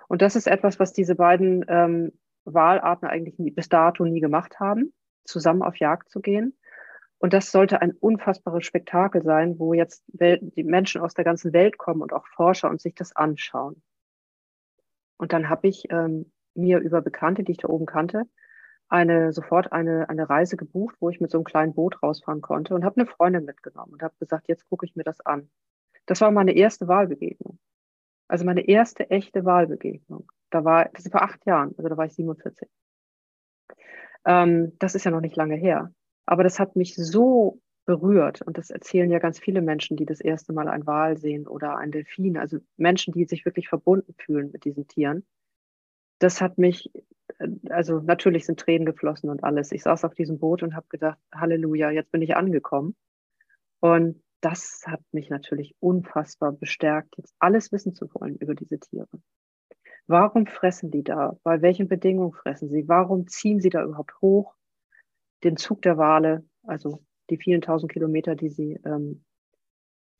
Und 0.09 0.23
das 0.23 0.37
ist 0.37 0.47
etwas, 0.47 0.79
was 0.79 0.93
diese 0.93 1.15
beiden 1.15 1.65
ähm, 1.69 2.13
Wahlarten 2.45 3.09
eigentlich 3.09 3.39
nie, 3.39 3.51
bis 3.51 3.69
dato 3.69 4.05
nie 4.05 4.21
gemacht 4.21 4.61
haben, 4.61 4.93
zusammen 5.25 5.63
auf 5.63 5.77
Jagd 5.77 6.11
zu 6.11 6.21
gehen. 6.21 6.57
Und 7.19 7.33
das 7.33 7.51
sollte 7.51 7.81
ein 7.81 7.93
unfassbares 7.93 8.65
Spektakel 8.65 9.23
sein, 9.23 9.59
wo 9.59 9.73
jetzt 9.73 10.05
Welt, 10.09 10.43
die 10.57 10.65
Menschen 10.65 11.01
aus 11.01 11.15
der 11.15 11.25
ganzen 11.25 11.53
Welt 11.53 11.79
kommen 11.79 12.03
und 12.03 12.13
auch 12.13 12.27
Forscher 12.27 12.69
und 12.69 12.83
sich 12.83 12.95
das 12.95 13.17
anschauen. 13.17 13.83
Und 15.17 15.33
dann 15.33 15.49
habe 15.49 15.69
ich 15.69 15.85
ähm, 15.91 16.31
mir 16.55 16.81
über 16.81 17.01
Bekannte, 17.01 17.43
die 17.43 17.53
ich 17.53 17.59
da 17.59 17.69
oben 17.69 17.87
kannte, 17.87 18.25
eine 18.89 19.33
sofort 19.33 19.73
eine, 19.73 20.09
eine 20.09 20.29
Reise 20.29 20.57
gebucht, 20.57 20.97
wo 21.01 21.09
ich 21.09 21.21
mit 21.21 21.31
so 21.31 21.39
einem 21.39 21.45
kleinen 21.45 21.75
Boot 21.75 22.03
rausfahren 22.03 22.43
konnte 22.43 22.75
und 22.75 22.85
habe 22.85 23.01
eine 23.01 23.07
Freundin 23.07 23.45
mitgenommen 23.45 23.95
und 23.95 24.03
habe 24.03 24.15
gesagt, 24.21 24.49
jetzt 24.49 24.69
gucke 24.69 24.85
ich 24.85 24.95
mir 24.95 25.05
das 25.05 25.21
an. 25.21 25.51
Das 26.07 26.21
war 26.21 26.31
meine 26.31 26.53
erste 26.53 26.87
Wahlbegegnung. 26.89 27.59
Also 28.29 28.45
meine 28.45 28.67
erste 28.67 29.11
echte 29.11 29.45
Wahlbegegnung. 29.45 30.31
Da 30.51 30.65
war, 30.65 30.89
das 30.93 31.05
ist 31.05 31.13
vor 31.13 31.23
acht 31.23 31.45
Jahren, 31.47 31.75
also 31.77 31.89
da 31.89 31.97
war 31.97 32.07
ich 32.07 32.15
47. 32.15 32.69
Ähm, 34.25 34.73
das 34.79 34.95
ist 34.95 35.05
ja 35.05 35.11
noch 35.11 35.21
nicht 35.21 35.37
lange 35.37 35.57
her. 35.57 35.93
Aber 36.27 36.43
das 36.43 36.59
hat 36.59 36.77
mich 36.77 36.95
so 36.97 37.61
berührt 37.85 38.41
und 38.41 38.57
das 38.57 38.71
erzählen 38.71 39.11
ja 39.11 39.19
ganz 39.19 39.39
viele 39.39 39.61
Menschen, 39.61 39.97
die 39.97 40.07
das 40.07 40.21
erste 40.21 40.53
Mal 40.53 40.69
ein 40.69 40.87
Wal 40.87 41.19
sehen 41.19 41.47
oder 41.47 41.77
ein 41.77 41.93
Delfin, 41.93 42.39
also 42.39 42.59
Menschen, 42.77 43.13
die 43.13 43.27
sich 43.27 43.45
wirklich 43.45 43.69
verbunden 43.69 44.15
fühlen 44.19 44.51
mit 44.53 44.65
diesen 44.65 44.87
Tieren. 44.89 45.27
Das 46.19 46.41
hat 46.41 46.57
mich, 46.57 46.91
äh, 47.39 47.49
also 47.69 48.01
natürlich 48.01 48.47
sind 48.47 48.59
Tränen 48.59 48.87
geflossen 48.87 49.29
und 49.29 49.45
alles. 49.45 49.73
Ich 49.73 49.83
saß 49.83 50.05
auf 50.05 50.15
diesem 50.15 50.39
Boot 50.39 50.63
und 50.63 50.75
habe 50.75 50.87
gedacht, 50.89 51.19
Halleluja, 51.35 51.91
jetzt 51.91 52.11
bin 52.11 52.23
ich 52.23 52.37
angekommen. 52.37 52.97
Und 53.81 54.23
das 54.45 54.83
hat 54.85 55.01
mich 55.13 55.31
natürlich 55.31 55.75
unfassbar 55.81 56.53
bestärkt, 56.53 57.17
jetzt 57.17 57.35
alles 57.39 57.73
wissen 57.73 57.95
zu 57.95 58.13
wollen 58.13 58.37
über 58.37 58.55
diese 58.55 58.79
Tiere. 58.79 59.09
Warum 60.07 60.47
fressen 60.47 60.91
die 60.91 61.03
da? 61.03 61.39
Bei 61.43 61.63
welchen 61.63 61.89
Bedingungen 61.89 62.33
fressen 62.33 62.69
sie? 62.69 62.87
Warum 62.87 63.27
ziehen 63.27 63.61
sie 63.61 63.71
da 63.71 63.83
überhaupt 63.83 64.21
hoch? 64.21 64.55
Den 65.45 65.57
Zug 65.57 65.81
der 65.81 65.97
Wale, 65.97 66.45
also 66.63 67.03
die 67.31 67.39
vielen 67.39 67.63
tausend 67.63 67.91
Kilometer, 67.91 68.35
die 68.35 68.51
sie, 68.51 68.79
ähm, 68.85 69.25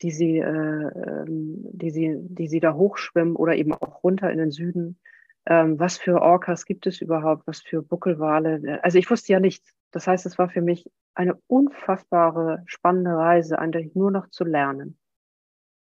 die 0.01 0.11
sie, 0.11 0.39
äh, 0.39 0.43
ähm, 0.43 1.67
die 1.73 1.91
sie, 1.91 2.17
die 2.19 2.49
sie 2.49 2.61
da 2.61 2.73
hochschwimmen 2.73 3.37
oder 3.37 3.55
eben 3.57 3.75
auch 3.75 4.03
runter 4.03 4.31
in 4.31 4.39
den 4.39 4.51
Süden. 4.51 4.99
Ähm, 5.47 5.79
was 5.79 5.99
für 5.99 6.23
Orcas 6.23 6.65
gibt 6.65 6.87
es 6.87 7.01
überhaupt? 7.01 7.47
Was 7.47 7.61
für 7.61 7.83
Buckelwale? 7.83 8.81
Also 8.83 8.99
ich 8.99 9.11
wusste 9.11 9.33
ja 9.33 9.41
nichts. 9.41 9.75
Das 9.91 10.07
heißt, 10.07 10.27
es 10.27 10.39
war 10.39 10.49
für 10.49 10.63
mich 10.63 10.91
eine 11.15 11.41
unfassbare, 11.47 12.63
spannende 12.67 13.13
Reise, 13.13 13.59
eigentlich 13.59 13.95
nur 13.95 14.11
noch 14.11 14.29
zu 14.31 14.45
lernen. 14.45 14.99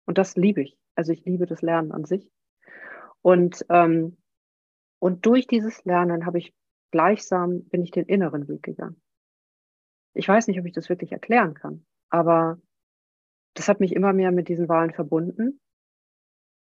Und 0.06 0.18
das 0.18 0.36
liebe 0.36 0.62
ich. 0.62 0.78
Also 0.96 1.12
ich 1.12 1.26
liebe 1.26 1.46
das 1.46 1.62
Lernen 1.62 1.92
an 1.92 2.06
sich. 2.06 2.30
Und, 3.22 3.66
ähm, 3.70 4.18
und 5.00 5.26
durch 5.26 5.48
dieses 5.48 5.84
Lernen 5.86 6.26
habe 6.26 6.38
ich 6.38 6.54
gleichsam, 6.92 7.64
bin 7.66 7.82
ich 7.82 7.92
den 7.92 8.06
inneren 8.06 8.48
Weg 8.48 8.64
gegangen. 8.64 9.02
Ich 10.14 10.28
weiß 10.28 10.48
nicht, 10.48 10.60
ob 10.60 10.66
ich 10.66 10.74
das 10.74 10.90
wirklich 10.90 11.12
erklären 11.12 11.56
kann, 11.56 11.86
aber 12.10 12.60
das 13.56 13.68
hat 13.68 13.80
mich 13.80 13.94
immer 13.94 14.14
mehr 14.14 14.32
mit 14.32 14.48
diesen 14.48 14.70
Wahlen 14.70 14.92
verbunden. 14.92 15.60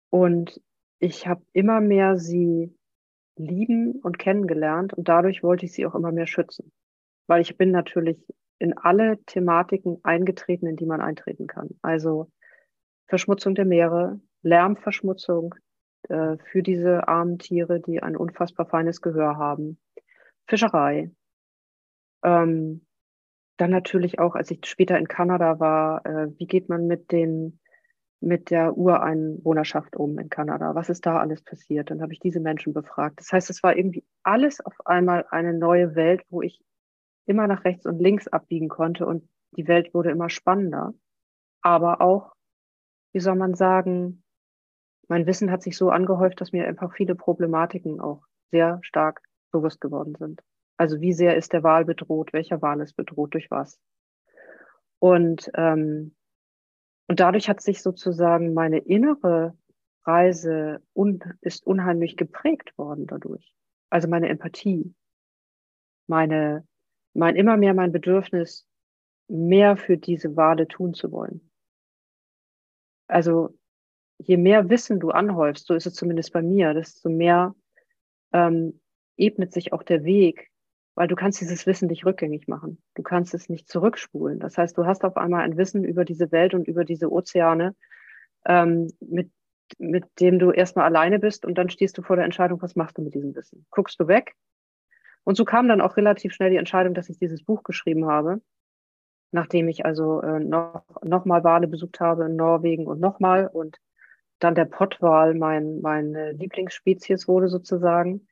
Und 0.10 0.62
ich 1.00 1.28
habe 1.28 1.46
immer 1.54 1.80
mehr 1.80 2.18
sie 2.18 2.77
lieben 3.38 3.93
und 4.02 4.19
kennengelernt 4.19 4.93
und 4.93 5.08
dadurch 5.08 5.43
wollte 5.43 5.65
ich 5.65 5.73
sie 5.73 5.86
auch 5.86 5.95
immer 5.95 6.12
mehr 6.12 6.28
schützen. 6.28 6.71
Weil 7.28 7.41
ich 7.41 7.58
bin 7.58 7.71
natürlich 7.71 8.26
in 8.60 8.78
alle 8.78 9.23
Thematiken 9.26 10.00
eingetreten, 10.04 10.67
in 10.67 10.76
die 10.76 10.86
man 10.86 11.02
eintreten 11.02 11.47
kann. 11.47 11.69
Also 11.82 12.32
Verschmutzung 13.08 13.56
der 13.56 13.65
Meere, 13.65 14.19
Lärmverschmutzung 14.41 15.56
äh, 16.10 16.38
für 16.52 16.63
diese 16.63 17.08
armen 17.08 17.39
Tiere, 17.39 17.80
die 17.80 18.02
ein 18.02 18.15
unfassbar 18.15 18.65
feines 18.65 19.02
Gehör 19.02 19.38
haben, 19.38 19.80
Fischerei, 20.47 21.12
ähm, 22.23 22.86
dann 23.58 23.71
natürlich 23.71 24.19
auch, 24.19 24.36
als 24.36 24.52
ich 24.52 24.65
später 24.65 24.97
in 24.97 25.08
Kanada 25.08 25.60
war, 25.60 26.06
äh, 26.06 26.28
wie 26.38 26.47
geht 26.47 26.69
man 26.69 26.88
mit 26.88 27.12
den 27.12 27.60
mit 28.19 28.49
der 28.49 28.77
Ureinwohnerschaft 28.77 29.95
um 29.95 30.17
in 30.17 30.30
Kanada? 30.30 30.75
Was 30.75 30.89
ist 30.89 31.06
da 31.06 31.19
alles 31.19 31.41
passiert? 31.43 31.91
Dann 31.91 32.01
habe 32.01 32.13
ich 32.13 32.19
diese 32.19 32.39
Menschen 32.39 32.73
befragt. 32.73 33.19
Das 33.19 33.32
heißt, 33.32 33.49
es 33.49 33.62
war 33.63 33.75
irgendwie 33.75 34.03
alles 34.23 34.60
auf 34.62 34.75
einmal 34.86 35.25
eine 35.30 35.53
neue 35.53 35.95
Welt, 35.95 36.23
wo 36.30 36.41
ich 36.41 36.62
immer 37.25 37.47
nach 37.47 37.65
rechts 37.65 37.86
und 37.86 37.99
links 37.99 38.27
abbiegen 38.27 38.69
konnte 38.69 39.06
und 39.06 39.27
die 39.56 39.67
Welt 39.67 39.93
wurde 39.93 40.12
immer 40.12 40.30
spannender. 40.30 40.93
Aber 41.62 42.01
auch, 42.01 42.34
wie 43.13 43.19
soll 43.19 43.36
man 43.36 43.53
sagen, 43.53 44.23
mein 45.08 45.25
Wissen 45.25 45.51
hat 45.51 45.62
sich 45.62 45.77
so 45.77 45.89
angehäuft, 45.89 46.41
dass 46.41 46.51
mir 46.51 46.67
einfach 46.67 46.93
viele 46.93 47.15
Problematiken 47.15 47.99
auch 47.99 48.23
sehr 48.51 48.80
stark 48.82 49.21
bewusst 49.51 49.80
geworden 49.82 50.15
sind. 50.15 50.41
Also 50.77 51.01
wie 51.01 51.13
sehr 51.13 51.36
ist 51.38 51.53
der 51.53 51.63
Wahl 51.63 51.86
bedroht? 51.86 52.34
Welcher 52.34 52.62
Wahl 52.62 52.82
ist 52.82 52.93
bedroht? 52.95 53.34
Durch 53.34 53.49
was? 53.49 53.80
Und, 54.99 55.49
ähm, 55.56 56.15
und 57.08 57.20
dadurch 57.20 57.50
hat 57.50 57.62
sich 57.62 57.82
sozusagen 57.82 58.54
meine 58.54 58.80
innere 58.80 59.58
Reise 60.04 60.82
un 60.93 61.20
ist 61.41 61.65
unheimlich 61.65 62.15
geprägt 62.15 62.78
worden 62.78 63.08
dadurch. 63.08 63.54
Also 63.89 64.08
meine 64.08 64.30
Empathie, 64.30 64.93
meine, 66.08 66.65
mein 67.13 67.36
immer 67.36 67.58
mehr 67.58 67.74
mein 67.74 67.91
Bedürfnis, 67.91 68.67
mehr 69.28 69.76
für 69.76 69.98
diese 69.98 70.36
Wale 70.36 70.67
tun 70.67 70.93
zu 70.93 71.12
wollen. 71.12 71.50
Also 73.08 73.58
je 74.17 74.38
mehr 74.38 74.70
Wissen 74.70 75.00
du 75.00 75.12
anhäufst, 75.12 75.67
so 75.67 75.74
ist 75.74 75.86
es 75.86 75.93
zumindest 75.93 76.34
bei 76.34 76.41
mir, 76.41 76.74
desto 76.74 77.10
mehr 77.10 77.56
ähm, 78.34 78.80
ebnet 79.17 79.54
sich 79.54 79.74
auch 79.74 79.84
der 79.84 80.04
Weg 80.04 80.52
weil 80.98 81.08
du 81.08 81.16
kannst 81.16 81.40
dieses 81.40 81.68
Wissen 81.68 81.90
nicht 81.90 82.08
rückgängig 82.08 82.48
machen. 82.48 82.82
Du 82.96 83.04
kannst 83.04 83.36
es 83.36 83.50
nicht 83.50 83.70
zurückspulen. 83.70 84.40
Das 84.40 84.58
heißt, 84.58 84.76
du 84.76 84.88
hast 84.88 85.04
auf 85.04 85.16
einmal 85.16 85.44
ein 85.44 85.56
Wissen 85.56 85.84
über 85.84 86.04
diese 86.06 86.32
Welt 86.32 86.56
und 86.56 86.68
über 86.68 86.86
diese 86.86 87.12
Ozeane, 87.12 87.76
ähm, 88.48 88.92
mit, 89.00 89.30
mit 89.78 90.06
dem 90.20 90.40
du 90.40 90.50
erstmal 90.50 90.86
alleine 90.86 91.20
bist 91.20 91.46
und 91.46 91.56
dann 91.56 91.70
stehst 91.70 92.00
du 92.00 92.02
vor 92.02 92.16
der 92.16 92.26
Entscheidung, 92.26 92.64
was 92.64 92.76
machst 92.76 92.98
du 92.98 93.04
mit 93.04 93.14
diesem 93.14 93.36
Wissen? 93.36 93.68
Guckst 93.70 94.00
du 94.00 94.08
weg? 94.08 94.34
Und 95.24 95.38
so 95.38 95.46
kam 95.46 95.68
dann 95.68 95.82
auch 95.82 95.98
relativ 95.98 96.34
schnell 96.34 96.50
die 96.50 96.58
Entscheidung, 96.58 96.96
dass 96.96 97.10
ich 97.10 97.20
dieses 97.20 97.44
Buch 97.44 97.62
geschrieben 97.62 98.08
habe, 98.08 98.42
nachdem 99.32 99.68
ich 99.68 99.86
also 99.86 100.22
äh, 100.22 100.40
noch, 100.40 100.84
noch 101.04 101.26
mal 101.26 101.44
Wale 101.44 101.68
besucht 101.68 102.00
habe 102.00 102.26
in 102.26 102.36
Norwegen 102.36 102.88
und 102.88 103.00
nochmal 103.00 103.46
und 103.46 103.78
dann 104.40 104.56
der 104.56 104.66
Pottwal 104.66 105.36
mein, 105.36 105.80
meine 105.82 106.32
Lieblingsspezies 106.32 107.28
wurde 107.28 107.50
sozusagen. 107.50 108.28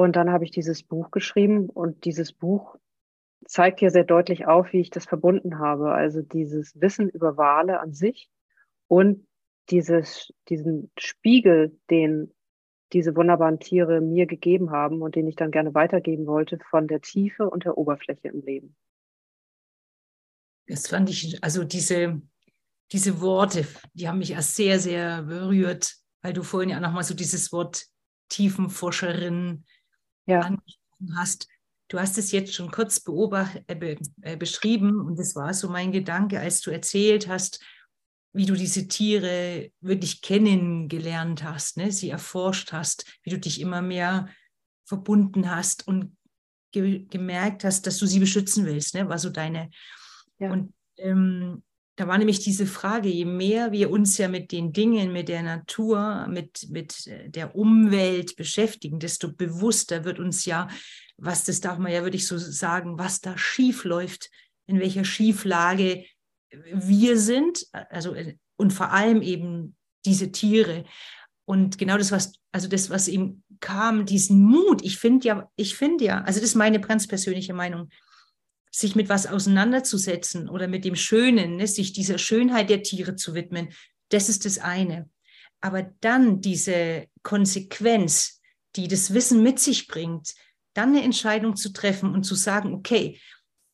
Und 0.00 0.16
dann 0.16 0.30
habe 0.30 0.44
ich 0.44 0.50
dieses 0.50 0.82
Buch 0.82 1.10
geschrieben 1.10 1.68
und 1.68 2.06
dieses 2.06 2.32
Buch 2.32 2.76
zeigt 3.44 3.82
ja 3.82 3.90
sehr 3.90 4.04
deutlich 4.04 4.46
auf, 4.46 4.72
wie 4.72 4.80
ich 4.80 4.88
das 4.88 5.04
verbunden 5.04 5.58
habe. 5.58 5.92
Also 5.92 6.22
dieses 6.22 6.80
Wissen 6.80 7.10
über 7.10 7.36
Wale 7.36 7.80
an 7.80 7.92
sich 7.92 8.30
und 8.88 9.26
dieses, 9.68 10.32
diesen 10.48 10.90
Spiegel, 10.98 11.78
den 11.90 12.32
diese 12.94 13.14
wunderbaren 13.14 13.60
Tiere 13.60 14.00
mir 14.00 14.24
gegeben 14.24 14.70
haben 14.70 15.02
und 15.02 15.16
den 15.16 15.28
ich 15.28 15.36
dann 15.36 15.50
gerne 15.50 15.74
weitergeben 15.74 16.26
wollte 16.26 16.58
von 16.70 16.88
der 16.88 17.02
Tiefe 17.02 17.50
und 17.50 17.66
der 17.66 17.76
Oberfläche 17.76 18.28
im 18.28 18.40
Leben. 18.40 18.74
Das 20.66 20.86
fand 20.86 21.10
ich, 21.10 21.44
also 21.44 21.62
diese, 21.62 22.22
diese 22.90 23.20
Worte, 23.20 23.66
die 23.92 24.08
haben 24.08 24.20
mich 24.20 24.32
erst 24.32 24.56
sehr, 24.56 24.80
sehr 24.80 25.24
berührt, 25.24 25.94
weil 26.22 26.32
du 26.32 26.42
vorhin 26.42 26.70
ja 26.70 26.80
nochmal 26.80 27.04
so 27.04 27.12
dieses 27.12 27.52
Wort 27.52 27.84
Tiefenforscherin 28.30 29.66
ja. 30.30 30.40
angesprochen 30.40 31.16
hast. 31.16 31.48
Du 31.88 31.98
hast 31.98 32.18
es 32.18 32.30
jetzt 32.30 32.54
schon 32.54 32.70
kurz 32.70 33.00
beobacht, 33.00 33.62
äh, 33.66 33.74
be, 33.74 33.98
äh, 34.22 34.36
beschrieben 34.36 35.00
und 35.00 35.18
das 35.18 35.34
war 35.34 35.52
so 35.52 35.68
mein 35.68 35.92
Gedanke, 35.92 36.38
als 36.38 36.60
du 36.60 36.70
erzählt 36.70 37.28
hast, 37.28 37.60
wie 38.32 38.46
du 38.46 38.54
diese 38.54 38.86
Tiere 38.86 39.72
wirklich 39.80 40.22
kennengelernt 40.22 41.42
hast, 41.42 41.76
ne? 41.76 41.90
sie 41.90 42.10
erforscht 42.10 42.72
hast, 42.72 43.18
wie 43.24 43.30
du 43.30 43.38
dich 43.38 43.60
immer 43.60 43.82
mehr 43.82 44.28
verbunden 44.84 45.50
hast 45.50 45.86
und 45.88 46.16
ge 46.72 47.06
gemerkt 47.06 47.64
hast, 47.64 47.88
dass 47.88 47.98
du 47.98 48.06
sie 48.06 48.20
beschützen 48.20 48.66
willst, 48.66 48.94
ne? 48.94 49.08
war 49.08 49.18
so 49.18 49.30
deine. 49.30 49.70
Ja. 50.38 50.52
Und 50.52 50.72
ähm, 50.96 51.64
da 52.00 52.08
war 52.08 52.16
nämlich 52.16 52.40
diese 52.40 52.64
Frage, 52.64 53.10
je 53.10 53.26
mehr 53.26 53.72
wir 53.72 53.90
uns 53.90 54.16
ja 54.16 54.26
mit 54.26 54.52
den 54.52 54.72
Dingen, 54.72 55.12
mit 55.12 55.28
der 55.28 55.42
Natur, 55.42 56.26
mit, 56.30 56.66
mit 56.70 57.04
der 57.26 57.54
Umwelt 57.54 58.36
beschäftigen, 58.36 58.98
desto 58.98 59.30
bewusster 59.30 60.02
wird 60.06 60.18
uns 60.18 60.46
ja, 60.46 60.68
was 61.18 61.44
das 61.44 61.60
darf 61.60 61.76
man 61.76 61.92
ja 61.92 62.02
wirklich 62.02 62.26
so 62.26 62.38
sagen, 62.38 62.98
was 62.98 63.20
da 63.20 63.36
schief 63.36 63.84
läuft, 63.84 64.30
in 64.66 64.80
welcher 64.80 65.04
Schieflage 65.04 66.06
wir 66.72 67.18
sind, 67.18 67.66
also 67.90 68.16
und 68.56 68.72
vor 68.72 68.92
allem 68.92 69.20
eben 69.20 69.76
diese 70.06 70.32
Tiere. 70.32 70.84
Und 71.44 71.76
genau 71.76 71.98
das, 71.98 72.12
was, 72.12 72.32
also 72.50 72.66
das, 72.66 72.88
was 72.88 73.08
ihm 73.08 73.42
kam, 73.60 74.06
diesen 74.06 74.40
Mut, 74.40 74.82
ich 74.82 74.96
finde 74.96 75.28
ja, 75.28 75.50
ich 75.54 75.76
finde 75.76 76.02
ja, 76.06 76.22
also 76.22 76.40
das 76.40 76.48
ist 76.48 76.54
meine 76.54 76.80
ganz 76.80 77.06
persönliche 77.06 77.52
Meinung, 77.52 77.90
sich 78.70 78.94
mit 78.94 79.08
was 79.08 79.26
auseinanderzusetzen 79.26 80.48
oder 80.48 80.68
mit 80.68 80.84
dem 80.84 80.96
Schönen, 80.96 81.56
ne, 81.56 81.66
sich 81.66 81.92
dieser 81.92 82.18
Schönheit 82.18 82.70
der 82.70 82.82
Tiere 82.82 83.16
zu 83.16 83.34
widmen, 83.34 83.70
das 84.10 84.28
ist 84.28 84.44
das 84.44 84.58
eine. 84.58 85.08
Aber 85.60 85.82
dann 86.00 86.40
diese 86.40 87.06
Konsequenz, 87.22 88.40
die 88.76 88.88
das 88.88 89.12
Wissen 89.12 89.42
mit 89.42 89.58
sich 89.58 89.88
bringt, 89.88 90.34
dann 90.74 90.90
eine 90.90 91.02
Entscheidung 91.02 91.56
zu 91.56 91.72
treffen 91.72 92.14
und 92.14 92.24
zu 92.24 92.34
sagen, 92.34 92.72
okay, 92.72 93.20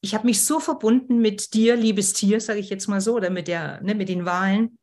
ich 0.01 0.15
habe 0.15 0.27
mich 0.27 0.45
so 0.45 0.61
verbunden 0.61 1.21
mit 1.21 1.53
dir, 1.55 1.77
liebes 1.77 2.13
Tier, 2.13 2.41
sage 2.41 2.61
ich 2.61 2.71
jetzt 2.71 2.87
mal 2.87 3.01
so, 3.01 3.15
oder 3.15 3.31
mit, 3.31 3.49
der, 3.49 3.83
ne, 3.83 3.95
mit 3.95 4.09
den 4.09 4.25
Wahlen. 4.25 4.79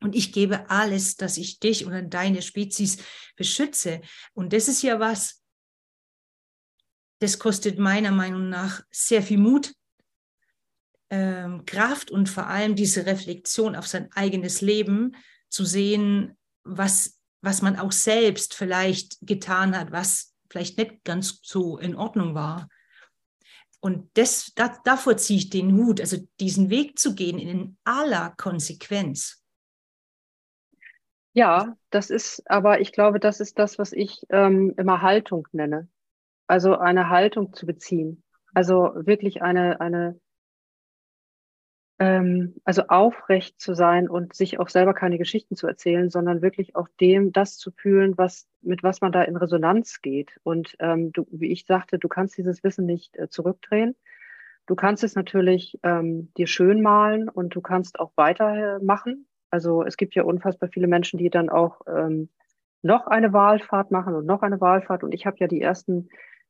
Und 0.00 0.14
ich 0.14 0.32
gebe 0.32 0.70
alles, 0.70 1.16
dass 1.16 1.38
ich 1.38 1.58
dich 1.58 1.86
oder 1.86 2.02
deine 2.02 2.42
Spezies 2.42 2.98
beschütze. 3.36 4.00
Und 4.34 4.52
das 4.52 4.68
ist 4.68 4.82
ja 4.82 5.00
was, 5.00 5.42
das 7.20 7.38
kostet 7.38 7.78
meiner 7.78 8.12
Meinung 8.12 8.48
nach 8.48 8.82
sehr 8.90 9.22
viel 9.22 9.38
Mut, 9.38 9.74
ähm, 11.10 11.64
Kraft 11.64 12.10
und 12.10 12.28
vor 12.28 12.46
allem 12.46 12.74
diese 12.74 13.06
Reflexion 13.06 13.76
auf 13.76 13.86
sein 13.86 14.10
eigenes 14.12 14.60
Leben 14.60 15.16
zu 15.48 15.64
sehen, 15.64 16.36
was, 16.64 17.18
was 17.40 17.62
man 17.62 17.78
auch 17.78 17.92
selbst 17.92 18.54
vielleicht 18.54 19.16
getan 19.22 19.76
hat, 19.76 19.90
was 19.90 20.34
vielleicht 20.50 20.78
nicht 20.78 21.04
ganz 21.04 21.40
so 21.42 21.78
in 21.78 21.96
Ordnung 21.96 22.34
war. 22.34 22.68
Und 23.80 24.10
das, 24.14 24.52
da, 24.54 24.76
davor 24.84 25.16
ziehe 25.16 25.38
ich 25.38 25.50
den 25.50 25.76
Hut, 25.76 26.00
also 26.00 26.18
diesen 26.40 26.68
Weg 26.68 26.98
zu 26.98 27.14
gehen 27.14 27.38
in 27.38 27.76
aller 27.84 28.34
Konsequenz. 28.36 29.42
Ja, 31.32 31.76
das 31.90 32.10
ist, 32.10 32.42
aber 32.50 32.80
ich 32.80 32.92
glaube, 32.92 33.20
das 33.20 33.38
ist 33.40 33.58
das, 33.58 33.78
was 33.78 33.92
ich 33.92 34.26
ähm, 34.30 34.74
immer 34.76 35.02
Haltung 35.02 35.46
nenne 35.52 35.88
also 36.48 36.78
eine 36.78 37.08
Haltung 37.10 37.52
zu 37.52 37.66
beziehen. 37.66 38.24
Also 38.54 38.92
wirklich 38.94 39.42
eine, 39.42 39.80
eine, 39.80 40.18
ähm, 41.98 42.56
also 42.64 42.82
aufrecht 42.88 43.60
zu 43.60 43.74
sein 43.74 44.08
und 44.08 44.34
sich 44.34 44.58
auch 44.58 44.68
selber 44.68 44.94
keine 44.94 45.18
Geschichten 45.18 45.54
zu 45.54 45.66
erzählen, 45.66 46.10
sondern 46.10 46.42
wirklich 46.42 46.74
auch 46.74 46.88
dem 47.00 47.32
das 47.32 47.58
zu 47.58 47.70
fühlen, 47.70 48.16
was, 48.16 48.48
mit 48.62 48.82
was 48.82 49.00
man 49.00 49.12
da 49.12 49.22
in 49.22 49.36
Resonanz 49.36 50.00
geht. 50.00 50.40
Und 50.42 50.74
ähm, 50.80 51.12
du, 51.12 51.26
wie 51.30 51.52
ich 51.52 51.66
sagte, 51.66 51.98
du 51.98 52.08
kannst 52.08 52.38
dieses 52.38 52.64
Wissen 52.64 52.86
nicht 52.86 53.16
äh, 53.16 53.28
zurückdrehen. 53.28 53.94
Du 54.66 54.74
kannst 54.74 55.04
es 55.04 55.14
natürlich 55.14 55.78
ähm, 55.82 56.32
dir 56.36 56.46
schön 56.46 56.82
malen 56.82 57.28
und 57.28 57.54
du 57.54 57.60
kannst 57.60 58.00
auch 58.00 58.12
weitermachen. 58.16 59.26
Also 59.50 59.82
es 59.82 59.96
gibt 59.96 60.14
ja 60.14 60.24
unfassbar 60.24 60.68
viele 60.68 60.88
Menschen, 60.88 61.18
die 61.18 61.30
dann 61.30 61.48
auch 61.48 61.80
ähm, 61.86 62.28
noch 62.82 63.06
eine 63.06 63.32
Wahlfahrt 63.32 63.90
machen 63.90 64.14
und 64.14 64.26
noch 64.26 64.42
eine 64.42 64.60
Wahlfahrt. 64.60 65.04
Und 65.04 65.12
ich 65.12 65.26
habe 65.26 65.38
ja 65.40 65.46
die 65.46 65.60
ersten 65.60 66.08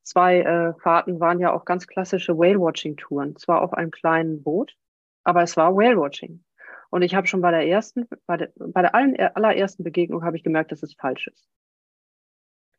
zwei 0.08 0.40
äh, 0.40 0.74
Fahrten 0.80 1.20
waren 1.20 1.38
ja 1.38 1.52
auch 1.52 1.64
ganz 1.64 1.86
klassische 1.86 2.36
Whale-Watching-Touren. 2.36 3.36
Zwar 3.36 3.62
auf 3.62 3.74
einem 3.74 3.90
kleinen 3.90 4.42
Boot, 4.42 4.74
aber 5.22 5.42
es 5.42 5.56
war 5.56 5.76
Whale-Watching. 5.76 6.42
Und 6.90 7.02
ich 7.02 7.14
habe 7.14 7.26
schon 7.26 7.42
bei 7.42 7.50
der 7.50 7.66
ersten, 7.66 8.08
bei 8.26 8.38
der, 8.38 8.50
bei 8.56 8.80
der 8.80 8.94
allerersten 8.94 9.84
Begegnung 9.84 10.24
habe 10.24 10.36
ich 10.36 10.42
gemerkt, 10.42 10.72
dass 10.72 10.82
es 10.82 10.94
falsch 10.94 11.28
ist. 11.28 11.46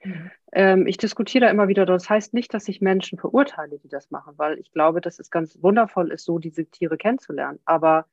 Mhm. 0.03 0.31
Ähm, 0.53 0.87
ich 0.87 0.97
diskutiere 0.97 1.45
da 1.45 1.51
immer 1.51 1.67
wieder, 1.67 1.85
das 1.85 2.09
heißt 2.09 2.33
nicht, 2.33 2.53
dass 2.53 2.67
ich 2.67 2.81
Menschen 2.81 3.19
verurteile, 3.19 3.77
die 3.77 3.89
das 3.89 4.09
machen, 4.09 4.33
weil 4.37 4.57
ich 4.57 4.71
glaube, 4.71 4.99
dass 5.01 5.19
es 5.19 5.29
ganz 5.29 5.61
wundervoll 5.61 6.11
ist, 6.11 6.25
so 6.25 6.39
diese 6.39 6.65
Tiere 6.65 6.97
kennenzulernen. 6.97 7.59
Aber 7.65 8.07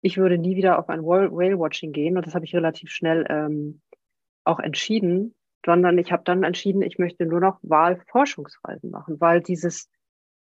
ich 0.00 0.16
würde 0.16 0.38
nie 0.38 0.56
wieder 0.56 0.78
auf 0.78 0.88
ein 0.88 1.02
Whale-Watching 1.02 1.92
gehen 1.92 2.16
und 2.16 2.26
das 2.26 2.34
habe 2.34 2.44
ich 2.44 2.54
relativ 2.54 2.90
schnell 2.90 3.26
ähm, 3.28 3.82
auch 4.44 4.58
entschieden, 4.58 5.34
sondern 5.64 5.98
ich 5.98 6.12
habe 6.12 6.22
dann 6.24 6.42
entschieden, 6.42 6.82
ich 6.82 6.98
möchte 6.98 7.26
nur 7.26 7.40
noch 7.40 7.58
Wahlforschungsreisen 7.62 8.90
machen, 8.90 9.20
weil 9.20 9.40
dieses, 9.40 9.88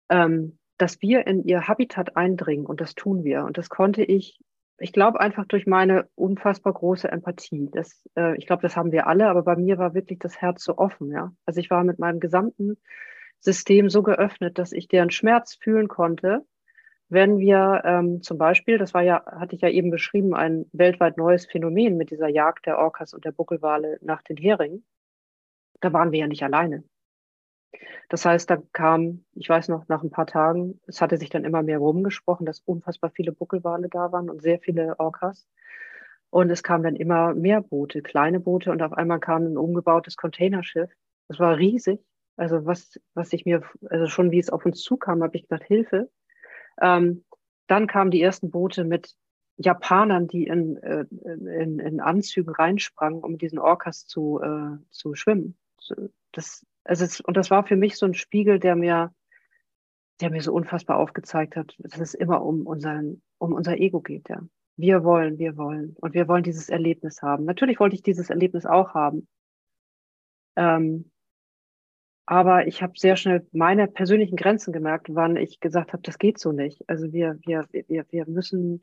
ähm, 0.08 0.58
dass 0.78 1.00
wir 1.02 1.26
in 1.26 1.44
ihr 1.44 1.68
Habitat 1.68 2.16
eindringen 2.16 2.66
und 2.66 2.80
das 2.80 2.94
tun 2.94 3.24
wir 3.24 3.44
und 3.44 3.58
das 3.58 3.68
konnte 3.68 4.02
ich, 4.02 4.38
ich 4.78 4.92
glaube 4.92 5.20
einfach 5.20 5.46
durch 5.46 5.66
meine 5.66 6.08
unfassbar 6.16 6.72
große 6.72 7.10
Empathie. 7.10 7.68
Das, 7.72 8.08
äh, 8.16 8.36
ich 8.36 8.46
glaube, 8.46 8.62
das 8.62 8.76
haben 8.76 8.90
wir 8.90 9.06
alle, 9.06 9.28
aber 9.28 9.42
bei 9.42 9.56
mir 9.56 9.78
war 9.78 9.94
wirklich 9.94 10.18
das 10.18 10.40
Herz 10.40 10.64
so 10.64 10.78
offen, 10.78 11.12
ja. 11.12 11.32
Also 11.46 11.60
ich 11.60 11.70
war 11.70 11.84
mit 11.84 11.98
meinem 11.98 12.18
gesamten 12.18 12.76
System 13.38 13.88
so 13.88 14.02
geöffnet, 14.02 14.58
dass 14.58 14.72
ich 14.72 14.88
deren 14.88 15.10
Schmerz 15.10 15.54
fühlen 15.54 15.88
konnte 15.88 16.44
wenn 17.08 17.38
wir 17.38 17.82
ähm, 17.84 18.22
zum 18.22 18.38
Beispiel, 18.38 18.78
das 18.78 18.94
war 18.94 19.02
ja, 19.02 19.24
hatte 19.26 19.54
ich 19.54 19.62
ja 19.62 19.68
eben 19.68 19.90
beschrieben, 19.90 20.34
ein 20.34 20.66
weltweit 20.72 21.16
neues 21.16 21.46
Phänomen 21.46 21.96
mit 21.96 22.10
dieser 22.10 22.28
Jagd 22.28 22.66
der 22.66 22.78
Orcas 22.78 23.14
und 23.14 23.24
der 23.24 23.32
Buckelwale 23.32 23.98
nach 24.00 24.22
den 24.22 24.36
Heringen, 24.36 24.84
da 25.84 25.92
waren 25.92 26.12
wir 26.12 26.20
ja 26.20 26.26
nicht 26.26 26.42
alleine. 26.42 26.82
Das 28.08 28.24
heißt, 28.24 28.48
da 28.48 28.62
kam, 28.72 29.24
ich 29.34 29.48
weiß 29.48 29.68
noch, 29.68 29.86
nach 29.88 30.02
ein 30.02 30.10
paar 30.10 30.26
Tagen, 30.26 30.80
es 30.86 31.00
hatte 31.00 31.18
sich 31.18 31.28
dann 31.30 31.44
immer 31.44 31.62
mehr 31.62 31.78
rumgesprochen, 31.78 32.46
dass 32.46 32.60
unfassbar 32.60 33.10
viele 33.10 33.32
Buckelwale 33.32 33.88
da 33.88 34.12
waren 34.12 34.30
und 34.30 34.40
sehr 34.40 34.60
viele 34.60 34.98
Orcas. 34.98 35.46
Und 36.30 36.50
es 36.50 36.62
kamen 36.62 36.84
dann 36.84 36.96
immer 36.96 37.34
mehr 37.34 37.60
Boote, 37.60 38.02
kleine 38.02 38.40
Boote 38.40 38.70
und 38.70 38.82
auf 38.82 38.92
einmal 38.92 39.20
kam 39.20 39.44
ein 39.44 39.58
umgebautes 39.58 40.16
Containerschiff. 40.16 40.90
Das 41.28 41.38
war 41.38 41.58
riesig. 41.58 42.00
Also 42.36 42.64
was, 42.66 42.98
was 43.14 43.32
ich 43.32 43.44
mir, 43.44 43.62
also 43.90 44.06
schon 44.06 44.30
wie 44.30 44.40
es 44.40 44.50
auf 44.50 44.64
uns 44.64 44.82
zukam, 44.82 45.22
habe 45.22 45.36
ich 45.36 45.42
gedacht, 45.42 45.64
Hilfe. 45.64 46.10
Ähm, 46.80 47.24
dann 47.66 47.86
kamen 47.86 48.10
die 48.10 48.22
ersten 48.22 48.50
Boote 48.50 48.84
mit 48.84 49.14
Japanern, 49.56 50.28
die 50.28 50.46
in, 50.46 50.76
äh, 50.78 51.04
in, 51.10 51.78
in 51.78 52.00
Anzügen 52.00 52.52
reinsprangen, 52.52 53.22
um 53.22 53.38
diesen 53.38 53.58
Orcas 53.58 54.06
zu, 54.06 54.40
äh, 54.42 54.78
zu 54.90 55.14
schwimmen. 55.14 55.56
Das, 56.32 56.66
also 56.84 57.04
es, 57.04 57.20
und 57.20 57.36
das 57.36 57.50
war 57.50 57.66
für 57.66 57.76
mich 57.76 57.96
so 57.96 58.06
ein 58.06 58.14
Spiegel, 58.14 58.58
der 58.58 58.76
mir, 58.76 59.14
der 60.20 60.30
mir 60.30 60.42
so 60.42 60.52
unfassbar 60.52 60.98
aufgezeigt 60.98 61.56
hat, 61.56 61.74
dass 61.78 61.98
es 61.98 62.14
immer 62.14 62.42
um, 62.42 62.66
unseren, 62.66 63.22
um 63.38 63.52
unser 63.52 63.78
Ego 63.78 64.00
geht. 64.00 64.28
Ja. 64.28 64.42
Wir 64.76 65.04
wollen, 65.04 65.38
wir 65.38 65.56
wollen. 65.56 65.96
Und 66.00 66.14
wir 66.14 66.28
wollen 66.28 66.42
dieses 66.42 66.68
Erlebnis 66.68 67.22
haben. 67.22 67.44
Natürlich 67.44 67.78
wollte 67.80 67.94
ich 67.94 68.02
dieses 68.02 68.30
Erlebnis 68.30 68.66
auch 68.66 68.94
haben. 68.94 69.28
Ähm, 70.56 71.10
aber 72.26 72.66
ich 72.66 72.82
habe 72.82 72.94
sehr 72.96 73.16
schnell 73.16 73.46
meine 73.52 73.86
persönlichen 73.86 74.36
Grenzen 74.36 74.72
gemerkt, 74.72 75.08
wann 75.10 75.36
ich 75.36 75.60
gesagt 75.60 75.92
habe, 75.92 76.02
das 76.02 76.18
geht 76.18 76.38
so 76.38 76.52
nicht. 76.52 76.82
Also 76.88 77.12
wir, 77.12 77.38
wir, 77.44 77.68
wir, 77.70 78.06
wir 78.10 78.26
müssen, 78.26 78.82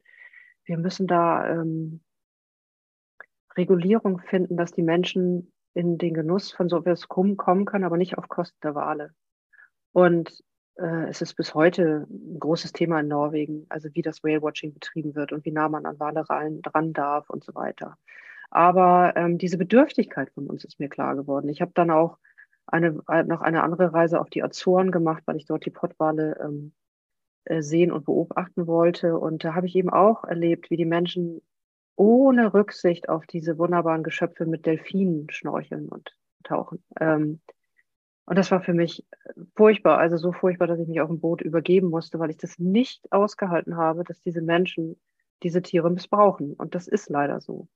wir 0.66 0.78
müssen 0.78 1.08
da 1.08 1.50
ähm, 1.50 2.02
Regulierung 3.58 4.20
finden, 4.20 4.58
dass 4.58 4.72
die 4.72 4.84
Menschen 4.84 5.51
in 5.74 5.98
den 5.98 6.14
Genuss 6.14 6.52
von 6.52 6.70
so 6.70 6.80
etwas 6.80 7.08
kommen 7.08 7.38
können, 7.38 7.84
aber 7.86 7.98
nicht 7.98 8.18
auf 8.18 8.28
Kosten 8.28 8.58
der 8.64 8.76
Wale. 8.76 9.14
Und 9.94 10.44
äh, 10.76 11.10
es 11.10 11.22
ist 11.22 11.36
bis 11.36 11.54
heute 11.54 12.08
ein 12.10 12.40
großes 12.40 12.74
Thema 12.74 13.00
in 13.00 13.08
Norwegen, 13.08 13.66
also 13.70 13.90
wie 13.94 14.02
das 14.02 14.24
Whale-Watching 14.24 14.74
betrieben 14.74 15.16
wird 15.16 15.32
und 15.32 15.46
wie 15.46 15.52
nah 15.52 15.70
man 15.70 15.86
an 15.86 16.00
Wale 16.00 16.28
ran, 16.30 16.62
dran 16.62 16.94
darf 16.94 17.30
und 17.30 17.44
so 17.44 17.56
weiter. 17.56 17.98
Aber 18.50 19.14
ähm, 19.16 19.38
diese 19.38 19.58
Bedürftigkeit 19.58 20.30
von 20.32 20.48
uns 20.48 20.66
ist 20.66 20.80
mir 20.80 20.90
klar 20.90 21.16
geworden. 21.16 21.50
Ich 21.50 21.62
habe 21.62 21.72
dann 21.74 21.90
auch 21.90 22.18
eine, 22.68 22.92
noch 23.26 23.42
eine 23.42 23.64
andere 23.64 23.94
Reise 23.94 24.20
auf 24.20 24.30
die 24.30 24.44
Azoren 24.44 24.92
gemacht, 24.92 25.24
weil 25.26 25.38
ich 25.38 25.46
dort 25.46 25.66
die 25.66 25.72
Pottwale 25.72 26.38
ähm, 26.42 26.74
äh, 27.46 27.62
sehen 27.62 27.92
und 27.92 28.06
beobachten 28.06 28.68
wollte. 28.68 29.18
Und 29.18 29.44
da 29.44 29.56
habe 29.56 29.68
ich 29.68 29.76
eben 29.76 29.90
auch 29.90 30.24
erlebt, 30.26 30.70
wie 30.70 30.78
die 30.78 30.86
Menschen 30.86 31.42
ohne 32.02 32.56
Rücksicht 32.56 33.10
auf 33.10 33.28
diese 33.28 33.60
wunderbaren 33.60 34.02
Geschöpfe 34.02 34.48
mit 34.48 34.66
Delfinen 34.66 35.30
schnorcheln 35.30 35.88
und 35.88 36.16
tauchen. 36.44 36.84
Ähm, 37.00 37.42
und 38.26 38.38
das 38.40 38.50
war 38.50 38.62
für 38.62 38.74
mich 38.74 39.06
furchtbar, 39.56 40.00
also 40.00 40.18
so 40.18 40.32
furchtbar, 40.32 40.66
dass 40.66 40.80
ich 40.80 40.88
mich 40.88 41.00
auf 41.00 41.10
dem 41.10 41.20
Boot 41.20 41.42
übergeben 41.42 41.90
musste, 41.90 42.18
weil 42.18 42.32
ich 42.32 42.38
das 42.38 42.58
nicht 42.58 43.12
ausgehalten 43.12 43.78
habe, 43.78 44.04
dass 44.04 44.20
diese 44.20 44.42
Menschen 44.42 45.00
diese 45.44 45.62
Tiere 45.62 45.92
missbrauchen. 45.92 46.54
Und 46.54 46.74
das 46.74 46.88
ist 46.88 47.08
leider 47.08 47.40
so. 47.40 47.68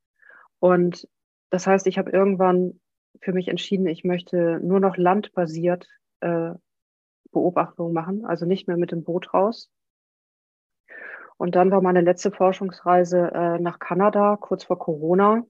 Und 0.58 1.08
das 1.52 1.68
heißt, 1.68 1.86
ich 1.86 2.00
habe 2.00 2.10
irgendwann 2.10 2.80
für 3.22 3.32
mich 3.32 3.48
entschieden, 3.48 3.86
ich 3.86 4.04
möchte 4.04 4.60
nur 4.64 4.80
noch 4.80 4.98
landbasiert 4.98 5.88
äh, 6.22 6.52
Beobachtungen 7.32 7.94
machen, 7.94 8.26
also 8.26 8.48
nicht 8.48 8.68
mehr 8.68 8.78
mit 8.78 8.92
dem 8.92 9.04
Boot 9.04 9.36
raus. 9.36 9.70
Und 11.38 11.56
dann 11.56 11.72
war 11.72 11.82
meine 11.82 12.02
letzte 12.02 12.32
Forschungsreise 12.32 13.32
äh, 13.34 13.60
nach 13.60 13.80
Kanada, 13.80 14.38
kurz 14.38 14.64
vor 14.64 14.80
Corona. 14.80 15.44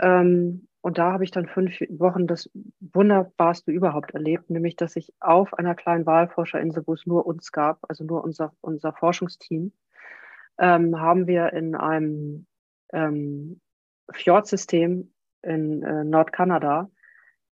Ähm, 0.00 0.66
und 0.80 0.98
da 0.98 1.12
habe 1.12 1.24
ich 1.24 1.30
dann 1.30 1.46
fünf 1.46 1.80
Wochen 1.88 2.26
das 2.26 2.50
Wunderbarste 2.80 3.70
überhaupt 3.70 4.12
erlebt, 4.12 4.50
nämlich 4.50 4.76
dass 4.76 4.96
ich 4.96 5.12
auf 5.18 5.54
einer 5.54 5.74
kleinen 5.74 6.04
Wahlforscherinsel, 6.04 6.82
wo 6.86 6.92
es 6.92 7.06
nur 7.06 7.26
uns 7.26 7.52
gab, 7.52 7.78
also 7.88 8.04
nur 8.04 8.22
unser, 8.22 8.52
unser 8.60 8.92
Forschungsteam, 8.92 9.72
ähm, 10.58 11.00
haben 11.00 11.26
wir 11.26 11.52
in 11.54 11.74
einem 11.74 12.46
ähm, 12.92 13.60
Fjordsystem 14.12 15.12
in 15.42 15.82
äh, 15.82 16.04
Nordkanada, 16.04 16.90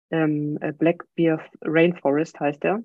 ähm, 0.09 0.57
äh, 0.59 0.73
Black 0.73 1.05
Bear 1.15 1.41
Rainforest 1.61 2.39
heißt 2.39 2.63
der, 2.63 2.83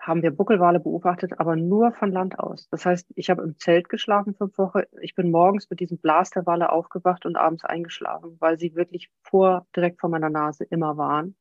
haben 0.00 0.22
wir 0.22 0.30
Buckelwale 0.30 0.80
beobachtet, 0.80 1.38
aber 1.38 1.56
nur 1.56 1.92
von 1.92 2.10
Land 2.10 2.38
aus. 2.38 2.68
Das 2.70 2.86
heißt, 2.86 3.12
ich 3.16 3.28
habe 3.28 3.42
im 3.42 3.58
Zelt 3.58 3.90
geschlafen 3.90 4.34
fünf 4.34 4.56
Wochen. 4.56 4.80
Ich 5.02 5.14
bin 5.14 5.30
morgens 5.30 5.68
mit 5.68 5.80
diesem 5.80 5.98
Blasterwale 5.98 6.72
aufgewacht 6.72 7.26
und 7.26 7.36
abends 7.36 7.64
eingeschlafen, 7.64 8.36
weil 8.40 8.58
sie 8.58 8.74
wirklich 8.74 9.10
vor, 9.22 9.66
direkt 9.76 10.00
vor 10.00 10.08
meiner 10.08 10.30
Nase 10.30 10.64
immer 10.64 10.96
waren. 10.96 11.36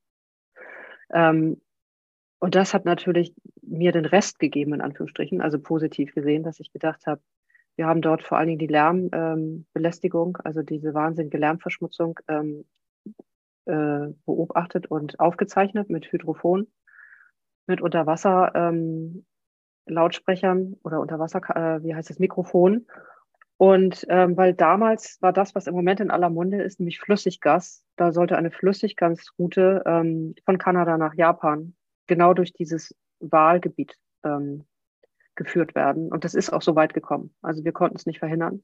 Ähm, 1.14 1.62
und 2.40 2.56
das 2.56 2.74
hat 2.74 2.86
natürlich 2.86 3.34
mir 3.62 3.92
den 3.92 4.06
Rest 4.06 4.40
gegeben, 4.40 4.74
in 4.74 4.82
Anführungsstrichen, 4.82 5.42
also 5.42 5.60
positiv 5.60 6.14
gesehen, 6.14 6.44
dass 6.44 6.60
ich 6.60 6.72
gedacht 6.72 7.06
habe, 7.08 7.22
wir 7.76 7.88
haben 7.88 8.02
dort 8.02 8.24
vor 8.24 8.38
allen 8.38 8.48
Dingen 8.48 8.60
die 8.60 8.68
Lärmbelästigung, 8.68 10.38
ähm, 10.38 10.42
also 10.44 10.64
diese 10.64 10.94
wahnsinnige 10.94 11.38
Lärmverschmutzung 11.38 12.20
ähm, 12.28 12.66
äh, 13.66 14.14
beobachtet 14.26 14.88
und 14.88 15.18
aufgezeichnet 15.20 15.90
mit 15.90 16.12
Hydrophon, 16.12 16.68
mit 17.70 17.82
Unterwasser 17.82 18.52
ähm, 18.56 19.26
Lautsprechern 19.86 20.76
oder 20.84 21.00
Unterwasser, 21.00 21.42
äh, 21.56 21.84
wie 21.84 21.96
heißt 21.96 22.10
das, 22.10 22.20
Mikrofon. 22.20 22.86
Und 23.58 24.06
ähm, 24.10 24.38
weil 24.38 24.54
damals 24.54 25.18
war 25.22 25.34
das, 25.34 25.54
was 25.54 25.68
im 25.68 25.76
Moment 25.76 26.00
in 26.00 26.12
aller 26.12 26.30
Munde 26.30 26.62
ist, 26.62 26.80
nämlich 26.80 27.00
Flüssiggas. 27.00 27.84
Da 27.98 28.14
sollte 28.14 28.38
eine 28.38 28.52
Flüssiggasroute 28.52 29.84
ähm, 29.86 30.36
von 30.46 30.58
Kanada 30.58 30.98
nach 30.98 31.14
Japan 31.14 31.76
genau 32.08 32.34
durch 32.34 32.54
dieses 32.54 32.96
Wahlgebiet 33.20 33.98
ähm, 34.24 34.66
geführt 35.36 35.76
werden. 35.76 36.10
Und 36.12 36.24
das 36.24 36.36
ist 36.36 36.52
auch 36.52 36.62
so 36.62 36.76
weit 36.76 36.94
gekommen. 36.94 37.34
Also 37.42 37.66
wir 37.66 37.74
konnten 37.74 37.98
es 37.98 38.06
nicht 38.06 38.20
verhindern, 38.20 38.64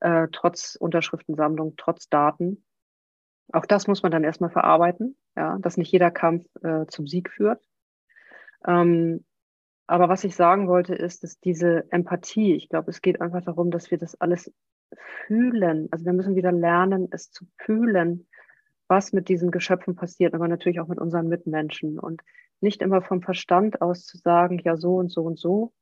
äh, 0.00 0.28
trotz 0.30 0.76
Unterschriftensammlung, 0.76 1.74
trotz 1.76 2.08
Daten. 2.08 2.64
Auch 3.52 3.66
das 3.66 3.86
muss 3.86 4.02
man 4.02 4.12
dann 4.12 4.24
erstmal 4.24 4.50
verarbeiten, 4.50 5.16
ja, 5.36 5.58
dass 5.58 5.76
nicht 5.76 5.90
jeder 5.90 6.10
Kampf 6.10 6.44
äh, 6.62 6.86
zum 6.86 7.06
Sieg 7.06 7.30
führt. 7.30 7.60
Ähm, 8.66 9.24
aber 9.86 10.08
was 10.08 10.24
ich 10.24 10.34
sagen 10.34 10.68
wollte, 10.68 10.94
ist, 10.94 11.22
dass 11.22 11.38
diese 11.38 11.90
Empathie, 11.92 12.54
ich 12.54 12.68
glaube, 12.68 12.90
es 12.90 13.00
geht 13.00 13.20
einfach 13.20 13.42
darum, 13.42 13.70
dass 13.70 13.90
wir 13.90 13.98
das 13.98 14.20
alles 14.20 14.52
fühlen. 15.26 15.88
Also 15.90 16.04
wir 16.04 16.12
müssen 16.12 16.34
wieder 16.34 16.52
lernen, 16.52 17.08
es 17.10 17.30
zu 17.30 17.46
fühlen, 17.56 18.26
was 18.88 19.12
mit 19.12 19.28
diesen 19.28 19.50
Geschöpfen 19.50 19.96
passiert, 19.96 20.34
aber 20.34 20.48
natürlich 20.48 20.80
auch 20.80 20.88
mit 20.88 20.98
unseren 20.98 21.28
Mitmenschen 21.28 21.98
und 21.98 22.22
nicht 22.60 22.82
immer 22.82 23.02
vom 23.02 23.22
Verstand 23.22 23.82
aus 23.82 24.06
zu 24.06 24.16
sagen, 24.16 24.60
ja, 24.64 24.76
so 24.76 24.96
und 24.96 25.10
so 25.10 25.22
und 25.22 25.38
so. 25.38 25.72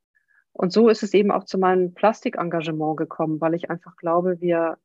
Und 0.53 0.73
so 0.73 0.89
ist 0.89 1.03
es 1.03 1.15
eben 1.15 1.31
auch 1.31 1.45
zu 1.45 1.59
meinem 1.59 1.95
Plastikengagement 1.95 2.97
gekommen, 2.97 3.41
weil 3.41 3.55
ich 3.55 3.71
einfach 3.71 3.97
glaube, 3.97 4.41
wir, 4.41 4.79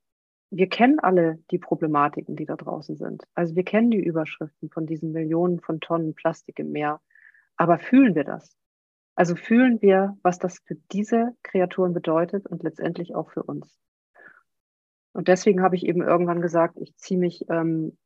wir 0.50 0.68
kennen 0.68 0.98
alle 0.98 1.38
die 1.50 1.58
Problematiken, 1.58 2.36
die 2.36 2.46
da 2.46 2.56
draußen 2.56 2.96
sind. 2.96 3.24
Also 3.34 3.54
wir 3.54 3.64
kennen 3.64 3.90
die 3.90 4.02
Überschriften 4.02 4.70
von 4.70 4.86
diesen 4.86 5.12
Millionen 5.12 5.60
von 5.60 5.80
Tonnen 5.80 6.14
Plastik 6.14 6.58
im 6.58 6.72
Meer. 6.72 7.00
Aber 7.60 7.78
fühlen 7.78 8.14
wir 8.14 8.24
das? 8.24 8.56
Also 9.14 9.36
fühlen 9.36 9.82
wir, 9.82 10.16
was 10.22 10.38
das 10.38 10.60
für 10.60 10.76
diese 10.92 11.36
Kreaturen 11.42 11.92
bedeutet 11.92 12.46
und 12.46 12.62
letztendlich 12.62 13.14
auch 13.14 13.30
für 13.32 13.42
uns. 13.42 13.78
Und 15.12 15.28
deswegen 15.28 15.60
habe 15.60 15.76
ich 15.76 15.84
eben 15.84 16.00
irgendwann 16.00 16.40
gesagt, 16.40 16.78
ich 16.80 16.96
ziehe 16.96 17.20
mich, 17.20 17.44
ähm, 17.50 17.98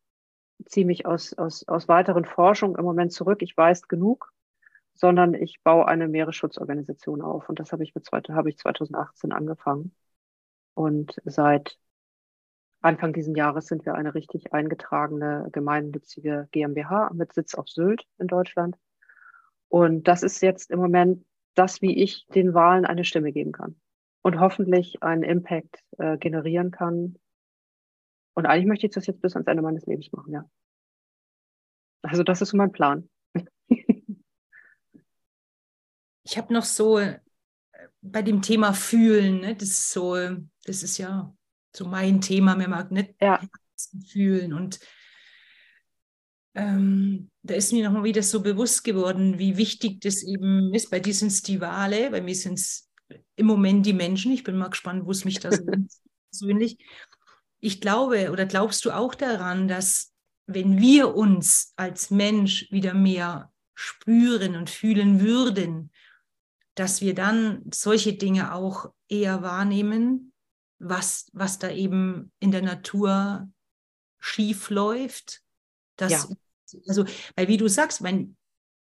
ziehe 0.66 0.84
mich 0.84 1.06
aus, 1.06 1.34
aus, 1.34 1.68
aus 1.68 1.86
weiteren 1.86 2.24
Forschungen 2.24 2.74
im 2.74 2.84
Moment 2.84 3.12
zurück. 3.12 3.42
Ich 3.42 3.56
weiß 3.56 3.86
genug, 3.86 4.32
sondern 4.92 5.34
ich 5.34 5.62
baue 5.62 5.86
eine 5.86 6.08
Meeresschutzorganisation 6.08 7.22
auf. 7.22 7.48
Und 7.48 7.60
das 7.60 7.70
habe 7.70 7.84
ich, 7.84 7.94
mit, 7.94 8.08
habe 8.10 8.48
ich 8.48 8.58
2018 8.58 9.30
angefangen. 9.30 9.94
Und 10.74 11.22
seit 11.24 11.78
Anfang 12.80 13.12
dieses 13.12 13.36
Jahres 13.36 13.66
sind 13.66 13.86
wir 13.86 13.94
eine 13.94 14.16
richtig 14.16 14.52
eingetragene 14.52 15.48
gemeinnützige 15.52 16.48
GmbH 16.50 17.12
mit 17.14 17.32
Sitz 17.32 17.54
auf 17.54 17.68
Sylt 17.68 18.04
in 18.18 18.26
Deutschland. 18.26 18.76
Und 19.74 20.06
das 20.06 20.22
ist 20.22 20.40
jetzt 20.40 20.70
im 20.70 20.78
Moment 20.78 21.26
das, 21.56 21.82
wie 21.82 22.00
ich 22.00 22.28
den 22.28 22.54
Wahlen 22.54 22.86
eine 22.86 23.04
Stimme 23.04 23.32
geben 23.32 23.50
kann 23.50 23.74
und 24.22 24.38
hoffentlich 24.38 25.02
einen 25.02 25.24
Impact 25.24 25.82
äh, 25.98 26.16
generieren 26.16 26.70
kann. 26.70 27.18
Und 28.34 28.46
eigentlich 28.46 28.66
möchte 28.66 28.86
ich 28.86 28.92
das 28.92 29.08
jetzt 29.08 29.20
bis 29.20 29.34
ans 29.34 29.48
Ende 29.48 29.64
meines 29.64 29.84
Lebens 29.86 30.12
machen, 30.12 30.32
ja. 30.32 30.48
Also 32.02 32.22
das 32.22 32.40
ist 32.40 32.50
so 32.50 32.56
mein 32.56 32.70
Plan. 32.70 33.10
ich 33.66 34.06
habe 36.38 36.54
noch 36.54 36.62
so 36.62 37.00
äh, 37.00 37.18
bei 38.00 38.22
dem 38.22 38.42
Thema 38.42 38.74
Fühlen, 38.74 39.40
ne, 39.40 39.56
das 39.56 39.70
ist 39.70 39.90
so, 39.90 40.14
das 40.66 40.84
ist 40.84 40.98
ja 40.98 41.34
so 41.74 41.88
mein 41.88 42.20
Thema, 42.20 42.54
mir 42.54 42.68
mag 42.68 42.92
nicht 42.92 43.20
ja. 43.20 43.40
fühlen 44.06 44.52
und 44.52 44.78
ähm, 46.54 47.30
da 47.42 47.54
ist 47.54 47.72
mir 47.72 47.84
nochmal 47.84 48.04
wieder 48.04 48.22
so 48.22 48.42
bewusst 48.42 48.84
geworden, 48.84 49.38
wie 49.38 49.56
wichtig 49.56 50.00
das 50.00 50.22
eben 50.22 50.72
ist. 50.72 50.90
Bei 50.90 51.00
dir 51.00 51.14
sind 51.14 51.28
es 51.28 51.42
die 51.42 51.60
Wale, 51.60 52.10
bei 52.10 52.20
mir 52.20 52.34
sind 52.34 52.54
es 52.54 52.90
im 53.36 53.46
Moment 53.46 53.84
die 53.86 53.92
Menschen. 53.92 54.32
Ich 54.32 54.44
bin 54.44 54.56
mal 54.56 54.68
gespannt, 54.68 55.04
wo 55.06 55.10
es 55.10 55.24
mich 55.24 55.40
da 55.40 55.50
so 55.50 55.64
persönlich. 56.30 56.78
Ich 57.60 57.80
glaube, 57.80 58.30
oder 58.30 58.46
glaubst 58.46 58.84
du 58.84 58.92
auch 58.92 59.14
daran, 59.14 59.68
dass 59.68 60.12
wenn 60.46 60.78
wir 60.78 61.14
uns 61.14 61.72
als 61.76 62.10
Mensch 62.10 62.70
wieder 62.70 62.94
mehr 62.94 63.52
spüren 63.74 64.56
und 64.56 64.70
fühlen 64.70 65.20
würden, 65.20 65.90
dass 66.74 67.00
wir 67.00 67.14
dann 67.14 67.62
solche 67.72 68.14
Dinge 68.14 68.54
auch 68.54 68.92
eher 69.08 69.42
wahrnehmen, 69.42 70.32
was, 70.78 71.30
was 71.32 71.58
da 71.58 71.70
eben 71.70 72.32
in 72.40 72.50
der 72.50 72.62
Natur 72.62 73.48
schief 74.18 74.70
läuft. 74.70 75.42
Dass, 75.96 76.28
ja. 76.28 76.36
Also, 76.86 77.04
weil 77.36 77.48
wie 77.48 77.56
du 77.56 77.68
sagst, 77.68 78.00
mein, 78.00 78.36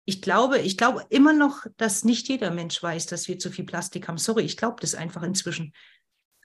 ich 0.04 0.20
glaube, 0.20 0.58
ich 0.58 0.76
glaube 0.76 1.04
immer 1.10 1.32
noch, 1.32 1.66
dass 1.76 2.04
nicht 2.04 2.28
jeder 2.28 2.50
Mensch 2.50 2.82
weiß, 2.82 3.06
dass 3.06 3.28
wir 3.28 3.38
zu 3.38 3.50
viel 3.50 3.64
Plastik 3.64 4.08
haben. 4.08 4.18
Sorry, 4.18 4.42
ich 4.42 4.56
glaube 4.56 4.76
das 4.80 4.94
einfach 4.94 5.22
inzwischen. 5.22 5.72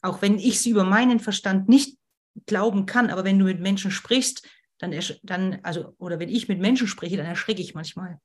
Auch 0.01 0.21
wenn 0.21 0.37
ich 0.37 0.55
es 0.55 0.65
über 0.65 0.83
meinen 0.83 1.19
Verstand 1.19 1.67
nicht 1.67 1.97
glauben 2.45 2.85
kann, 2.85 3.09
aber 3.09 3.23
wenn 3.23 3.39
du 3.39 3.45
mit 3.45 3.59
Menschen 3.59 3.89
sprichst, 3.89 4.47
dann, 4.77 4.95
dann 5.23 5.59
also, 5.63 5.95
oder 5.97 6.19
wenn 6.19 6.29
ich 6.29 6.47
mit 6.47 6.59
Menschen 6.59 6.87
spreche, 6.87 7.17
dann 7.17 7.25
erschrecke 7.25 7.61
ich 7.61 7.73
manchmal. 7.73 8.19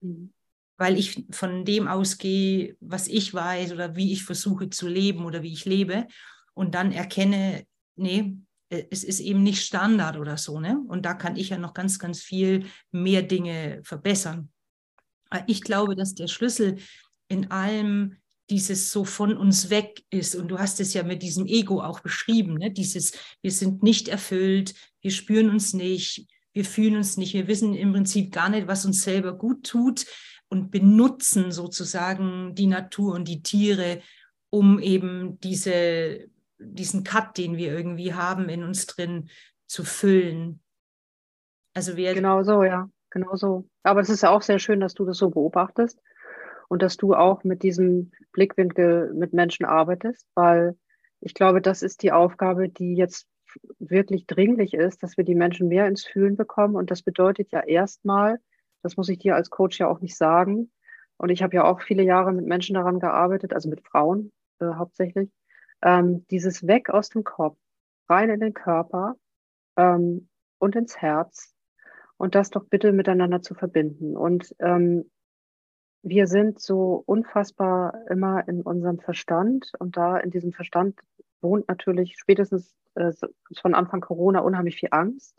Mhm. 0.00 0.32
Weil 0.76 0.96
ich 0.96 1.24
von 1.30 1.64
dem 1.64 1.88
ausgehe, 1.88 2.76
was 2.78 3.08
ich 3.08 3.34
weiß 3.34 3.72
oder 3.72 3.96
wie 3.96 4.12
ich 4.12 4.22
versuche 4.22 4.70
zu 4.70 4.86
leben 4.86 5.24
oder 5.24 5.42
wie 5.42 5.52
ich 5.52 5.64
lebe 5.64 6.06
und 6.54 6.76
dann 6.76 6.92
erkenne, 6.92 7.66
nee, 7.96 8.36
es 8.68 9.04
ist 9.04 9.20
eben 9.20 9.42
nicht 9.42 9.64
Standard 9.64 10.16
oder 10.16 10.36
so, 10.36 10.60
ne? 10.60 10.82
Und 10.88 11.06
da 11.06 11.14
kann 11.14 11.36
ich 11.36 11.50
ja 11.50 11.58
noch 11.58 11.74
ganz, 11.74 11.98
ganz 11.98 12.20
viel 12.20 12.66
mehr 12.90 13.22
Dinge 13.22 13.80
verbessern. 13.82 14.50
Ich 15.46 15.62
glaube, 15.62 15.94
dass 15.94 16.14
der 16.14 16.28
Schlüssel 16.28 16.76
in 17.28 17.50
allem 17.50 18.16
dieses 18.50 18.92
so 18.92 19.04
von 19.04 19.36
uns 19.36 19.70
weg 19.70 20.04
ist. 20.10 20.34
Und 20.34 20.48
du 20.48 20.58
hast 20.58 20.80
es 20.80 20.94
ja 20.94 21.02
mit 21.02 21.22
diesem 21.22 21.46
Ego 21.46 21.82
auch 21.82 22.00
beschrieben, 22.00 22.54
ne? 22.54 22.70
dieses, 22.70 23.12
wir 23.42 23.52
sind 23.52 23.82
nicht 23.82 24.08
erfüllt, 24.08 24.74
wir 25.02 25.10
spüren 25.10 25.50
uns 25.50 25.74
nicht, 25.74 26.26
wir 26.54 26.64
fühlen 26.64 26.96
uns 26.96 27.16
nicht, 27.16 27.34
wir 27.34 27.46
wissen 27.46 27.74
im 27.74 27.92
Prinzip 27.92 28.32
gar 28.32 28.48
nicht, 28.48 28.66
was 28.66 28.86
uns 28.86 29.02
selber 29.02 29.36
gut 29.36 29.66
tut 29.66 30.06
und 30.48 30.70
benutzen 30.70 31.52
sozusagen 31.52 32.54
die 32.54 32.66
Natur 32.66 33.14
und 33.14 33.28
die 33.28 33.42
Tiere, 33.42 34.00
um 34.50 34.78
eben 34.78 35.38
diese, 35.40 36.28
diesen 36.58 37.04
Cut, 37.04 37.38
den 37.38 37.56
wir 37.56 37.72
irgendwie 37.72 38.14
haben 38.14 38.48
in 38.48 38.64
uns 38.64 38.86
drin, 38.86 39.30
zu 39.66 39.84
füllen. 39.84 40.60
Also 41.74 41.96
wir 41.96 42.14
genau 42.14 42.42
so, 42.42 42.64
ja 42.64 42.88
genau 43.10 43.36
so. 43.36 43.68
Aber 43.82 44.00
es 44.00 44.10
ist 44.10 44.22
ja 44.22 44.30
auch 44.30 44.42
sehr 44.42 44.58
schön, 44.58 44.80
dass 44.80 44.94
du 44.94 45.04
das 45.04 45.18
so 45.18 45.30
beobachtest 45.30 46.00
und 46.68 46.82
dass 46.82 46.96
du 46.96 47.14
auch 47.14 47.44
mit 47.44 47.62
diesem 47.62 48.12
Blickwinkel 48.32 49.12
mit 49.14 49.32
Menschen 49.32 49.64
arbeitest, 49.64 50.26
weil 50.34 50.76
ich 51.20 51.34
glaube, 51.34 51.60
das 51.60 51.82
ist 51.82 52.02
die 52.02 52.12
Aufgabe, 52.12 52.68
die 52.68 52.94
jetzt 52.94 53.26
wirklich 53.78 54.26
dringlich 54.26 54.74
ist, 54.74 55.02
dass 55.02 55.16
wir 55.16 55.24
die 55.24 55.34
Menschen 55.34 55.68
mehr 55.68 55.88
ins 55.88 56.04
Fühlen 56.04 56.36
bekommen. 56.36 56.76
Und 56.76 56.90
das 56.90 57.02
bedeutet 57.02 57.50
ja 57.50 57.60
erstmal, 57.60 58.38
das 58.82 58.96
muss 58.96 59.08
ich 59.08 59.18
dir 59.18 59.34
als 59.34 59.50
Coach 59.50 59.80
ja 59.80 59.88
auch 59.88 60.00
nicht 60.00 60.16
sagen. 60.16 60.70
Und 61.16 61.30
ich 61.30 61.42
habe 61.42 61.56
ja 61.56 61.64
auch 61.64 61.80
viele 61.80 62.02
Jahre 62.02 62.32
mit 62.32 62.46
Menschen 62.46 62.74
daran 62.74 63.00
gearbeitet, 63.00 63.52
also 63.52 63.68
mit 63.68 63.84
Frauen 63.84 64.30
äh, 64.60 64.66
hauptsächlich, 64.66 65.30
ähm, 65.82 66.26
dieses 66.30 66.66
Weg 66.66 66.90
aus 66.90 67.08
dem 67.08 67.24
Kopf, 67.24 67.58
rein 68.08 68.30
in 68.30 68.40
den 68.40 68.54
Körper 68.54 69.16
ähm, 69.76 70.28
und 70.58 70.76
ins 70.76 70.96
Herz 70.98 71.54
und 72.16 72.34
das 72.34 72.50
doch 72.50 72.64
bitte 72.64 72.92
miteinander 72.92 73.42
zu 73.42 73.54
verbinden. 73.54 74.16
Und 74.16 74.54
ähm, 74.58 75.10
wir 76.02 76.26
sind 76.26 76.60
so 76.60 77.02
unfassbar 77.06 78.06
immer 78.08 78.46
in 78.48 78.62
unserem 78.62 78.98
Verstand 78.98 79.72
und 79.78 79.96
da 79.96 80.18
in 80.18 80.30
diesem 80.30 80.52
Verstand 80.52 80.98
wohnt 81.40 81.68
natürlich 81.68 82.16
spätestens 82.18 82.74
äh, 82.94 83.12
von 83.60 83.74
Anfang 83.74 84.00
Corona 84.00 84.40
unheimlich 84.40 84.76
viel 84.76 84.90
Angst. 84.92 85.36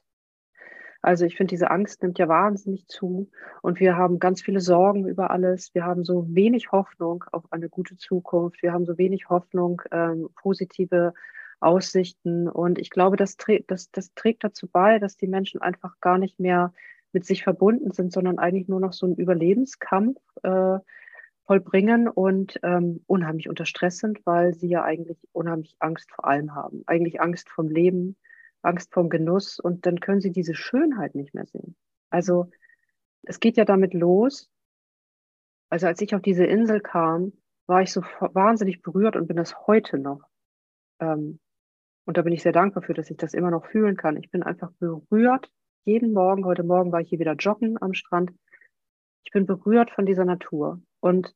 Also 1.01 1.25
ich 1.25 1.37
finde, 1.37 1.51
diese 1.51 1.71
Angst 1.71 2.03
nimmt 2.03 2.19
ja 2.19 2.27
wahnsinnig 2.27 2.87
zu 2.87 3.29
und 3.61 3.79
wir 3.79 3.95
haben 3.95 4.19
ganz 4.19 4.41
viele 4.41 4.59
Sorgen 4.59 5.07
über 5.07 5.31
alles. 5.31 5.73
Wir 5.73 5.85
haben 5.85 6.03
so 6.03 6.25
wenig 6.29 6.71
Hoffnung 6.71 7.23
auf 7.31 7.45
eine 7.51 7.69
gute 7.69 7.95
Zukunft. 7.95 8.61
Wir 8.61 8.73
haben 8.73 8.85
so 8.85 8.97
wenig 8.97 9.29
Hoffnung, 9.29 9.81
ähm, 9.91 10.29
positive 10.35 11.13
Aussichten. 11.61 12.49
Und 12.49 12.79
ich 12.79 12.89
glaube, 12.89 13.15
das, 13.15 13.37
das, 13.67 13.91
das 13.91 14.13
trägt 14.13 14.43
dazu 14.43 14.67
bei, 14.67 14.99
dass 14.99 15.15
die 15.15 15.27
Menschen 15.27 15.61
einfach 15.61 15.99
gar 16.01 16.17
nicht 16.17 16.39
mehr 16.39 16.73
mit 17.13 17.25
sich 17.25 17.43
verbunden 17.43 17.91
sind, 17.91 18.11
sondern 18.11 18.37
eigentlich 18.37 18.67
nur 18.67 18.79
noch 18.79 18.93
so 18.93 19.05
einen 19.05 19.15
Überlebenskampf 19.15 20.19
äh, 20.43 20.79
vollbringen 21.45 22.07
und 22.07 22.59
ähm, 22.61 23.01
unheimlich 23.07 23.49
unter 23.49 23.65
Stress 23.65 23.97
sind, 23.97 24.23
weil 24.25 24.53
sie 24.53 24.67
ja 24.67 24.83
eigentlich 24.83 25.17
unheimlich 25.31 25.75
Angst 25.79 26.11
vor 26.11 26.25
allem 26.25 26.53
haben. 26.53 26.83
Eigentlich 26.85 27.21
Angst 27.21 27.49
vom 27.49 27.69
Leben, 27.69 28.17
Angst 28.61 28.93
vom 28.93 29.09
Genuss 29.09 29.59
und 29.59 29.85
dann 29.85 29.99
können 29.99 30.21
sie 30.21 30.31
diese 30.31 30.53
Schönheit 30.53 31.15
nicht 31.15 31.33
mehr 31.33 31.45
sehen. 31.45 31.75
Also 32.09 32.49
es 33.23 33.39
geht 33.39 33.57
ja 33.57 33.65
damit 33.65 33.93
los. 33.93 34.49
Also 35.69 35.87
als 35.87 36.01
ich 36.01 36.15
auf 36.15 36.21
diese 36.21 36.45
Insel 36.45 36.81
kam, 36.81 37.33
war 37.67 37.81
ich 37.81 37.91
so 37.91 38.01
wahnsinnig 38.01 38.81
berührt 38.81 39.15
und 39.15 39.27
bin 39.27 39.37
das 39.37 39.67
heute 39.67 39.99
noch. 39.99 40.21
Ähm, 40.99 41.39
und 42.05 42.17
da 42.17 42.23
bin 42.23 42.33
ich 42.33 42.41
sehr 42.41 42.51
dankbar 42.51 42.81
für, 42.81 42.95
dass 42.95 43.11
ich 43.11 43.17
das 43.17 43.35
immer 43.35 43.51
noch 43.51 43.67
fühlen 43.67 43.95
kann. 43.95 44.17
Ich 44.17 44.31
bin 44.31 44.41
einfach 44.41 44.71
berührt. 44.79 45.51
Jeden 45.85 46.11
Morgen, 46.11 46.45
heute 46.45 46.63
Morgen 46.63 46.91
war 46.91 47.01
ich 47.01 47.09
hier 47.09 47.19
wieder 47.19 47.35
joggen 47.35 47.81
am 47.81 47.93
Strand. 47.93 48.31
Ich 49.23 49.31
bin 49.31 49.45
berührt 49.45 49.91
von 49.91 50.07
dieser 50.07 50.25
Natur 50.25 50.81
und 51.01 51.35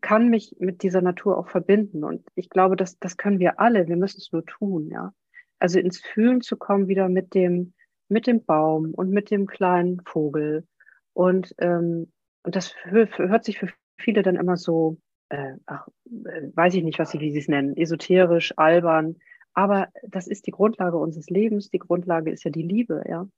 kann 0.00 0.28
mich 0.28 0.56
mit 0.58 0.82
dieser 0.82 1.00
Natur 1.00 1.38
auch 1.38 1.48
verbinden. 1.48 2.04
Und 2.04 2.26
ich 2.34 2.50
glaube, 2.50 2.76
das, 2.76 2.98
das 2.98 3.16
können 3.16 3.38
wir 3.38 3.60
alle. 3.60 3.86
Wir 3.86 3.96
müssen 3.96 4.18
es 4.18 4.32
nur 4.32 4.44
tun, 4.44 4.88
ja. 4.88 5.12
Also 5.58 5.78
ins 5.78 6.00
Fühlen 6.00 6.40
zu 6.40 6.56
kommen 6.56 6.88
wieder 6.88 7.08
mit 7.08 7.34
dem, 7.34 7.74
mit 8.08 8.26
dem 8.26 8.44
Baum 8.44 8.94
und 8.94 9.10
mit 9.10 9.30
dem 9.30 9.46
kleinen 9.46 10.00
Vogel. 10.04 10.66
Und, 11.12 11.54
ähm, 11.58 12.12
und 12.44 12.56
das 12.56 12.74
hört 12.84 13.44
sich 13.44 13.58
für 13.58 13.68
viele 13.98 14.22
dann 14.22 14.36
immer 14.36 14.56
so, 14.56 14.98
äh, 15.30 15.54
ach, 15.66 15.88
äh, 16.06 16.48
weiß 16.54 16.74
ich 16.74 16.84
nicht, 16.84 16.98
was 16.98 17.10
sie, 17.10 17.20
wie 17.20 17.32
sie 17.32 17.40
es 17.40 17.48
nennen, 17.48 17.76
esoterisch, 17.76 18.52
albern. 18.56 19.16
Aber 19.52 19.88
das 20.06 20.28
ist 20.28 20.46
die 20.46 20.52
Grundlage 20.52 20.96
unseres 20.96 21.28
Lebens. 21.28 21.70
Die 21.70 21.80
Grundlage 21.80 22.30
ist 22.30 22.44
ja 22.44 22.50
die 22.50 22.62
Liebe, 22.62 23.02
ja. 23.08 23.28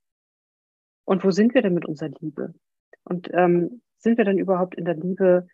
Und 1.05 1.23
wo 1.23 1.31
sind 1.31 1.53
wir 1.53 1.61
denn 1.61 1.73
mit 1.73 1.85
unserer 1.85 2.11
Liebe? 2.19 2.53
Und 3.03 3.29
ähm, 3.33 3.81
sind 3.97 4.17
wir 4.17 4.25
denn 4.25 4.37
überhaupt 4.37 4.75
in 4.75 4.85
der 4.85 4.95
Liebe 4.95 5.47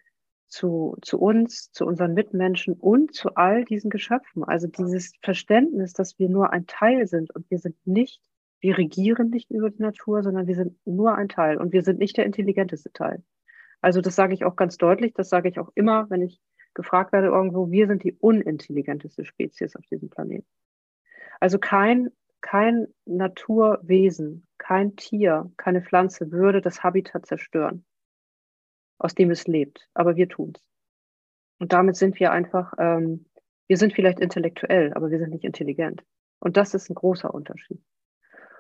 zu, 0.47 0.97
zu 1.01 1.19
uns, 1.19 1.71
zu 1.71 1.85
unseren 1.85 2.13
Mitmenschen 2.13 2.73
und 2.73 3.13
zu 3.13 3.35
all 3.35 3.65
diesen 3.65 3.89
Geschöpfen? 3.89 4.43
Also 4.43 4.67
dieses 4.67 5.13
Verständnis, 5.21 5.93
dass 5.93 6.17
wir 6.19 6.29
nur 6.29 6.51
ein 6.51 6.67
Teil 6.67 7.07
sind 7.07 7.33
und 7.35 7.49
wir 7.49 7.59
sind 7.59 7.75
nicht, 7.85 8.21
wir 8.59 8.77
regieren 8.77 9.29
nicht 9.29 9.51
über 9.51 9.69
die 9.69 9.81
Natur, 9.81 10.23
sondern 10.23 10.47
wir 10.47 10.55
sind 10.55 10.77
nur 10.85 11.15
ein 11.15 11.29
Teil 11.29 11.57
und 11.57 11.73
wir 11.73 11.83
sind 11.83 11.99
nicht 11.99 12.17
der 12.17 12.25
intelligenteste 12.25 12.91
Teil. 12.91 13.23
Also 13.81 14.01
das 14.01 14.15
sage 14.15 14.33
ich 14.33 14.43
auch 14.43 14.55
ganz 14.55 14.77
deutlich, 14.77 15.13
das 15.13 15.29
sage 15.29 15.49
ich 15.49 15.59
auch 15.59 15.71
immer, 15.75 16.09
wenn 16.09 16.21
ich 16.21 16.41
gefragt 16.73 17.11
werde 17.11 17.27
irgendwo, 17.27 17.69
wir 17.71 17.87
sind 17.87 18.03
die 18.03 18.13
unintelligenteste 18.13 19.25
Spezies 19.25 19.75
auf 19.75 19.85
diesem 19.85 20.09
Planeten. 20.09 20.47
Also 21.39 21.59
kein, 21.59 22.09
kein 22.41 22.87
Naturwesen, 23.05 24.47
kein 24.57 24.95
Tier, 24.95 25.51
keine 25.57 25.81
Pflanze 25.81 26.31
würde 26.31 26.61
das 26.61 26.83
Habitat 26.83 27.25
zerstören. 27.25 27.85
Aus 28.99 29.15
dem 29.15 29.31
es 29.31 29.47
lebt, 29.47 29.89
aber 29.93 30.15
wir 30.15 30.29
tun 30.29 30.53
es. 30.55 30.61
Und 31.59 31.73
damit 31.73 31.95
sind 31.95 32.19
wir 32.19 32.31
einfach, 32.31 32.73
ähm, 32.77 33.25
wir 33.67 33.77
sind 33.77 33.93
vielleicht 33.93 34.19
intellektuell, 34.19 34.93
aber 34.93 35.09
wir 35.09 35.19
sind 35.19 35.31
nicht 35.31 35.43
intelligent. 35.43 36.03
Und 36.39 36.57
das 36.57 36.73
ist 36.73 36.89
ein 36.89 36.95
großer 36.95 37.33
Unterschied. 37.33 37.81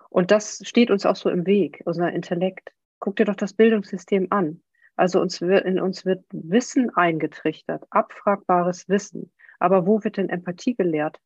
Und 0.09 0.31
das 0.31 0.61
steht 0.63 0.89
uns 0.89 1.05
auch 1.05 1.15
so 1.15 1.29
im 1.29 1.45
Weg, 1.45 1.83
unser 1.85 2.11
Intellekt. 2.11 2.71
Guck 2.99 3.17
dir 3.17 3.25
doch 3.25 3.35
das 3.35 3.53
Bildungssystem 3.53 4.27
an. 4.31 4.61
Also 4.95 5.21
uns 5.21 5.41
wird, 5.41 5.65
in 5.65 5.79
uns 5.79 6.05
wird 6.05 6.25
Wissen 6.31 6.89
eingetrichtert, 6.95 7.85
abfragbares 7.91 8.89
Wissen. 8.89 9.31
Aber 9.59 9.85
wo 9.85 10.03
wird 10.03 10.17
denn 10.17 10.29
Empathie 10.29 10.75
gelehrt? 10.75 11.19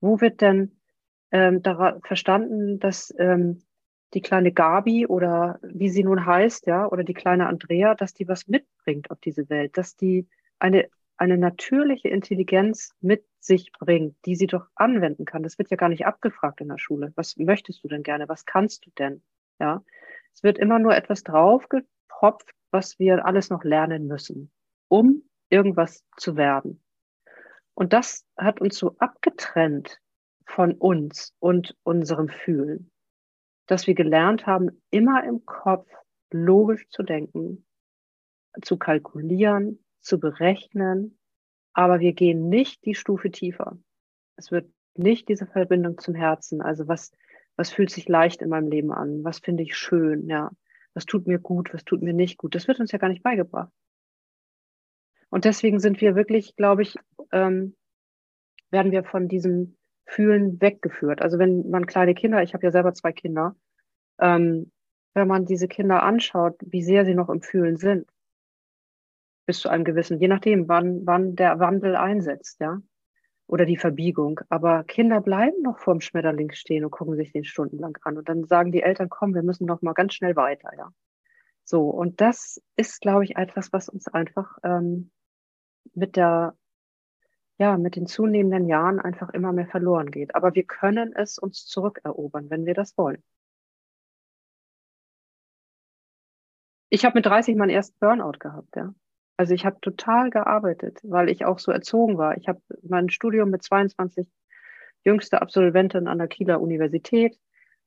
Wo 0.00 0.20
wird 0.20 0.40
denn 0.40 0.80
ähm, 1.30 1.62
verstanden, 2.02 2.80
dass 2.80 3.14
ähm, 3.18 3.62
die 4.14 4.20
kleine 4.20 4.52
Gabi 4.52 5.06
oder 5.06 5.58
wie 5.62 5.88
sie 5.88 6.02
nun 6.02 6.26
heißt, 6.26 6.66
ja, 6.66 6.86
oder 6.86 7.04
die 7.04 7.14
kleine 7.14 7.46
Andrea, 7.46 7.94
dass 7.94 8.14
die 8.14 8.28
was 8.28 8.48
mitbringt 8.48 9.10
auf 9.10 9.20
diese 9.20 9.48
Welt, 9.48 9.76
dass 9.76 9.96
die 9.96 10.28
eine, 10.58 10.88
eine 11.16 11.38
natürliche 11.38 12.08
Intelligenz 12.08 12.90
mit 13.00 13.24
sich 13.38 13.72
bringt, 13.72 14.16
die 14.26 14.36
sie 14.36 14.46
doch 14.46 14.66
anwenden 14.74 15.24
kann. 15.24 15.42
Das 15.42 15.58
wird 15.58 15.70
ja 15.70 15.76
gar 15.76 15.88
nicht 15.88 16.06
abgefragt 16.06 16.60
in 16.60 16.68
der 16.68 16.78
Schule. 16.78 17.12
Was 17.14 17.36
möchtest 17.36 17.84
du 17.84 17.88
denn 17.88 18.02
gerne? 18.02 18.28
Was 18.28 18.44
kannst 18.44 18.84
du 18.86 18.90
denn? 18.98 19.22
Ja, 19.58 19.82
es 20.34 20.42
wird 20.42 20.58
immer 20.58 20.78
nur 20.78 20.94
etwas 20.94 21.22
draufgepropft, 21.22 22.50
was 22.70 22.98
wir 22.98 23.24
alles 23.24 23.50
noch 23.50 23.64
lernen 23.64 24.06
müssen, 24.06 24.50
um 24.88 25.22
irgendwas 25.48 26.04
zu 26.16 26.36
werden. 26.36 26.82
Und 27.74 27.92
das 27.92 28.26
hat 28.36 28.60
uns 28.60 28.76
so 28.76 28.96
abgetrennt 28.98 30.00
von 30.46 30.74
uns 30.74 31.34
und 31.38 31.76
unserem 31.82 32.28
Fühlen, 32.28 32.89
dass 33.70 33.86
wir 33.86 33.94
gelernt 33.94 34.46
haben, 34.46 34.82
immer 34.90 35.22
im 35.24 35.46
Kopf 35.46 35.88
logisch 36.32 36.88
zu 36.88 37.04
denken, 37.04 37.64
zu 38.62 38.76
kalkulieren, 38.76 39.78
zu 40.00 40.18
berechnen, 40.18 41.18
aber 41.72 42.00
wir 42.00 42.12
gehen 42.12 42.48
nicht 42.48 42.84
die 42.84 42.96
Stufe 42.96 43.30
tiefer. 43.30 43.78
Es 44.34 44.50
wird 44.50 44.68
nicht 44.96 45.28
diese 45.28 45.46
Verbindung 45.46 45.98
zum 45.98 46.16
Herzen, 46.16 46.60
also 46.60 46.88
was, 46.88 47.12
was 47.54 47.70
fühlt 47.70 47.90
sich 47.90 48.08
leicht 48.08 48.42
in 48.42 48.48
meinem 48.48 48.70
Leben 48.70 48.92
an, 48.92 49.22
was 49.22 49.38
finde 49.38 49.62
ich 49.62 49.76
schön, 49.76 50.28
ja, 50.28 50.50
was 50.92 51.06
tut 51.06 51.28
mir 51.28 51.38
gut, 51.38 51.72
was 51.72 51.84
tut 51.84 52.02
mir 52.02 52.12
nicht 52.12 52.38
gut. 52.38 52.56
Das 52.56 52.66
wird 52.66 52.80
uns 52.80 52.90
ja 52.90 52.98
gar 52.98 53.08
nicht 53.08 53.22
beigebracht. 53.22 53.70
Und 55.28 55.44
deswegen 55.44 55.78
sind 55.78 56.00
wir 56.00 56.16
wirklich, 56.16 56.56
glaube 56.56 56.82
ich, 56.82 56.96
ähm, 57.30 57.76
werden 58.70 58.90
wir 58.90 59.04
von 59.04 59.28
diesem 59.28 59.76
Fühlen 60.10 60.60
weggeführt. 60.60 61.22
Also 61.22 61.38
wenn 61.38 61.70
man 61.70 61.86
kleine 61.86 62.14
Kinder, 62.14 62.42
ich 62.42 62.52
habe 62.52 62.64
ja 62.66 62.72
selber 62.72 62.92
zwei 62.94 63.12
Kinder, 63.12 63.54
ähm, 64.18 64.72
wenn 65.14 65.28
man 65.28 65.46
diese 65.46 65.68
Kinder 65.68 66.02
anschaut, 66.02 66.56
wie 66.62 66.82
sehr 66.82 67.04
sie 67.04 67.14
noch 67.14 67.28
im 67.28 67.42
Fühlen 67.42 67.76
sind, 67.76 68.08
bis 69.46 69.60
zu 69.60 69.68
einem 69.68 69.84
gewissen, 69.84 70.18
je 70.18 70.26
nachdem, 70.26 70.68
wann, 70.68 71.06
wann 71.06 71.36
der 71.36 71.60
Wandel 71.60 71.94
einsetzt, 71.94 72.60
ja, 72.60 72.82
oder 73.46 73.64
die 73.64 73.76
Verbiegung. 73.76 74.40
Aber 74.48 74.82
Kinder 74.82 75.20
bleiben 75.20 75.62
noch 75.62 75.78
vorm 75.78 76.00
Schmetterling 76.00 76.50
stehen 76.52 76.84
und 76.84 76.90
gucken 76.90 77.14
sich 77.14 77.30
den 77.32 77.44
stundenlang 77.44 77.96
an. 78.02 78.18
Und 78.18 78.28
dann 78.28 78.44
sagen 78.44 78.72
die 78.72 78.82
Eltern, 78.82 79.08
komm, 79.10 79.34
wir 79.34 79.42
müssen 79.42 79.66
noch 79.66 79.80
mal 79.80 79.94
ganz 79.94 80.14
schnell 80.14 80.34
weiter, 80.34 80.70
ja. 80.76 80.92
So, 81.64 81.88
und 81.88 82.20
das 82.20 82.60
ist, 82.74 83.00
glaube 83.00 83.22
ich, 83.22 83.36
etwas, 83.36 83.72
was 83.72 83.88
uns 83.88 84.08
einfach 84.08 84.58
ähm, 84.64 85.12
mit 85.94 86.16
der, 86.16 86.56
ja, 87.60 87.76
mit 87.76 87.94
den 87.94 88.06
zunehmenden 88.06 88.68
Jahren 88.68 88.98
einfach 89.00 89.28
immer 89.30 89.52
mehr 89.52 89.66
verloren 89.66 90.10
geht. 90.10 90.34
Aber 90.34 90.54
wir 90.54 90.64
können 90.64 91.12
es 91.14 91.38
uns 91.38 91.66
zurückerobern, 91.66 92.48
wenn 92.48 92.64
wir 92.64 92.72
das 92.72 92.96
wollen. 92.96 93.22
Ich 96.88 97.04
habe 97.04 97.18
mit 97.18 97.26
30 97.26 97.56
meinen 97.56 97.70
ersten 97.70 97.98
Burnout 98.00 98.38
gehabt, 98.40 98.74
ja. 98.76 98.94
Also 99.36 99.54
ich 99.54 99.66
habe 99.66 99.78
total 99.80 100.30
gearbeitet, 100.30 101.00
weil 101.02 101.28
ich 101.28 101.44
auch 101.44 101.58
so 101.58 101.70
erzogen 101.70 102.18
war. 102.18 102.36
Ich 102.38 102.48
habe 102.48 102.60
mein 102.82 103.10
Studium 103.10 103.50
mit 103.50 103.62
22 103.62 104.26
jüngste 105.04 105.42
Absolventin 105.42 106.08
an 106.08 106.18
der 106.18 106.28
Kieler 106.28 106.60
Universität. 106.60 107.38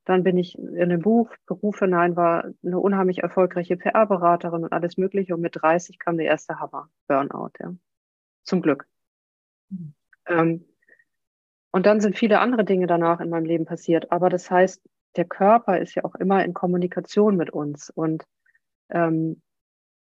Dann 0.05 0.24
bin 0.24 0.38
ich 0.38 0.57
in 0.57 0.89
den 0.89 1.01
Buch, 1.01 1.34
Beruf 1.47 1.80
hinein, 1.80 2.15
war 2.15 2.45
eine 2.63 2.80
unheimlich 2.80 3.24
erfolgreiche 3.24 3.78
PR-Beraterin 3.78 4.63
und 4.63 4.74
alles 4.74 4.97
Mögliche. 4.97 5.34
Und 5.34 5.41
mit 5.41 5.55
30 5.59 5.97
kam 5.97 6.17
der 6.17 6.28
erste 6.28 6.59
Hammer, 6.59 6.89
Burnout, 7.07 7.51
ja. 7.59 7.74
Zum 8.43 8.61
Glück. 8.61 8.88
Ähm, 10.28 10.66
und 11.72 11.86
dann 11.86 12.01
sind 12.01 12.18
viele 12.18 12.39
andere 12.39 12.66
Dinge 12.66 12.88
danach 12.88 13.20
in 13.20 13.30
meinem 13.30 13.45
Leben 13.45 13.66
passiert. 13.66 14.11
Aber 14.11 14.30
das 14.30 14.49
heißt, 14.49 14.82
der 15.16 15.26
Körper 15.26 15.80
ist 15.80 15.95
ja 15.95 16.03
auch 16.05 16.16
immer 16.16 16.43
in 16.45 16.53
Kommunikation 16.53 17.36
mit 17.36 17.49
uns. 17.49 17.89
Und 17.89 18.26
ähm, 18.89 19.41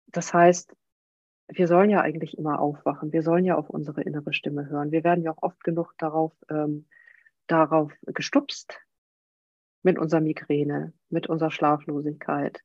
das 0.08 0.34
heißt, 0.34 0.74
wir 1.48 1.66
sollen 1.66 1.90
ja 1.90 2.00
eigentlich 2.00 2.38
immer 2.38 2.60
aufwachen. 2.60 3.12
Wir 3.12 3.22
sollen 3.22 3.44
ja 3.44 3.56
auf 3.56 3.70
unsere 3.70 4.02
innere 4.02 4.32
Stimme 4.32 4.68
hören. 4.68 4.92
Wir 4.92 5.04
werden 5.04 5.24
ja 5.24 5.32
auch 5.32 5.42
oft 5.42 5.62
genug 5.64 5.94
darauf, 5.98 6.32
ähm, 6.48 6.86
darauf 7.46 7.92
gestupst 8.06 8.80
mit 9.82 9.98
unserer 9.98 10.20
Migräne, 10.20 10.92
mit 11.08 11.28
unserer 11.28 11.50
Schlaflosigkeit, 11.50 12.62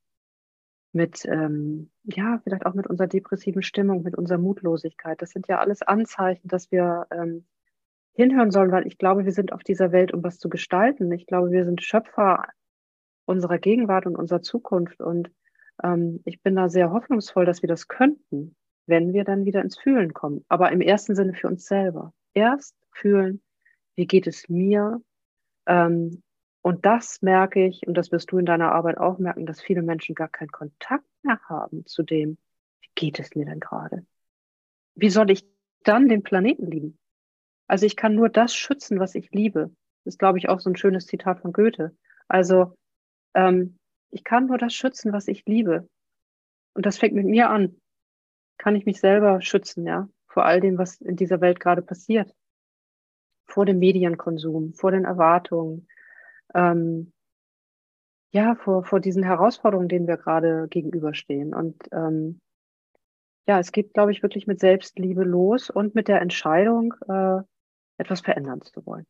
mit, 0.96 1.26
ähm, 1.26 1.91
ja, 2.04 2.39
vielleicht 2.43 2.66
auch 2.66 2.74
mit 2.74 2.88
unserer 2.88 3.08
depressiven 3.08 3.62
Stimmung, 3.62 4.04
mit 4.04 4.16
unserer 4.16 4.38
Mutlosigkeit. 4.38 5.22
Das 5.22 5.32
sind 5.32 5.48
ja 5.48 5.60
alles 5.60 5.82
Anzeichen, 5.82 6.48
dass 6.48 6.72
wir 6.72 7.08
ähm, 7.12 7.46
hinhören 8.14 8.52
sollen, 8.52 8.72
weil 8.72 8.88
ich 8.88 8.98
glaube, 8.98 9.26
wir 9.26 9.34
sind 9.34 9.54
auf 9.54 9.64
dieser 9.64 9.91
Welt, 9.91 10.14
um 10.14 10.24
was 10.24 10.39
zu 10.39 10.50
gestalten. 10.50 11.12
Ich 11.12 11.28
glaube, 11.28 11.52
wir 11.52 11.66
sind 11.66 11.84
Schöpfer 11.84 12.46
unserer 13.26 13.60
Gegenwart 13.60 14.06
und 14.06 14.16
unserer 14.16 14.41
Zukunft. 14.41 15.02
Und 15.02 15.30
ähm, 15.84 16.22
ich 16.26 16.41
bin 16.41 16.56
da 16.56 16.70
sehr 16.70 16.91
hoffnungsvoll, 16.91 17.46
dass 17.46 17.62
wir 17.62 17.70
das 17.70 17.88
könnten 17.88 18.56
wenn 18.88 19.14
wir 19.14 19.24
dann 19.24 19.46
wieder 19.46 19.62
ins 19.62 19.78
Fühlen 19.78 20.14
kommen. 20.14 20.46
Aber 20.48 20.72
im 20.72 20.82
ersten 20.82 21.16
Sinne 21.16 21.34
für 21.34 21.48
uns 21.48 21.66
selber. 21.66 22.14
Erst 22.34 22.76
fühlen, 22.91 23.41
wie 23.96 24.08
geht 24.08 24.28
es 24.28 24.50
mir? 24.50 25.02
Ähm, 25.66 26.22
und 26.66 26.84
das 26.84 27.22
merke 27.22 27.63
ich, 27.63 27.86
und 27.86 27.93
das 27.93 28.11
wirst 28.11 28.32
du 28.32 28.39
in 28.39 28.45
deiner 28.47 28.72
Arbeit 28.72 28.97
auch 28.97 29.20
merken, 29.20 29.45
dass 29.45 29.61
viele 29.61 29.84
Menschen 29.84 30.16
gar 30.16 30.30
keinen 30.30 30.51
Kontakt 30.51 31.05
mehr 31.22 31.39
haben 31.47 31.86
zu 31.86 32.01
dem, 32.01 32.39
wie 32.82 32.89
geht 32.95 33.20
es 33.20 33.36
mir 33.36 33.45
denn 33.45 33.59
gerade? 33.59 34.03
Wie 34.95 35.11
soll 35.11 35.30
ich 35.30 35.45
dann 35.84 36.09
den 36.09 36.24
Planeten 36.24 36.66
lieben? 36.66 36.97
Also 37.68 37.86
ich 37.86 37.95
kann 37.95 38.16
nur 38.16 38.30
das 38.30 38.55
schützen, 38.55 38.99
was 38.99 39.13
ich 39.13 39.30
liebe. 39.30 39.76
Das 40.03 40.16
ist, 40.16 40.18
glaube 40.18 40.39
ich, 40.39 40.49
auch 40.49 40.59
so 40.59 40.72
ein 40.72 40.76
schönes 40.76 41.05
Zitat 41.05 41.41
von 41.41 41.53
Goethe. 41.53 41.95
Also 42.28 42.76
ähm, 43.36 43.78
ich 44.09 44.24
kann 44.24 44.47
nur 44.47 44.57
das 44.57 44.74
schützen, 44.74 45.13
was 45.13 45.28
ich 45.28 45.45
liebe. 45.45 45.88
Und 46.74 46.88
das 46.88 46.97
fängt 46.97 47.13
mit 47.13 47.28
mir 47.28 47.51
an 47.51 47.80
kann 48.57 48.76
ich 48.76 48.88
mich 48.88 48.99
selber 48.99 49.39
schützen, 49.39 49.86
ja, 49.86 50.09
vor 50.26 50.45
all 50.45 50.61
dem, 50.61 50.80
was 50.80 50.99
in 50.99 51.16
dieser 51.16 51.41
Welt 51.41 51.59
gerade 51.59 51.84
passiert. 51.84 52.34
Vor 53.45 53.68
dem 53.68 53.78
Medienkonsum, 53.78 54.74
vor 54.74 54.89
den 54.89 55.05
Erwartungen, 55.05 55.88
ähm, 56.56 57.14
ja, 58.32 58.56
vor, 58.56 58.84
vor 58.84 58.99
diesen 58.99 59.24
Herausforderungen, 59.24 59.88
denen 59.88 60.08
wir 60.08 60.18
gerade 60.18 60.68
gegenüberstehen. 60.70 61.53
Und 61.53 61.84
ähm, 61.91 62.41
ja, 63.47 63.60
es 63.60 63.72
geht, 63.72 63.93
glaube 63.93 64.12
ich, 64.12 64.24
wirklich 64.24 64.47
mit 64.47 64.60
Selbstliebe 64.60 65.24
los 65.24 65.70
und 65.70 65.95
mit 65.95 66.08
der 66.08 66.22
Entscheidung, 66.22 66.95
äh, 67.08 67.41
etwas 67.97 68.22
verändern 68.22 68.62
zu 68.62 68.86
wollen. 68.86 69.06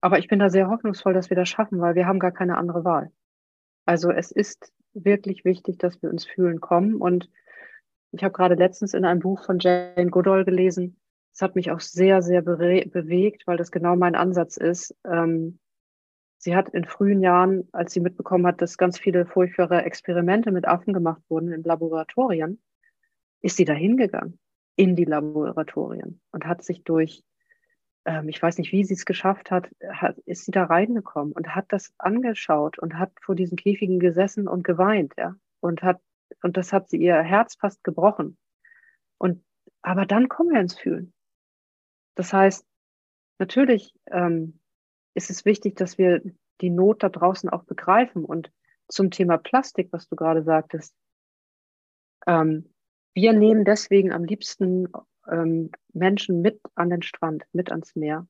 Aber 0.00 0.18
ich 0.18 0.28
bin 0.28 0.38
da 0.38 0.50
sehr 0.50 0.68
hoffnungsvoll, 0.68 1.14
dass 1.14 1.30
wir 1.30 1.36
das 1.36 1.48
schaffen, 1.48 1.80
weil 1.80 1.94
wir 1.94 2.06
haben 2.06 2.20
gar 2.20 2.30
keine 2.30 2.58
andere 2.58 2.84
Wahl. 2.84 3.10
Also 3.86 4.10
es 4.10 4.30
ist 4.30 4.72
wirklich 4.92 5.44
wichtig, 5.44 5.78
dass 5.78 6.00
wir 6.02 6.10
uns 6.10 6.24
fühlen 6.26 6.60
kommen. 6.60 6.96
Und 6.96 7.30
ich 8.12 8.22
habe 8.22 8.32
gerade 8.32 8.54
letztens 8.54 8.94
in 8.94 9.04
einem 9.04 9.20
Buch 9.20 9.44
von 9.44 9.58
Jane 9.58 10.10
Goodall 10.10 10.44
gelesen. 10.44 11.00
Es 11.36 11.42
hat 11.42 11.54
mich 11.54 11.70
auch 11.70 11.80
sehr, 11.80 12.22
sehr 12.22 12.40
bewegt, 12.40 13.46
weil 13.46 13.58
das 13.58 13.70
genau 13.70 13.94
mein 13.94 14.14
Ansatz 14.14 14.56
ist. 14.56 14.96
Ähm, 15.04 15.58
sie 16.38 16.56
hat 16.56 16.70
in 16.70 16.86
frühen 16.86 17.20
Jahren, 17.20 17.68
als 17.72 17.92
sie 17.92 18.00
mitbekommen 18.00 18.46
hat, 18.46 18.62
dass 18.62 18.78
ganz 18.78 18.98
viele 18.98 19.26
furchtbare 19.26 19.82
Experimente 19.82 20.50
mit 20.50 20.66
Affen 20.66 20.94
gemacht 20.94 21.20
wurden 21.28 21.52
in 21.52 21.62
Laboratorien, 21.62 22.62
ist 23.42 23.58
sie 23.58 23.66
da 23.66 23.74
hingegangen 23.74 24.38
in 24.76 24.96
die 24.96 25.04
Laboratorien 25.04 26.22
und 26.30 26.46
hat 26.46 26.64
sich 26.64 26.84
durch 26.84 27.22
ähm, 28.06 28.30
ich 28.30 28.40
weiß 28.40 28.56
nicht, 28.56 28.72
wie 28.72 28.84
sie 28.84 28.94
es 28.94 29.04
geschafft 29.04 29.50
hat, 29.50 29.68
hat, 29.86 30.16
ist 30.20 30.46
sie 30.46 30.52
da 30.52 30.64
reingekommen 30.64 31.34
und 31.34 31.54
hat 31.54 31.66
das 31.68 31.92
angeschaut 31.98 32.78
und 32.78 32.98
hat 32.98 33.12
vor 33.20 33.34
diesen 33.34 33.58
Käfigen 33.58 34.00
gesessen 34.00 34.48
und 34.48 34.64
geweint, 34.64 35.12
ja. 35.18 35.36
Und 35.60 35.82
hat, 35.82 36.00
und 36.42 36.56
das 36.56 36.72
hat 36.72 36.88
sie 36.88 36.96
ihr 36.96 37.20
Herz 37.20 37.56
fast 37.56 37.84
gebrochen. 37.84 38.38
Und, 39.18 39.44
aber 39.82 40.06
dann 40.06 40.30
kommen 40.30 40.54
wir 40.54 40.60
ins 40.60 40.78
Fühlen. 40.78 41.12
Das 42.16 42.32
heißt, 42.32 42.66
natürlich 43.38 43.94
ähm, 44.10 44.58
ist 45.14 45.30
es 45.30 45.44
wichtig, 45.44 45.76
dass 45.76 45.98
wir 45.98 46.22
die 46.60 46.70
Not 46.70 47.02
da 47.02 47.08
draußen 47.08 47.48
auch 47.48 47.62
begreifen. 47.64 48.24
Und 48.24 48.50
zum 48.88 49.10
Thema 49.10 49.38
Plastik, 49.38 49.92
was 49.92 50.08
du 50.08 50.16
gerade 50.16 50.42
sagtest, 50.42 50.94
ähm, 52.26 52.72
wir 53.14 53.32
nehmen 53.32 53.64
deswegen 53.64 54.12
am 54.12 54.24
liebsten 54.24 54.88
ähm, 55.30 55.70
Menschen 55.92 56.42
mit 56.42 56.60
an 56.74 56.90
den 56.90 57.02
Strand, 57.02 57.44
mit 57.52 57.70
ans 57.70 57.94
Meer. 57.96 58.26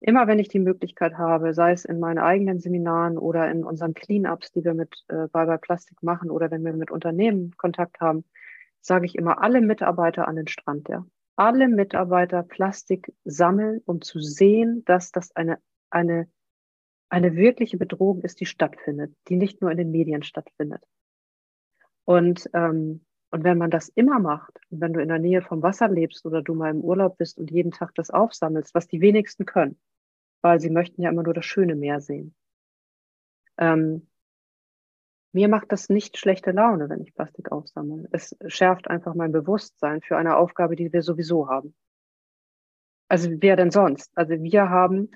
immer 0.00 0.26
wenn 0.26 0.38
ich 0.38 0.48
die 0.48 0.58
Möglichkeit 0.58 1.16
habe, 1.16 1.54
sei 1.54 1.72
es 1.72 1.84
in 1.84 2.00
meinen 2.00 2.18
eigenen 2.18 2.58
Seminaren 2.60 3.18
oder 3.18 3.50
in 3.50 3.64
unseren 3.64 3.94
Cleanups, 3.94 4.50
die 4.52 4.64
wir 4.64 4.74
mit 4.74 5.04
äh, 5.08 5.28
Bye 5.28 5.46
Bye 5.46 5.58
Plastik 5.58 6.02
machen 6.02 6.30
oder 6.30 6.50
wenn 6.50 6.64
wir 6.64 6.72
mit 6.72 6.90
Unternehmen 6.90 7.56
Kontakt 7.56 8.00
haben, 8.00 8.24
sage 8.80 9.06
ich 9.06 9.14
immer 9.14 9.42
alle 9.42 9.60
Mitarbeiter 9.60 10.26
an 10.28 10.36
den 10.36 10.48
Strand, 10.48 10.88
ja. 10.88 11.06
Alle 11.42 11.66
Mitarbeiter 11.66 12.44
Plastik 12.44 13.12
sammeln, 13.24 13.80
um 13.84 14.00
zu 14.00 14.20
sehen, 14.20 14.84
dass 14.84 15.10
das 15.10 15.34
eine, 15.34 15.58
eine, 15.90 16.30
eine 17.08 17.34
wirkliche 17.34 17.78
Bedrohung 17.78 18.22
ist, 18.22 18.38
die 18.38 18.46
stattfindet, 18.46 19.12
die 19.26 19.34
nicht 19.34 19.60
nur 19.60 19.72
in 19.72 19.76
den 19.76 19.90
Medien 19.90 20.22
stattfindet. 20.22 20.84
Und, 22.04 22.48
ähm, 22.54 23.04
und 23.32 23.42
wenn 23.42 23.58
man 23.58 23.72
das 23.72 23.88
immer 23.88 24.20
macht, 24.20 24.60
wenn 24.70 24.92
du 24.92 25.00
in 25.02 25.08
der 25.08 25.18
Nähe 25.18 25.42
vom 25.42 25.64
Wasser 25.64 25.88
lebst 25.88 26.24
oder 26.26 26.42
du 26.42 26.54
mal 26.54 26.70
im 26.70 26.80
Urlaub 26.80 27.18
bist 27.18 27.38
und 27.38 27.50
jeden 27.50 27.72
Tag 27.72 27.92
das 27.96 28.10
aufsammelst, 28.10 28.72
was 28.72 28.86
die 28.86 29.00
wenigsten 29.00 29.44
können, 29.44 29.80
weil 30.42 30.60
sie 30.60 30.70
möchten 30.70 31.02
ja 31.02 31.10
immer 31.10 31.24
nur 31.24 31.34
das 31.34 31.44
schöne 31.44 31.74
Meer 31.74 32.00
sehen. 32.00 32.36
Ähm, 33.58 34.06
mir 35.32 35.48
macht 35.48 35.72
das 35.72 35.88
nicht 35.88 36.18
schlechte 36.18 36.50
Laune, 36.50 36.88
wenn 36.88 37.00
ich 37.00 37.14
Plastik 37.14 37.50
aufsammle. 37.50 38.08
Es 38.12 38.36
schärft 38.46 38.88
einfach 38.88 39.14
mein 39.14 39.32
Bewusstsein 39.32 40.02
für 40.02 40.16
eine 40.16 40.36
Aufgabe, 40.36 40.76
die 40.76 40.92
wir 40.92 41.02
sowieso 41.02 41.48
haben. 41.48 41.74
Also 43.08 43.30
wer 43.30 43.56
denn 43.56 43.70
sonst? 43.70 44.10
Also 44.14 44.34
wir 44.42 44.68
haben, 44.68 45.10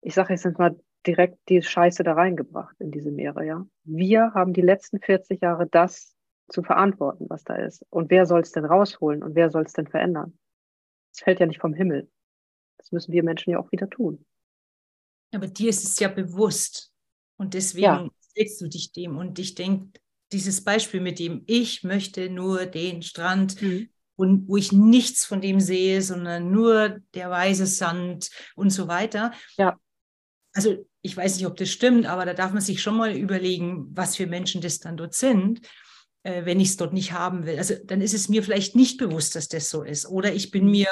ich 0.00 0.14
sage 0.14 0.32
jetzt 0.32 0.58
mal 0.58 0.78
direkt 1.06 1.38
die 1.48 1.62
Scheiße 1.62 2.02
da 2.02 2.14
reingebracht 2.14 2.76
in 2.78 2.90
diese 2.90 3.10
Meere, 3.10 3.44
ja. 3.44 3.66
Wir 3.84 4.32
haben 4.34 4.52
die 4.52 4.60
letzten 4.60 5.00
40 5.00 5.40
Jahre 5.40 5.66
das 5.66 6.14
zu 6.48 6.62
verantworten, 6.62 7.26
was 7.28 7.44
da 7.44 7.54
ist. 7.54 7.84
Und 7.90 8.10
wer 8.10 8.26
soll 8.26 8.40
es 8.40 8.52
denn 8.52 8.64
rausholen 8.64 9.22
und 9.22 9.34
wer 9.34 9.50
soll 9.50 9.62
es 9.62 9.72
denn 9.72 9.86
verändern? 9.86 10.38
Es 11.12 11.20
fällt 11.20 11.40
ja 11.40 11.46
nicht 11.46 11.60
vom 11.60 11.74
Himmel. 11.74 12.10
Das 12.78 12.92
müssen 12.92 13.12
wir 13.12 13.22
Menschen 13.22 13.50
ja 13.50 13.58
auch 13.58 13.70
wieder 13.72 13.88
tun. 13.88 14.24
Aber 15.32 15.46
dir 15.46 15.70
ist 15.70 15.84
es 15.84 15.98
ja 16.00 16.08
bewusst. 16.08 16.92
Und 17.36 17.54
deswegen 17.54 17.84
ja. 17.84 18.08
Stellst 18.30 18.60
du 18.60 18.68
dich 18.68 18.92
dem. 18.92 19.16
Und 19.16 19.38
ich 19.38 19.54
denke, 19.54 20.00
dieses 20.32 20.62
Beispiel 20.62 21.00
mit 21.00 21.18
dem, 21.18 21.42
ich 21.46 21.82
möchte 21.82 22.30
nur 22.30 22.66
den 22.66 23.02
Strand, 23.02 23.60
mhm. 23.60 23.88
und 24.16 24.48
wo 24.48 24.56
ich 24.56 24.72
nichts 24.72 25.24
von 25.24 25.40
dem 25.40 25.60
sehe, 25.60 26.02
sondern 26.02 26.50
nur 26.50 27.00
der 27.14 27.30
weiße 27.30 27.66
Sand 27.66 28.30
und 28.54 28.70
so 28.70 28.88
weiter. 28.88 29.32
Ja. 29.56 29.78
Also 30.52 30.84
ich 31.02 31.16
weiß 31.16 31.36
nicht, 31.36 31.46
ob 31.46 31.56
das 31.56 31.70
stimmt, 31.70 32.06
aber 32.06 32.24
da 32.26 32.34
darf 32.34 32.52
man 32.52 32.60
sich 32.60 32.82
schon 32.82 32.96
mal 32.96 33.16
überlegen, 33.16 33.86
was 33.96 34.16
für 34.16 34.26
Menschen 34.26 34.60
das 34.60 34.78
dann 34.78 34.96
dort 34.96 35.14
sind, 35.14 35.66
äh, 36.22 36.44
wenn 36.44 36.60
ich 36.60 36.68
es 36.68 36.76
dort 36.76 36.92
nicht 36.92 37.12
haben 37.12 37.46
will. 37.46 37.56
Also 37.58 37.74
dann 37.84 38.00
ist 38.00 38.14
es 38.14 38.28
mir 38.28 38.42
vielleicht 38.42 38.76
nicht 38.76 38.98
bewusst, 38.98 39.34
dass 39.36 39.48
das 39.48 39.70
so 39.70 39.82
ist. 39.82 40.06
Oder 40.06 40.34
ich 40.34 40.50
bin 40.50 40.64
mhm. 40.64 40.70
mir 40.70 40.88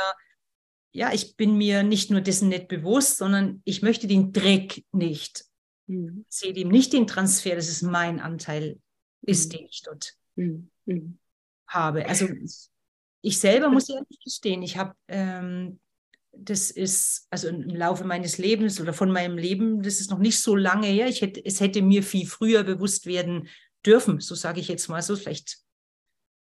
ja, 0.93 1.13
ich 1.13 1.37
bin 1.37 1.57
mir 1.57 1.83
nicht 1.83 2.11
nur 2.11 2.21
dessen 2.21 2.49
nicht 2.49 2.69
bewusst, 2.69 3.19
sondern 3.19 3.63
ich 3.65 3.83
möchte 3.83 4.07
den 4.07 4.33
Dreck 4.33 4.85
nicht. 4.93 5.45
Mhm. 5.89 6.25
Sehe 6.29 6.53
dem 6.53 6.69
nicht 6.69 6.93
den 6.93 7.07
Transfer, 7.07 7.57
dass 7.57 7.69
es 7.69 7.83
mein 7.83 8.21
Anteil 8.21 8.79
ist, 9.23 9.53
mhm. 9.53 9.57
den 9.57 9.67
ich 9.67 9.83
dort 9.83 10.15
mhm. 10.37 11.19
habe. 11.67 12.07
Also 12.07 12.29
ich 13.23 13.41
selber 13.41 13.69
muss 13.69 13.89
ja 13.89 14.01
nicht 14.09 14.23
gestehen, 14.23 14.63
ich 14.63 14.77
habe, 14.77 14.95
ähm, 15.09 15.81
das 16.33 16.71
ist, 16.71 17.27
also 17.31 17.49
im 17.49 17.63
Laufe 17.63 18.05
meines 18.05 18.39
Lebens 18.39 18.81
oder 18.81 18.93
von 18.93 19.11
meinem 19.11 19.37
Leben, 19.37 19.83
das 19.83 19.99
ist 19.99 20.11
noch 20.11 20.19
nicht 20.19 20.39
so 20.39 20.55
lange 20.55 20.87
her. 20.87 21.09
Ich 21.09 21.21
hätte, 21.21 21.45
es 21.45 21.61
hätte 21.61 21.83
mir 21.83 22.03
viel 22.03 22.27
früher 22.27 22.63
bewusst 22.63 23.07
werden 23.07 23.49
dürfen, 23.85 24.21
so 24.21 24.35
sage 24.35 24.61
ich 24.61 24.69
jetzt 24.69 24.89
mal 24.89 25.03
so, 25.03 25.17
vielleicht 25.17 25.59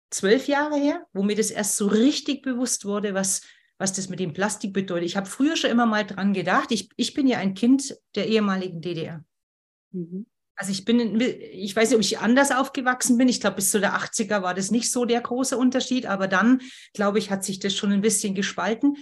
zwölf 0.09 0.47
Jahre 0.47 0.77
her, 0.77 1.05
wo 1.11 1.23
mir 1.23 1.35
das 1.35 1.51
erst 1.51 1.75
so 1.75 1.87
richtig 1.87 2.43
bewusst 2.43 2.85
wurde, 2.85 3.13
was 3.13 3.41
was 3.77 3.93
das 3.93 4.09
mit 4.09 4.19
dem 4.19 4.33
Plastik 4.33 4.73
bedeutet. 4.73 5.05
Ich 5.05 5.17
habe 5.17 5.27
früher 5.27 5.55
schon 5.55 5.71
immer 5.71 5.85
mal 5.85 6.05
dran 6.05 6.33
gedacht. 6.33 6.71
Ich, 6.71 6.89
ich 6.95 7.13
bin 7.13 7.27
ja 7.27 7.39
ein 7.39 7.53
Kind 7.53 7.97
der 8.15 8.27
ehemaligen 8.27 8.81
DDR. 8.81 9.23
Mhm. 9.91 10.25
Also 10.55 10.71
ich 10.71 10.85
bin, 10.85 11.19
ich 11.19 11.75
weiß 11.75 11.89
nicht, 11.89 11.95
ob 11.95 12.01
ich 12.01 12.19
anders 12.19 12.51
aufgewachsen 12.51 13.17
bin. 13.17 13.27
Ich 13.27 13.41
glaube, 13.41 13.55
bis 13.55 13.71
zu 13.71 13.79
der 13.79 13.95
80er 13.95 14.43
war 14.43 14.53
das 14.53 14.69
nicht 14.69 14.91
so 14.91 15.05
der 15.05 15.19
große 15.21 15.57
Unterschied, 15.57 16.05
aber 16.05 16.27
dann, 16.27 16.61
glaube 16.93 17.17
ich, 17.17 17.31
hat 17.31 17.43
sich 17.43 17.59
das 17.59 17.75
schon 17.75 17.91
ein 17.91 18.01
bisschen 18.01 18.35
gespalten. 18.35 18.97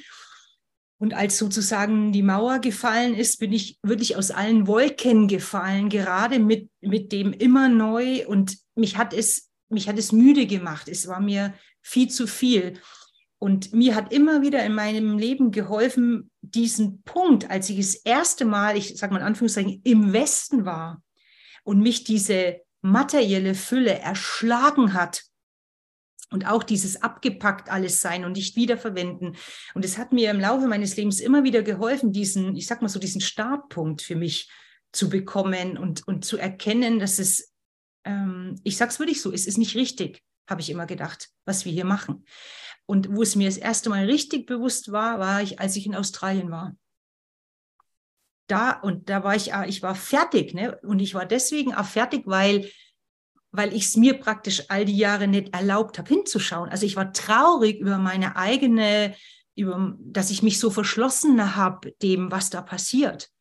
Und 0.98 1.14
als 1.14 1.38
sozusagen 1.38 2.12
die 2.12 2.22
Mauer 2.22 2.60
gefallen 2.60 3.16
ist, 3.16 3.40
bin 3.40 3.52
ich 3.52 3.80
wirklich 3.82 4.16
aus 4.16 4.32
allen 4.32 4.68
Wolken 4.68 5.28
gefallen, 5.28 5.90
gerade 5.90 6.40
mit, 6.40 6.70
mit 6.80 7.12
dem 7.12 7.34
immer 7.34 7.68
neu. 7.68 8.26
Und 8.28 8.58
mich 8.76 8.98
hat 8.98 9.14
es, 9.14 9.50
mich 9.68 9.90
hat 9.90 9.98
es 9.98 10.12
müde 10.12 10.46
gemacht. 10.46 10.88
Es 10.88 11.08
war 11.08 11.20
mir 11.20 11.54
viel 11.82 12.10
zu 12.10 12.28
viel. 12.28 12.80
Und 13.44 13.74
mir 13.74 13.96
hat 13.96 14.14
immer 14.14 14.44
wieder 14.44 14.64
in 14.64 14.76
meinem 14.76 15.18
Leben 15.18 15.50
geholfen, 15.50 16.30
diesen 16.42 17.02
Punkt, 17.02 17.50
als 17.50 17.72
ich 17.72 17.78
das 17.78 17.96
erste 17.96 18.46
Mal, 18.46 18.78
ich 18.78 18.96
sage 18.98 19.14
mal 19.14 19.20
in 19.20 19.26
Anführungszeichen, 19.26 19.82
im 19.84 20.14
Westen 20.14 20.64
war 20.64 21.02
und 21.64 21.80
mich 21.80 22.04
diese 22.04 22.62
materielle 22.82 23.56
Fülle 23.56 23.98
erschlagen 23.98 24.94
hat 24.94 25.24
und 26.30 26.46
auch 26.46 26.62
dieses 26.62 27.02
abgepackt 27.02 27.72
alles 27.72 28.00
sein 28.00 28.26
und 28.26 28.34
nicht 28.34 28.56
wiederverwenden. 28.56 29.36
Und 29.74 29.86
es 29.86 29.98
hat 29.98 30.14
mir 30.14 30.30
im 30.30 30.40
Laufe 30.40 30.68
meines 30.68 30.96
Lebens 30.96 31.20
immer 31.20 31.44
wieder 31.44 31.64
geholfen, 31.64 32.12
diesen, 32.12 32.56
ich 32.56 32.68
sag 32.68 32.84
mal 32.84 32.90
so, 32.90 33.00
diesen 33.00 33.22
Startpunkt 33.22 34.04
für 34.04 34.16
mich 34.16 34.52
zu 34.92 35.10
bekommen 35.10 35.80
und, 35.80 36.08
und 36.08 36.26
zu 36.26 36.38
erkennen, 36.38 37.00
dass 37.00 37.18
es, 37.18 37.52
ähm, 38.06 38.62
ich 38.64 38.78
sag's 38.78 39.00
wirklich 39.00 39.20
so, 39.20 39.34
es 39.34 39.48
ist 39.48 39.58
nicht 39.58 39.76
richtig, 39.76 40.22
habe 40.48 40.62
ich 40.62 40.70
immer 40.70 40.86
gedacht, 40.86 41.30
was 41.46 41.66
wir 41.66 41.72
hier 41.72 41.86
machen. 41.86 42.24
Und 42.92 43.16
wo 43.16 43.22
es 43.22 43.38
mir 43.38 43.48
das 43.48 43.56
erste 43.56 43.90
Mal 43.90 44.04
richtig 44.04 44.46
bewusst 44.48 44.92
war, 44.92 45.18
war 45.18 45.42
ich, 45.42 45.62
als 45.62 45.78
ich 45.78 45.86
in 45.86 45.96
Australien 45.96 46.52
war. 46.52 46.76
Da 48.48 48.72
und 48.82 49.10
da 49.10 49.24
war 49.24 49.34
ich, 49.34 49.54
ah, 49.54 49.66
ich 49.66 49.82
war 49.82 49.96
fertig, 49.96 50.54
ne? 50.54 50.78
Und 50.82 51.00
ich 51.00 51.14
war 51.14 51.26
deswegen 51.26 51.74
auch 51.74 51.86
fertig, 51.86 52.24
weil, 52.26 52.70
weil 53.52 53.74
ich 53.74 53.86
es 53.86 53.96
mir 53.96 54.20
praktisch 54.20 54.70
all 54.70 54.84
die 54.84 54.98
Jahre 54.98 55.30
nicht 55.30 55.56
erlaubt 55.56 56.00
habe, 56.00 56.10
hinzuschauen. 56.10 56.68
Also 56.68 56.86
ich 56.86 56.98
war 56.98 57.14
traurig 57.14 57.80
über 57.80 57.98
meine 57.98 58.36
eigene, 58.36 59.16
über, 59.56 59.96
dass 60.02 60.30
ich 60.30 60.44
mich 60.44 60.60
so 60.60 60.70
verschlossen 60.70 61.56
habe 61.56 61.94
dem, 62.02 62.30
was 62.30 62.50
da 62.50 62.62
passiert. 62.62 63.32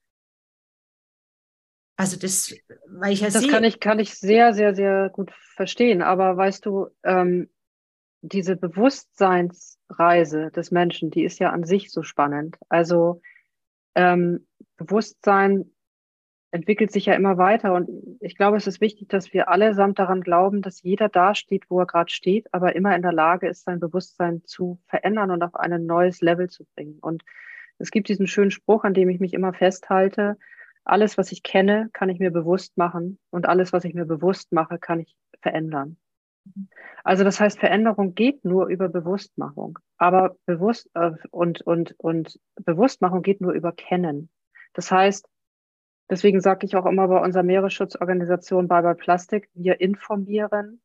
Also 1.96 2.16
das, 2.16 2.54
weil 2.86 3.14
ich 3.14 3.22
ja 3.22 3.30
Das 3.30 3.42
sehe, 3.42 3.50
kann 3.50 3.64
ich, 3.64 3.80
kann 3.80 3.98
ich 3.98 4.14
sehr, 4.14 4.54
sehr, 4.54 4.76
sehr 4.76 5.10
gut 5.10 5.32
verstehen. 5.56 6.02
Aber 6.02 6.36
weißt 6.36 6.64
du, 6.64 6.86
ähm, 7.02 7.50
diese 8.22 8.56
Bewusstseinsreise 8.56 10.50
des 10.50 10.70
Menschen, 10.70 11.10
die 11.10 11.24
ist 11.24 11.38
ja 11.38 11.50
an 11.50 11.64
sich 11.64 11.90
so 11.90 12.02
spannend. 12.02 12.58
Also 12.68 13.22
ähm, 13.94 14.46
Bewusstsein 14.76 15.70
entwickelt 16.52 16.90
sich 16.90 17.06
ja 17.06 17.14
immer 17.14 17.38
weiter 17.38 17.74
und 17.74 17.88
ich 18.20 18.36
glaube, 18.36 18.56
es 18.56 18.66
ist 18.66 18.80
wichtig, 18.80 19.08
dass 19.08 19.32
wir 19.32 19.48
allesamt 19.48 19.98
daran 19.98 20.20
glauben, 20.20 20.62
dass 20.62 20.82
jeder 20.82 21.08
da 21.08 21.34
steht, 21.34 21.70
wo 21.70 21.78
er 21.80 21.86
gerade 21.86 22.10
steht, 22.10 22.52
aber 22.52 22.74
immer 22.74 22.94
in 22.96 23.02
der 23.02 23.12
Lage 23.12 23.48
ist, 23.48 23.64
sein 23.64 23.78
Bewusstsein 23.78 24.42
zu 24.44 24.80
verändern 24.86 25.30
und 25.30 25.42
auf 25.42 25.54
ein 25.54 25.86
neues 25.86 26.20
Level 26.20 26.50
zu 26.50 26.64
bringen. 26.74 26.98
Und 27.00 27.22
es 27.78 27.90
gibt 27.90 28.08
diesen 28.08 28.26
schönen 28.26 28.50
Spruch, 28.50 28.84
an 28.84 28.94
dem 28.94 29.08
ich 29.08 29.20
mich 29.20 29.32
immer 29.32 29.52
festhalte. 29.52 30.36
Alles, 30.84 31.16
was 31.18 31.30
ich 31.30 31.42
kenne, 31.42 31.88
kann 31.92 32.08
ich 32.08 32.18
mir 32.18 32.32
bewusst 32.32 32.76
machen 32.76 33.18
und 33.30 33.48
alles, 33.48 33.72
was 33.72 33.84
ich 33.84 33.94
mir 33.94 34.06
bewusst 34.06 34.50
mache, 34.52 34.78
kann 34.78 34.98
ich 34.98 35.14
verändern. 35.40 35.98
Also 37.04 37.24
das 37.24 37.40
heißt, 37.40 37.58
Veränderung 37.58 38.14
geht 38.14 38.44
nur 38.44 38.66
über 38.66 38.88
Bewusstmachung, 38.88 39.78
aber 39.96 40.36
bewusst 40.46 40.90
äh, 40.94 41.12
und 41.30 41.62
und 41.62 41.94
und 41.98 42.38
Bewusstmachung 42.56 43.22
geht 43.22 43.40
nur 43.40 43.52
über 43.52 43.72
Kennen. 43.72 44.30
Das 44.74 44.90
heißt, 44.90 45.26
deswegen 46.10 46.40
sage 46.40 46.66
ich 46.66 46.76
auch 46.76 46.86
immer 46.86 47.08
bei 47.08 47.20
unserer 47.20 47.42
Meeresschutzorganisation 47.42 48.68
Bye 48.68 48.94
Plastik, 48.94 49.48
wir 49.54 49.80
informieren, 49.80 50.80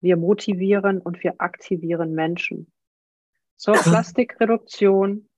wir 0.00 0.16
motivieren 0.16 1.00
und 1.00 1.22
wir 1.22 1.34
aktivieren 1.38 2.14
Menschen 2.14 2.72
zur 3.60 3.74
Plastikreduktion, 3.74 5.28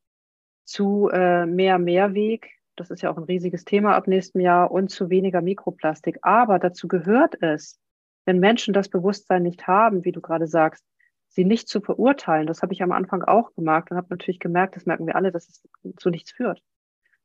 zu 0.65 1.09
äh, 1.13 1.45
mehr 1.45 1.79
Mehrweg. 1.79 2.51
Das 2.77 2.91
ist 2.91 3.03
ja 3.03 3.11
auch 3.11 3.17
ein 3.17 3.25
riesiges 3.25 3.65
Thema 3.65 3.97
ab 3.97 4.07
nächstem 4.07 4.41
Jahr 4.41 4.71
und 4.71 4.91
zu 4.91 5.11
weniger 5.11 5.43
Mikroplastik. 5.43 6.19
Aber 6.23 6.61
dazu 6.61 6.87
gehört 6.87 7.43
es, 7.43 7.81
wenn 8.25 8.39
Menschen 8.39 8.75
das 8.75 8.89
Bewusstsein 8.89 9.43
nicht 9.43 9.67
haben, 9.67 10.05
wie 10.05 10.13
du 10.13 10.21
gerade 10.21 10.47
sagst, 10.47 10.85
sie 11.29 11.45
nicht 11.45 11.69
zu 11.69 11.81
verurteilen, 11.81 12.47
das 12.47 12.63
habe 12.63 12.73
ich 12.73 12.83
am 12.83 12.93
Anfang 12.93 13.23
auch 13.23 13.55
gemacht 13.55 13.91
und 13.91 13.97
habe 13.97 14.09
natürlich 14.11 14.39
gemerkt, 14.39 14.77
das 14.77 14.87
merken 14.87 15.07
wir 15.07 15.17
alle, 15.17 15.33
dass 15.33 15.49
es 15.49 15.63
zu 15.97 16.11
nichts 16.11 16.31
führt, 16.31 16.63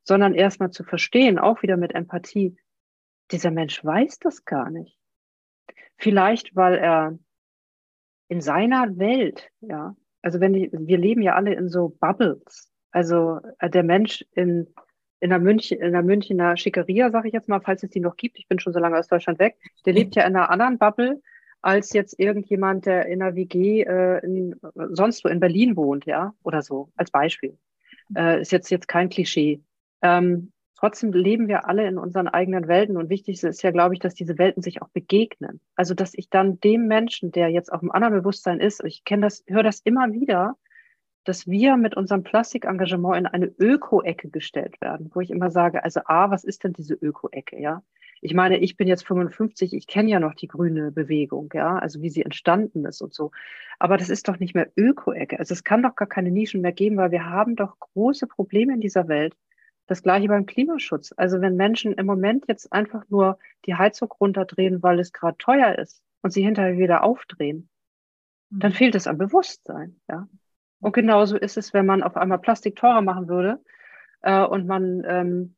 sondern 0.02 0.34
erstmal 0.34 0.70
zu 0.70 0.84
verstehen, 0.84 1.38
auch 1.38 1.62
wieder 1.62 1.76
mit 1.76 1.94
Empathie, 1.94 2.56
dieser 3.30 3.50
Mensch 3.50 3.84
weiß 3.84 4.18
das 4.20 4.44
gar 4.44 4.70
nicht. 4.70 4.98
Vielleicht, 5.98 6.56
weil 6.56 6.78
er 6.78 7.18
in 8.28 8.40
seiner 8.40 8.98
Welt, 8.98 9.50
ja, 9.60 9.94
also 10.22 10.40
wenn 10.40 10.52
die, 10.52 10.70
wir 10.72 10.98
leben 10.98 11.22
ja 11.22 11.34
alle 11.34 11.54
in 11.54 11.68
so 11.68 11.90
Bubbles, 12.00 12.72
also 12.90 13.40
der 13.62 13.82
Mensch 13.82 14.24
in 14.32 14.72
in 15.20 15.30
der, 15.30 15.38
München, 15.38 15.80
in 15.80 15.92
der 15.92 16.02
Münchner 16.02 16.56
Schickeria, 16.56 17.10
sage 17.10 17.28
ich 17.28 17.34
jetzt 17.34 17.48
mal, 17.48 17.60
falls 17.60 17.82
es 17.82 17.90
die 17.90 18.00
noch 18.00 18.16
gibt, 18.16 18.38
ich 18.38 18.48
bin 18.48 18.58
schon 18.58 18.72
so 18.72 18.78
lange 18.78 18.98
aus 18.98 19.08
Deutschland 19.08 19.38
weg, 19.38 19.56
der 19.84 19.92
lebt 19.92 20.14
ja 20.14 20.22
in 20.22 20.36
einer 20.36 20.50
anderen 20.50 20.78
Bubble 20.78 21.20
als 21.60 21.92
jetzt 21.92 22.18
irgendjemand, 22.18 22.86
der 22.86 23.06
in 23.06 23.20
einer 23.20 23.34
WG 23.34 23.82
äh, 23.82 24.24
in, 24.24 24.54
sonst 24.90 25.24
wo 25.24 25.28
in 25.28 25.40
Berlin 25.40 25.76
wohnt, 25.76 26.06
ja, 26.06 26.34
oder 26.42 26.62
so, 26.62 26.90
als 26.96 27.10
Beispiel. 27.10 27.58
Äh, 28.16 28.40
ist 28.40 28.52
jetzt, 28.52 28.70
jetzt 28.70 28.88
kein 28.88 29.08
Klischee. 29.08 29.60
Ähm, 30.02 30.52
trotzdem 30.76 31.12
leben 31.12 31.48
wir 31.48 31.66
alle 31.68 31.86
in 31.86 31.98
unseren 31.98 32.28
eigenen 32.28 32.68
Welten 32.68 32.96
und 32.96 33.10
wichtig 33.10 33.42
ist 33.42 33.62
ja, 33.62 33.70
glaube 33.72 33.94
ich, 33.94 34.00
dass 34.00 34.14
diese 34.14 34.38
Welten 34.38 34.62
sich 34.62 34.82
auch 34.82 34.88
begegnen. 34.88 35.60
Also, 35.74 35.94
dass 35.94 36.14
ich 36.14 36.30
dann 36.30 36.60
dem 36.60 36.86
Menschen, 36.86 37.32
der 37.32 37.48
jetzt 37.48 37.72
auf 37.72 37.80
einem 37.80 37.90
anderen 37.90 38.14
Bewusstsein 38.14 38.60
ist, 38.60 38.82
ich 38.84 39.04
kenne 39.04 39.22
das, 39.22 39.42
höre 39.48 39.64
das 39.64 39.80
immer 39.80 40.12
wieder, 40.12 40.56
dass 41.28 41.46
wir 41.46 41.76
mit 41.76 41.94
unserem 41.94 42.22
Plastikengagement 42.22 43.18
in 43.18 43.26
eine 43.26 43.52
Öko-Ecke 43.58 44.30
gestellt 44.30 44.80
werden, 44.80 45.10
wo 45.12 45.20
ich 45.20 45.30
immer 45.30 45.50
sage, 45.50 45.84
also 45.84 46.00
A, 46.06 46.30
was 46.30 46.42
ist 46.42 46.64
denn 46.64 46.72
diese 46.72 46.94
Öko-Ecke, 46.94 47.60
ja? 47.60 47.82
Ich 48.22 48.32
meine, 48.32 48.56
ich 48.58 48.78
bin 48.78 48.88
jetzt 48.88 49.06
55, 49.06 49.74
ich 49.74 49.86
kenne 49.86 50.08
ja 50.10 50.20
noch 50.20 50.34
die 50.34 50.48
grüne 50.48 50.90
Bewegung, 50.90 51.50
ja, 51.52 51.78
also 51.78 52.00
wie 52.00 52.08
sie 52.08 52.24
entstanden 52.24 52.86
ist 52.86 53.02
und 53.02 53.12
so. 53.12 53.30
Aber 53.78 53.98
das 53.98 54.08
ist 54.08 54.26
doch 54.26 54.38
nicht 54.38 54.54
mehr 54.54 54.72
Öko-Ecke. 54.74 55.38
Also 55.38 55.52
es 55.52 55.64
kann 55.64 55.82
doch 55.82 55.94
gar 55.94 56.08
keine 56.08 56.30
Nischen 56.30 56.62
mehr 56.62 56.72
geben, 56.72 56.96
weil 56.96 57.10
wir 57.10 57.26
haben 57.26 57.54
doch 57.54 57.78
große 57.78 58.26
Probleme 58.26 58.72
in 58.72 58.80
dieser 58.80 59.06
Welt. 59.06 59.36
Das 59.86 60.02
gleiche 60.02 60.28
beim 60.28 60.46
Klimaschutz. 60.46 61.12
Also 61.16 61.42
wenn 61.42 61.56
Menschen 61.56 61.92
im 61.92 62.06
Moment 62.06 62.46
jetzt 62.48 62.72
einfach 62.72 63.04
nur 63.10 63.38
die 63.66 63.74
Heizung 63.74 64.10
runterdrehen, 64.10 64.82
weil 64.82 64.98
es 64.98 65.12
gerade 65.12 65.36
teuer 65.36 65.78
ist 65.78 66.02
und 66.22 66.32
sie 66.32 66.42
hinterher 66.42 66.78
wieder 66.78 67.04
aufdrehen, 67.04 67.68
mhm. 68.48 68.60
dann 68.60 68.72
fehlt 68.72 68.94
es 68.94 69.06
am 69.06 69.18
Bewusstsein, 69.18 70.00
ja. 70.08 70.26
Und 70.80 70.92
genauso 70.92 71.36
ist 71.36 71.56
es, 71.56 71.74
wenn 71.74 71.86
man 71.86 72.02
auf 72.02 72.16
einmal 72.16 72.38
Plastik 72.38 72.76
teurer 72.76 73.02
machen 73.02 73.28
würde 73.28 73.60
äh, 74.22 74.44
und 74.44 74.66
man 74.66 75.04
ähm, 75.06 75.54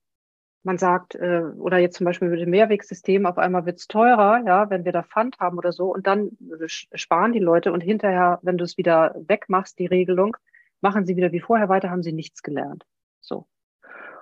man 0.63 0.79
sagt, 0.79 1.15
äh, 1.15 1.43
oder 1.59 1.79
jetzt 1.79 1.97
zum 1.97 2.05
Beispiel 2.05 2.29
mit 2.29 2.41
dem 2.41 2.51
Mehrwegsystem, 2.51 3.27
auf 3.27 3.39
einmal 3.39 3.65
wird's 3.67 3.89
teurer, 3.89 4.43
ja, 4.45 4.69
wenn 4.71 4.85
wir 4.85 4.93
da 4.93 5.03
Pfand 5.03 5.39
haben 5.39 5.59
oder 5.59 5.73
so, 5.73 5.93
und 5.93 6.07
dann 6.07 6.37
sparen 6.69 7.33
die 7.33 7.39
Leute 7.39 7.73
und 7.73 7.81
hinterher, 7.81 8.39
wenn 8.43 8.59
du 8.59 8.65
es 8.65 8.77
wieder 8.77 9.15
wegmachst, 9.27 9.79
die 9.79 9.87
Regelung, 9.87 10.37
machen 10.81 11.07
sie 11.07 11.17
wieder 11.17 11.33
wie 11.33 11.41
vorher 11.41 11.69
weiter, 11.69 11.91
haben 11.91 12.03
sie 12.03 12.13
nichts 12.13 12.43
gelernt. 12.43 12.85
So. 13.21 13.47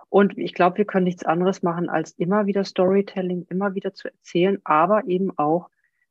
Und 0.09 0.39
ich 0.39 0.55
glaube, 0.55 0.79
wir 0.79 0.85
können 0.85 1.05
nichts 1.05 1.25
anderes 1.25 1.63
machen, 1.63 1.89
als 1.89 2.13
immer 2.13 2.47
wieder 2.47 2.65
Storytelling, 2.65 3.47
immer 3.51 3.75
wieder 3.75 3.93
zu 3.93 4.09
erzählen, 4.09 4.59
aber 4.65 5.07
eben 5.07 5.37
auch 5.37 5.69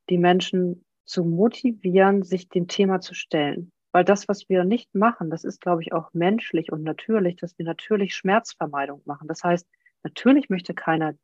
die 0.09 0.17
Menschen 0.17 0.85
zu 1.05 1.23
motivieren, 1.23 2.23
sich 2.23 2.49
dem 2.49 2.67
Thema 2.67 2.99
zu 2.99 3.13
stellen. 3.13 3.71
Weil 3.97 4.05
das, 4.05 4.27
was 4.27 4.47
wir 4.47 4.63
nicht 4.63 4.93
machen, 4.93 5.31
das 5.31 5.43
ist, 5.43 5.59
glaube 5.59 5.81
ich, 5.81 5.91
auch 5.91 6.13
menschlich 6.13 6.71
und 6.71 6.83
natürlich, 6.83 7.35
dass 7.37 7.57
wir 7.57 7.65
natürlich 7.65 8.15
Schmerzvermeidung 8.15 9.01
machen. 9.05 9.27
Das 9.27 9.43
heißt, 9.43 9.67
Natürlich 10.07 10.49
möchte 10.49 10.73
keiner 10.73 11.15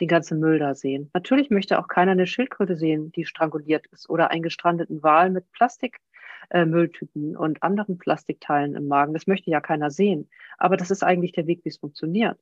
den 0.00 0.08
ganzen 0.08 0.40
Müll 0.40 0.58
da 0.58 0.74
sehen. 0.74 1.10
Natürlich 1.12 1.50
möchte 1.50 1.78
auch 1.78 1.88
keiner 1.88 2.12
eine 2.12 2.26
Schildkröte 2.26 2.74
sehen, 2.74 3.12
die 3.12 3.26
stranguliert 3.26 3.86
ist 3.88 4.08
oder 4.08 4.30
einen 4.30 4.42
gestrandeten 4.42 5.02
Wal 5.02 5.28
mit 5.28 5.52
Plastikmülltüten 5.52 7.34
äh, 7.34 7.36
und 7.36 7.62
anderen 7.62 7.98
Plastikteilen 7.98 8.74
im 8.76 8.88
Magen. 8.88 9.12
Das 9.12 9.26
möchte 9.26 9.50
ja 9.50 9.60
keiner 9.60 9.90
sehen. 9.90 10.30
Aber 10.56 10.78
das 10.78 10.90
ist 10.90 11.02
eigentlich 11.02 11.32
der 11.32 11.46
Weg, 11.46 11.60
wie 11.64 11.68
es 11.68 11.76
funktioniert. 11.76 12.38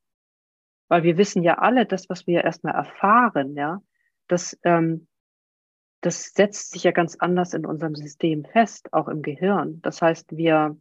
Weil 0.87 1.03
wir 1.03 1.19
wissen 1.19 1.43
ja 1.43 1.59
alle, 1.59 1.85
das, 1.85 2.09
was 2.09 2.29
wir 2.29 2.45
erstmal 2.45 2.75
erfahren, 2.75 3.57
ja, 3.57 3.83
das, 4.29 4.57
ähm, 4.63 5.08
das 6.01 6.33
setzt 6.35 6.73
sich 6.73 6.85
ja 6.85 6.93
ganz 6.93 7.17
anders 7.17 7.55
in 7.55 7.67
unserem 7.67 7.95
System 7.95 8.45
fest, 8.45 8.93
auch 8.93 9.09
im 9.09 9.23
Gehirn. 9.23 9.81
Das 9.83 10.01
heißt, 10.01 10.37
wir, 10.37 10.77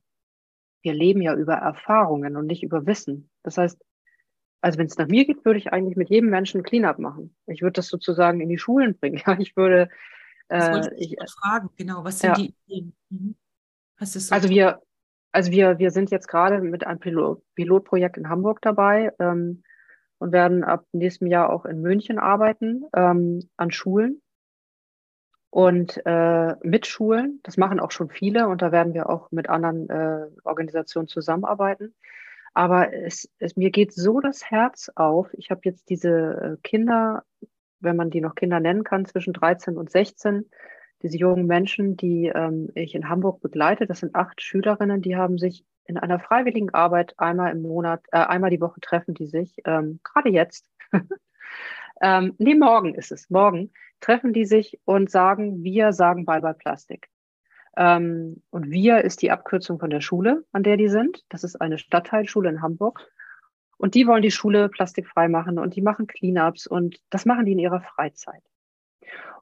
wir 0.82 0.94
leben 0.94 1.22
ja 1.22 1.34
über 1.34 1.56
Erfahrungen 1.56 2.36
und 2.38 2.46
nicht 2.46 2.64
über 2.64 2.86
Wissen. 2.86 3.30
Das 3.44 3.58
heißt, 3.58 3.82
also 4.62 4.78
wenn 4.78 4.88
es 4.88 4.98
nach 4.98 5.08
mir 5.08 5.26
geht, 5.26 5.44
würde 5.46 5.60
ich 5.60 5.72
eigentlich 5.74 5.98
mit 5.98 6.10
jedem 6.10 6.30
Menschen 6.30 6.64
Cleanup 6.64 7.00
machen. 7.00 7.36
Ich 7.48 7.62
würde 7.62 7.74
das 7.74 7.88
sozusagen 7.88 8.42
in 8.42 8.50
die 8.50 8.58
Schulen 8.58 8.98
bringen. 8.98 9.22
Ja, 9.26 9.38
ich 9.40 9.56
würde. 9.56 9.90
Äh, 10.50 10.96
ich, 10.98 11.14
ich 11.14 11.32
fragen, 11.42 11.70
genau. 11.76 12.04
Was 12.04 12.20
sind 12.20 12.30
ja. 12.30 12.36
die 12.36 12.56
Ideen? 12.68 12.96
Mhm. 13.10 13.36
So 14.00 14.34
also 14.34 14.50
wir, 14.50 14.82
also 15.32 15.52
wir, 15.52 15.80
wir 15.80 15.90
sind 15.92 16.12
jetzt 16.12 16.28
gerade 16.28 16.62
mit 16.62 16.86
einem 16.86 17.00
Pilot, 17.00 17.42
Pilotprojekt 17.56 18.18
in 18.18 18.30
Hamburg 18.30 18.62
dabei 18.62 19.12
ähm, 19.20 19.64
und 20.20 20.32
werden 20.32 20.64
ab 20.64 20.86
nächstem 20.92 21.28
Jahr 21.28 21.50
auch 21.50 21.66
in 21.66 21.82
München 21.82 22.20
arbeiten 22.20 22.86
ähm, 22.94 23.50
an 23.58 23.72
Schulen 23.72 24.22
und 25.50 26.02
äh, 26.06 26.56
mit 26.62 26.88
Schulen. 26.88 27.40
Das 27.44 27.58
machen 27.58 27.80
auch 27.80 27.92
schon 27.92 28.10
viele 28.10 28.48
und 28.48 28.62
da 28.62 28.72
werden 28.72 28.94
wir 28.94 29.10
auch 29.10 29.32
mit 29.32 29.50
anderen 29.50 29.90
äh, 29.90 30.28
Organisationen 30.44 31.08
zusammenarbeiten. 31.08 31.94
Aber 32.54 32.94
es, 32.94 33.30
es, 33.40 33.56
mir 33.56 33.70
geht 33.70 33.94
so 33.94 34.20
das 34.20 34.50
Herz 34.50 34.90
auf. 34.96 35.30
Ich 35.34 35.52
habe 35.52 35.62
jetzt 35.64 35.90
diese 35.90 36.10
äh, 36.10 36.58
Kinder, 36.64 37.24
wenn 37.80 37.96
man 37.96 38.10
die 38.10 38.22
noch 38.22 38.36
Kinder 38.36 38.60
nennen 38.60 38.84
kann, 38.84 39.06
zwischen 39.06 39.34
13 39.34 39.78
und 39.78 39.92
16, 39.92 40.50
diese 41.04 41.18
jungen 41.18 41.46
Menschen, 41.46 41.96
die 41.98 42.32
ähm, 42.34 42.70
ich 42.74 42.96
in 42.96 43.10
Hamburg 43.10 43.42
begleite. 43.42 43.86
Das 43.86 44.00
sind 44.00 44.16
acht 44.16 44.42
Schülerinnen, 44.42 45.02
die 45.02 45.16
haben 45.16 45.38
sich 45.38 45.64
in 45.86 45.98
einer 45.98 46.20
freiwilligen 46.20 46.74
Arbeit 46.74 47.14
einmal 47.18 47.52
im 47.52 47.62
Monat, 47.62 48.04
äh, 48.12 48.18
einmal 48.18 48.50
die 48.50 48.62
Woche 48.62 48.82
treffen 48.82 49.14
die 49.14 49.28
sich, 49.28 49.58
ähm, 49.66 50.00
gerade 50.04 50.30
jetzt. 50.30 50.70
ähm, 52.02 52.36
nee, 52.38 52.56
morgen 52.56 52.96
ist 52.96 53.12
es. 53.12 53.30
Morgen 53.30 53.72
treffen 54.00 54.34
die 54.34 54.46
sich 54.46 54.80
und 54.86 55.10
sagen, 55.10 55.64
wir 55.64 55.94
sagen 55.94 56.26
Bye 56.26 56.42
bye 56.42 56.54
Plastik. 56.54 57.10
Ähm, 57.76 58.42
und 58.50 58.72
wir 58.72 59.04
ist 59.04 59.22
die 59.22 59.32
Abkürzung 59.32 59.80
von 59.80 59.90
der 59.90 60.02
Schule, 60.02 60.44
an 60.52 60.64
der 60.64 60.78
die 60.78 60.90
sind. 60.90 61.24
Das 61.30 61.44
ist 61.44 61.62
eine 61.62 61.78
Stadtteilschule 61.78 62.50
in 62.50 62.62
Hamburg. 62.62 63.08
Und 63.78 63.94
die 63.94 64.08
wollen 64.08 64.24
die 64.24 64.32
Schule 64.32 64.70
plastikfrei 64.70 65.28
machen 65.28 65.60
und 65.60 65.76
die 65.76 65.84
machen 65.84 66.08
Cleanups 66.08 66.66
und 66.66 67.00
das 67.12 67.26
machen 67.26 67.46
die 67.46 67.52
in 67.52 67.60
ihrer 67.60 67.82
Freizeit. 67.82 68.42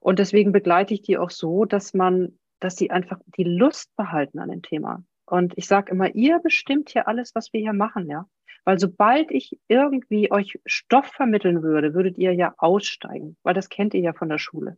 Und 0.02 0.20
deswegen 0.20 0.52
begleite 0.52 0.94
ich 0.94 1.02
die 1.02 1.18
auch 1.18 1.30
so, 1.30 1.64
dass 1.64 1.94
man, 1.94 2.38
dass 2.60 2.76
sie 2.76 2.92
einfach 2.92 3.20
die 3.38 3.46
Lust 3.46 3.96
behalten 3.96 4.40
an 4.40 4.50
dem 4.50 4.62
Thema. 4.62 5.04
Und 5.26 5.58
ich 5.58 5.68
sage 5.68 5.92
immer, 5.92 6.14
ihr 6.14 6.40
bestimmt 6.40 6.90
hier 6.90 7.08
alles, 7.08 7.34
was 7.34 7.54
wir 7.54 7.62
hier 7.62 7.74
machen, 7.74 8.08
ja. 8.10 8.28
Weil 8.66 8.80
sobald 8.80 9.32
ich 9.32 9.60
irgendwie 9.68 10.32
euch 10.32 10.60
Stoff 10.66 11.06
vermitteln 11.06 11.62
würde, 11.62 11.94
würdet 11.94 12.18
ihr 12.18 12.34
ja 12.34 12.56
aussteigen, 12.58 13.38
weil 13.44 13.54
das 13.54 13.70
kennt 13.70 13.94
ihr 13.94 14.02
ja 14.02 14.14
von 14.14 14.28
der 14.28 14.40
Schule. 14.40 14.78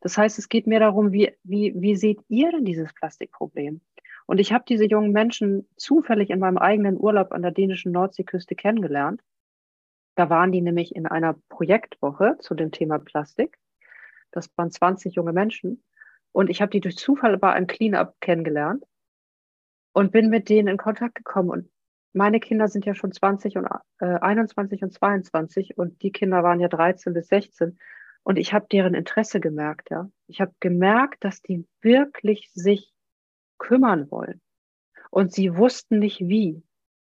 Das 0.00 0.18
heißt, 0.18 0.38
es 0.38 0.48
geht 0.48 0.66
mir 0.66 0.80
darum, 0.80 1.12
wie, 1.12 1.32
wie, 1.44 1.74
wie 1.76 1.96
seht 1.96 2.20
ihr 2.28 2.50
denn 2.50 2.64
dieses 2.64 2.92
Plastikproblem? 2.94 3.80
Und 4.26 4.38
ich 4.38 4.52
habe 4.52 4.64
diese 4.66 4.86
jungen 4.86 5.12
Menschen 5.12 5.68
zufällig 5.76 6.30
in 6.30 6.40
meinem 6.40 6.58
eigenen 6.58 6.98
Urlaub 6.98 7.32
an 7.32 7.42
der 7.42 7.52
dänischen 7.52 7.92
Nordseeküste 7.92 8.56
kennengelernt. 8.56 9.20
Da 10.16 10.30
waren 10.30 10.50
die 10.50 10.62
nämlich 10.62 10.96
in 10.96 11.06
einer 11.06 11.36
Projektwoche 11.48 12.36
zu 12.40 12.54
dem 12.54 12.72
Thema 12.72 12.98
Plastik. 12.98 13.58
Das 14.32 14.50
waren 14.56 14.70
20 14.70 15.14
junge 15.14 15.32
Menschen. 15.32 15.84
Und 16.32 16.50
ich 16.50 16.60
habe 16.60 16.70
die 16.70 16.80
durch 16.80 16.96
Zufall 16.96 17.38
bei 17.38 17.52
einem 17.52 17.66
Cleanup 17.66 18.14
kennengelernt 18.20 18.84
und 19.92 20.10
bin 20.10 20.28
mit 20.28 20.48
denen 20.48 20.68
in 20.68 20.76
Kontakt 20.76 21.14
gekommen. 21.14 21.50
Und 21.50 21.70
meine 22.16 22.40
Kinder 22.40 22.66
sind 22.68 22.86
ja 22.86 22.94
schon 22.94 23.12
20 23.12 23.58
und 23.58 23.68
äh, 23.98 24.06
21 24.06 24.82
und 24.82 24.92
22 24.92 25.76
und 25.76 26.02
die 26.02 26.12
Kinder 26.12 26.42
waren 26.42 26.60
ja 26.60 26.68
13 26.68 27.12
bis 27.12 27.28
16. 27.28 27.78
Und 28.22 28.38
ich 28.38 28.52
habe 28.52 28.66
deren 28.72 28.94
Interesse 28.94 29.38
gemerkt, 29.38 29.90
ja. 29.90 30.10
Ich 30.26 30.40
habe 30.40 30.52
gemerkt, 30.58 31.22
dass 31.22 31.42
die 31.42 31.66
wirklich 31.80 32.50
sich 32.52 32.92
kümmern 33.58 34.10
wollen. 34.10 34.40
Und 35.10 35.32
sie 35.32 35.56
wussten 35.56 35.98
nicht 35.98 36.20
wie. 36.20 36.64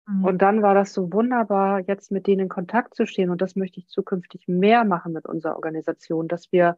Mhm. 0.07 0.25
Und 0.25 0.41
dann 0.41 0.61
war 0.61 0.73
das 0.73 0.93
so 0.93 1.13
wunderbar, 1.13 1.79
jetzt 1.81 2.11
mit 2.11 2.27
denen 2.27 2.41
in 2.41 2.49
Kontakt 2.49 2.95
zu 2.95 3.05
stehen. 3.05 3.29
Und 3.29 3.41
das 3.41 3.55
möchte 3.55 3.79
ich 3.79 3.87
zukünftig 3.87 4.47
mehr 4.47 4.83
machen 4.83 5.13
mit 5.13 5.27
unserer 5.27 5.55
Organisation, 5.55 6.27
dass 6.27 6.51
wir 6.51 6.77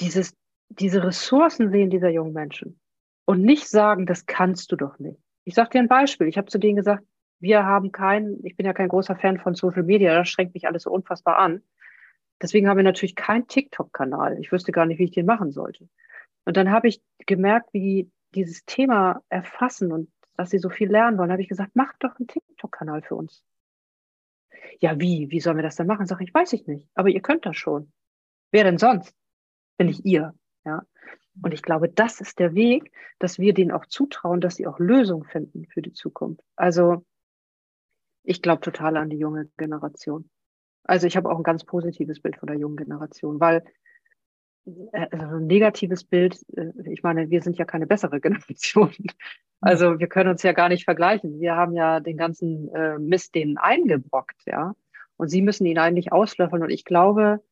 dieses, 0.00 0.34
diese 0.68 1.02
Ressourcen 1.02 1.70
sehen 1.70 1.90
dieser 1.90 2.10
jungen 2.10 2.32
Menschen 2.32 2.80
und 3.24 3.42
nicht 3.42 3.68
sagen, 3.68 4.06
das 4.06 4.24
kannst 4.26 4.72
du 4.72 4.76
doch 4.76 4.98
nicht. 4.98 5.20
Ich 5.48 5.54
sage 5.54 5.70
dir 5.70 5.78
ein 5.78 5.88
Beispiel. 5.88 6.28
Ich 6.28 6.36
habe 6.36 6.48
zu 6.48 6.58
denen 6.58 6.76
gesagt, 6.76 7.04
wir 7.40 7.64
haben 7.64 7.90
keinen, 7.90 8.44
ich 8.44 8.54
bin 8.54 8.66
ja 8.66 8.74
kein 8.74 8.90
großer 8.90 9.16
Fan 9.16 9.38
von 9.38 9.54
Social 9.54 9.82
Media, 9.82 10.14
das 10.14 10.28
schränkt 10.28 10.52
mich 10.52 10.66
alles 10.66 10.82
so 10.82 10.90
unfassbar 10.90 11.38
an. 11.38 11.62
Deswegen 12.42 12.68
haben 12.68 12.76
wir 12.76 12.84
natürlich 12.84 13.16
keinen 13.16 13.46
TikTok-Kanal. 13.46 14.38
Ich 14.40 14.52
wüsste 14.52 14.72
gar 14.72 14.84
nicht, 14.84 14.98
wie 14.98 15.04
ich 15.04 15.12
den 15.12 15.24
machen 15.24 15.50
sollte. 15.50 15.88
Und 16.44 16.58
dann 16.58 16.70
habe 16.70 16.88
ich 16.88 17.00
gemerkt, 17.24 17.72
wie 17.72 18.10
dieses 18.34 18.66
Thema 18.66 19.22
erfassen 19.30 19.90
und 19.90 20.12
dass 20.36 20.50
sie 20.50 20.58
so 20.58 20.68
viel 20.68 20.90
lernen 20.90 21.16
wollen, 21.16 21.32
habe 21.32 21.40
ich 21.40 21.48
gesagt, 21.48 21.74
macht 21.74 21.96
doch 22.00 22.14
einen 22.18 22.28
TikTok-Kanal 22.28 23.00
für 23.00 23.14
uns. 23.14 23.42
Ja, 24.80 25.00
wie? 25.00 25.30
Wie 25.30 25.40
sollen 25.40 25.56
wir 25.56 25.62
das 25.62 25.76
denn 25.76 25.86
machen? 25.86 26.06
Sag 26.06 26.20
ich, 26.20 26.34
weiß 26.34 26.52
ich 26.52 26.66
nicht. 26.66 26.90
Aber 26.94 27.08
ihr 27.08 27.22
könnt 27.22 27.46
das 27.46 27.56
schon. 27.56 27.90
Wer 28.52 28.64
denn 28.64 28.76
sonst? 28.76 29.16
Bin 29.78 29.88
ich 29.88 30.04
ihr. 30.04 30.34
Ja. 30.66 30.82
Und 31.42 31.54
ich 31.54 31.62
glaube, 31.62 31.88
das 31.88 32.20
ist 32.20 32.38
der 32.38 32.54
Weg, 32.54 32.92
dass 33.18 33.38
wir 33.38 33.54
denen 33.54 33.72
auch 33.72 33.86
zutrauen, 33.86 34.40
dass 34.40 34.56
sie 34.56 34.66
auch 34.66 34.78
Lösungen 34.78 35.24
finden 35.24 35.66
für 35.66 35.82
die 35.82 35.92
Zukunft. 35.92 36.42
Also, 36.56 37.04
ich 38.24 38.42
glaube 38.42 38.60
total 38.60 38.96
an 38.96 39.08
die 39.08 39.18
junge 39.18 39.48
Generation. 39.56 40.28
Also 40.84 41.06
ich 41.06 41.16
habe 41.16 41.30
auch 41.30 41.36
ein 41.36 41.42
ganz 41.42 41.64
positives 41.64 42.20
Bild 42.20 42.36
von 42.36 42.46
der 42.46 42.58
jungen 42.58 42.76
Generation, 42.76 43.40
weil 43.40 43.64
äh, 44.92 45.06
also 45.10 45.36
ein 45.36 45.46
negatives 45.46 46.04
Bild, 46.04 46.38
äh, 46.56 46.72
ich 46.90 47.02
meine, 47.02 47.30
wir 47.30 47.42
sind 47.42 47.56
ja 47.58 47.64
keine 47.64 47.86
bessere 47.86 48.20
Generation. 48.20 48.92
Also 49.60 49.98
wir 49.98 50.06
können 50.08 50.30
uns 50.30 50.42
ja 50.42 50.52
gar 50.52 50.68
nicht 50.68 50.84
vergleichen. 50.84 51.40
Wir 51.40 51.56
haben 51.56 51.74
ja 51.74 52.00
den 52.00 52.16
ganzen 52.16 52.72
äh, 52.74 52.98
Mist 52.98 53.34
denen 53.34 53.58
eingebrockt, 53.58 54.42
ja. 54.46 54.74
Und 55.16 55.28
sie 55.28 55.42
müssen 55.42 55.66
ihn 55.66 55.78
eigentlich 55.78 56.12
auslöffeln. 56.12 56.62
Und 56.62 56.70
ich 56.70 56.84
glaube, 56.84 57.42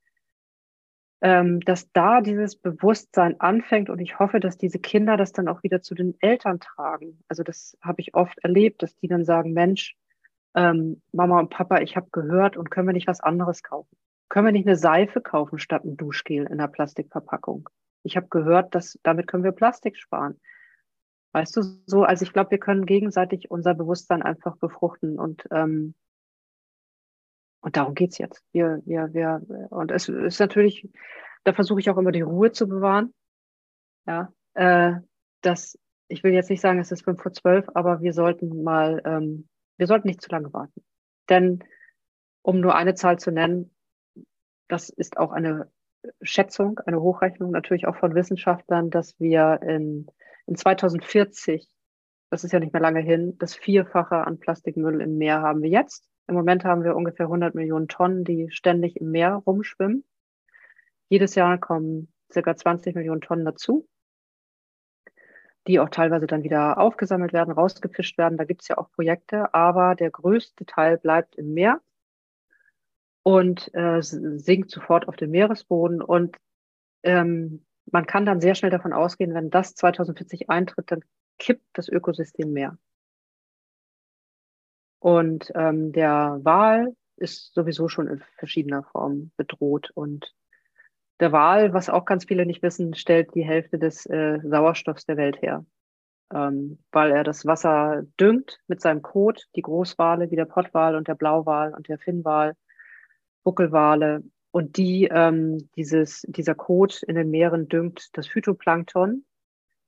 ähm, 1.23 1.61
dass 1.61 1.91
da 1.93 2.21
dieses 2.21 2.57
Bewusstsein 2.57 3.41
anfängt 3.41 3.89
und 3.89 4.01
ich 4.01 4.19
hoffe, 4.19 4.41
dass 4.41 4.59
diese 4.59 4.79
Kinder 4.79 5.17
das 5.17 5.33
dann 5.33 5.49
auch 5.49 5.63
wieder 5.63 5.81
zu 5.81 5.95
den 5.95 6.15
Eltern 6.21 6.61
tragen. 6.61 7.19
Also 7.29 7.43
das 7.43 7.77
habe 7.81 8.01
ich 8.01 8.15
oft 8.15 8.39
erlebt, 8.45 8.83
dass 8.83 8.97
die 8.97 9.09
dann 9.09 9.25
sagen, 9.25 9.53
Mensch, 9.53 9.97
ähm, 10.55 11.03
Mama 11.13 11.39
und 11.39 11.51
Papa, 11.51 11.81
ich 11.81 11.97
habe 11.97 12.09
gehört 12.13 12.57
und 12.57 12.71
können 12.71 12.89
wir 12.89 12.93
nicht 12.93 13.07
was 13.07 13.21
anderes 13.21 13.63
kaufen? 13.63 13.97
Können 14.29 14.47
wir 14.47 14.53
nicht 14.53 14.67
eine 14.67 14.77
Seife 14.77 15.21
kaufen 15.21 15.59
statt 15.59 15.85
ein 15.85 15.97
Duschgel 15.97 16.39
in 16.39 16.47
einer 16.49 16.69
Plastikverpackung? 16.69 17.69
Ich 18.03 18.17
habe 18.17 18.29
gehört, 18.29 18.75
dass 18.75 18.99
damit 19.03 19.27
können 19.27 19.45
wir 19.45 19.53
Plastik 19.53 19.97
sparen. 19.97 20.39
Weißt 21.33 21.57
du, 21.57 21.63
so, 21.87 22.03
also 22.03 22.25
ich 22.25 22.33
glaube, 22.33 22.51
wir 22.51 22.59
können 22.59 22.87
gegenseitig 22.87 23.51
unser 23.51 23.75
Bewusstsein 23.75 24.23
einfach 24.23 24.57
befruchten 24.57 25.19
und 25.19 25.47
ähm, 25.51 25.95
und 27.67 27.77
darum 27.77 27.97
geht's 27.97 28.19
jetzt. 28.19 28.45
Wir, 28.53 28.81
wir, 28.85 29.13
wir, 29.13 29.43
und 29.71 29.91
es 29.91 30.09
ist 30.09 30.39
natürlich, 30.39 30.89
da 31.43 31.53
versuche 31.53 31.81
ich 31.81 31.91
auch 31.91 31.99
immer 31.99 32.13
die 32.13 32.21
Ruhe 32.21 32.53
zu 32.53 32.69
bewahren. 32.69 33.13
Ja, 34.07 34.33
äh, 34.55 34.93
das, 35.41 35.77
ich 36.07 36.23
will 36.23 36.33
jetzt 36.33 36.49
nicht 36.49 36.61
sagen, 36.61 36.79
es 36.79 36.93
ist 36.93 37.03
fünf 37.03 37.21
vor 37.21 37.33
zwölf, 37.33 37.67
aber 37.75 38.01
wir 38.03 38.13
sollten 38.13 38.63
mal, 38.63 39.03
ähm, 39.05 39.49
wir 39.79 39.89
sollten 39.89 40.07
nicht 40.07 40.23
zu 40.23 40.31
lange 40.31 40.53
warten. 40.53 40.85
Denn, 41.29 41.65
um 42.43 42.61
nur 42.61 42.77
eine 42.77 42.95
Zahl 42.95 43.19
zu 43.19 43.33
nennen, 43.33 43.75
das 44.69 44.89
ist 44.89 45.17
auch 45.17 45.33
eine 45.33 45.69
Schätzung, 46.23 46.79
eine 46.87 47.01
Hochrechnung 47.01 47.51
natürlich 47.51 47.89
auch 47.89 47.97
von 47.97 48.15
Wissenschaftlern, 48.15 48.91
dass 48.91 49.19
wir 49.19 49.59
in, 49.63 50.07
in 50.47 50.55
2040, 50.55 51.69
das 52.31 52.45
ist 52.45 52.53
ja 52.53 52.61
nicht 52.61 52.73
mehr 52.73 52.83
lange 52.83 53.01
hin, 53.01 53.37
das 53.39 53.57
Vierfache 53.57 54.19
an 54.19 54.39
Plastikmüll 54.39 55.01
im 55.01 55.19
Meer 55.19 55.43
haben 55.43 55.63
wir 55.63 55.71
jetzt. 55.71 56.09
Im 56.29 56.35
Moment 56.35 56.65
haben 56.65 56.83
wir 56.83 56.97
ungefähr 56.97 57.27
100 57.27 57.55
Millionen 57.55 57.89
Tonnen, 57.89 58.25
die 58.25 58.51
ständig 58.51 58.97
im 58.97 59.11
Meer 59.11 59.35
rumschwimmen. 59.47 60.05
Jedes 61.09 61.37
Jahr 61.37 61.59
kommen 61.59 62.13
circa 62.33 62.57
20 62.57 62.97
Millionen 62.97 63.21
Tonnen 63.21 63.45
dazu, 63.45 63.89
die 65.69 65.79
auch 65.79 65.89
teilweise 65.89 66.27
dann 66.27 66.43
wieder 66.43 66.79
aufgesammelt 66.79 67.33
werden, 67.33 67.53
rausgefischt 67.53 68.19
werden. 68.19 68.39
Da 68.39 68.45
gibt 68.45 68.63
es 68.63 68.69
ja 68.69 68.79
auch 68.79 68.91
Projekte, 68.91 69.55
aber 69.55 69.95
der 69.95 70.11
größte 70.11 70.67
Teil 70.67 70.99
bleibt 70.99 71.37
im 71.37 71.55
Meer 71.55 71.81
und 73.23 73.73
äh, 73.75 74.03
sinkt 74.03 74.71
sofort 74.71 75.07
auf 75.09 75.17
den 75.17 75.31
Meeresboden. 75.31 76.03
Und 76.03 76.37
ähm, 77.05 77.65
man 77.91 78.07
kann 78.07 78.27
dann 78.27 78.41
sehr 78.41 78.57
schnell 78.57 78.73
davon 78.73 78.93
ausgehen, 78.93 79.35
wenn 79.35 79.51
das 79.51 79.77
2040 79.77 80.51
eintritt, 80.51 80.91
dann 80.91 81.05
kippt 81.39 81.67
das 81.75 81.89
Ökosystem 81.89 82.53
mehr. 82.53 82.79
Und 85.07 85.53
ähm, 85.55 85.93
der 85.93 86.41
Wal 86.43 86.97
ist 87.15 87.55
sowieso 87.55 87.87
schon 87.87 88.09
in 88.09 88.25
verschiedener 88.39 88.83
Form 88.83 89.31
bedroht. 89.37 89.93
Und 89.95 90.35
der 91.21 91.31
Wal, 91.31 91.73
was 91.73 91.89
auch 91.89 92.07
ganz 92.07 92.25
viele 92.25 92.45
nicht 92.45 92.61
wissen, 92.61 92.93
stellt 92.95 93.33
die 93.37 93.45
Hälfte 93.45 93.79
des 93.79 94.07
äh, 94.07 94.41
Sauerstoffs 94.43 95.07
der 95.07 95.17
Welt 95.17 95.41
her. 95.41 95.65
Ähm, 96.35 96.81
weil 96.91 97.13
er 97.13 97.23
das 97.23 97.47
Wasser 97.47 98.03
düngt 98.19 98.59
mit 98.67 98.81
seinem 98.81 99.01
Kot, 99.01 99.45
die 99.55 99.63
Großwale 99.63 100.33
wie 100.33 100.37
der 100.37 100.45
Pottwal 100.45 100.97
und 100.97 101.07
der 101.07 101.15
Blauwal 101.15 101.73
und 101.73 101.87
der 101.87 101.99
Finnwal 101.99 102.57
Buckelwale. 103.45 104.25
Und 104.51 104.77
die, 104.77 105.05
ähm, 105.05 105.71
dieses, 105.77 106.23
dieser 106.23 106.57
Kot 106.57 107.05
in 107.05 107.15
den 107.15 107.31
Meeren 107.31 107.69
düngt 107.69 108.09
das 108.15 108.27
Phytoplankton, 108.27 109.25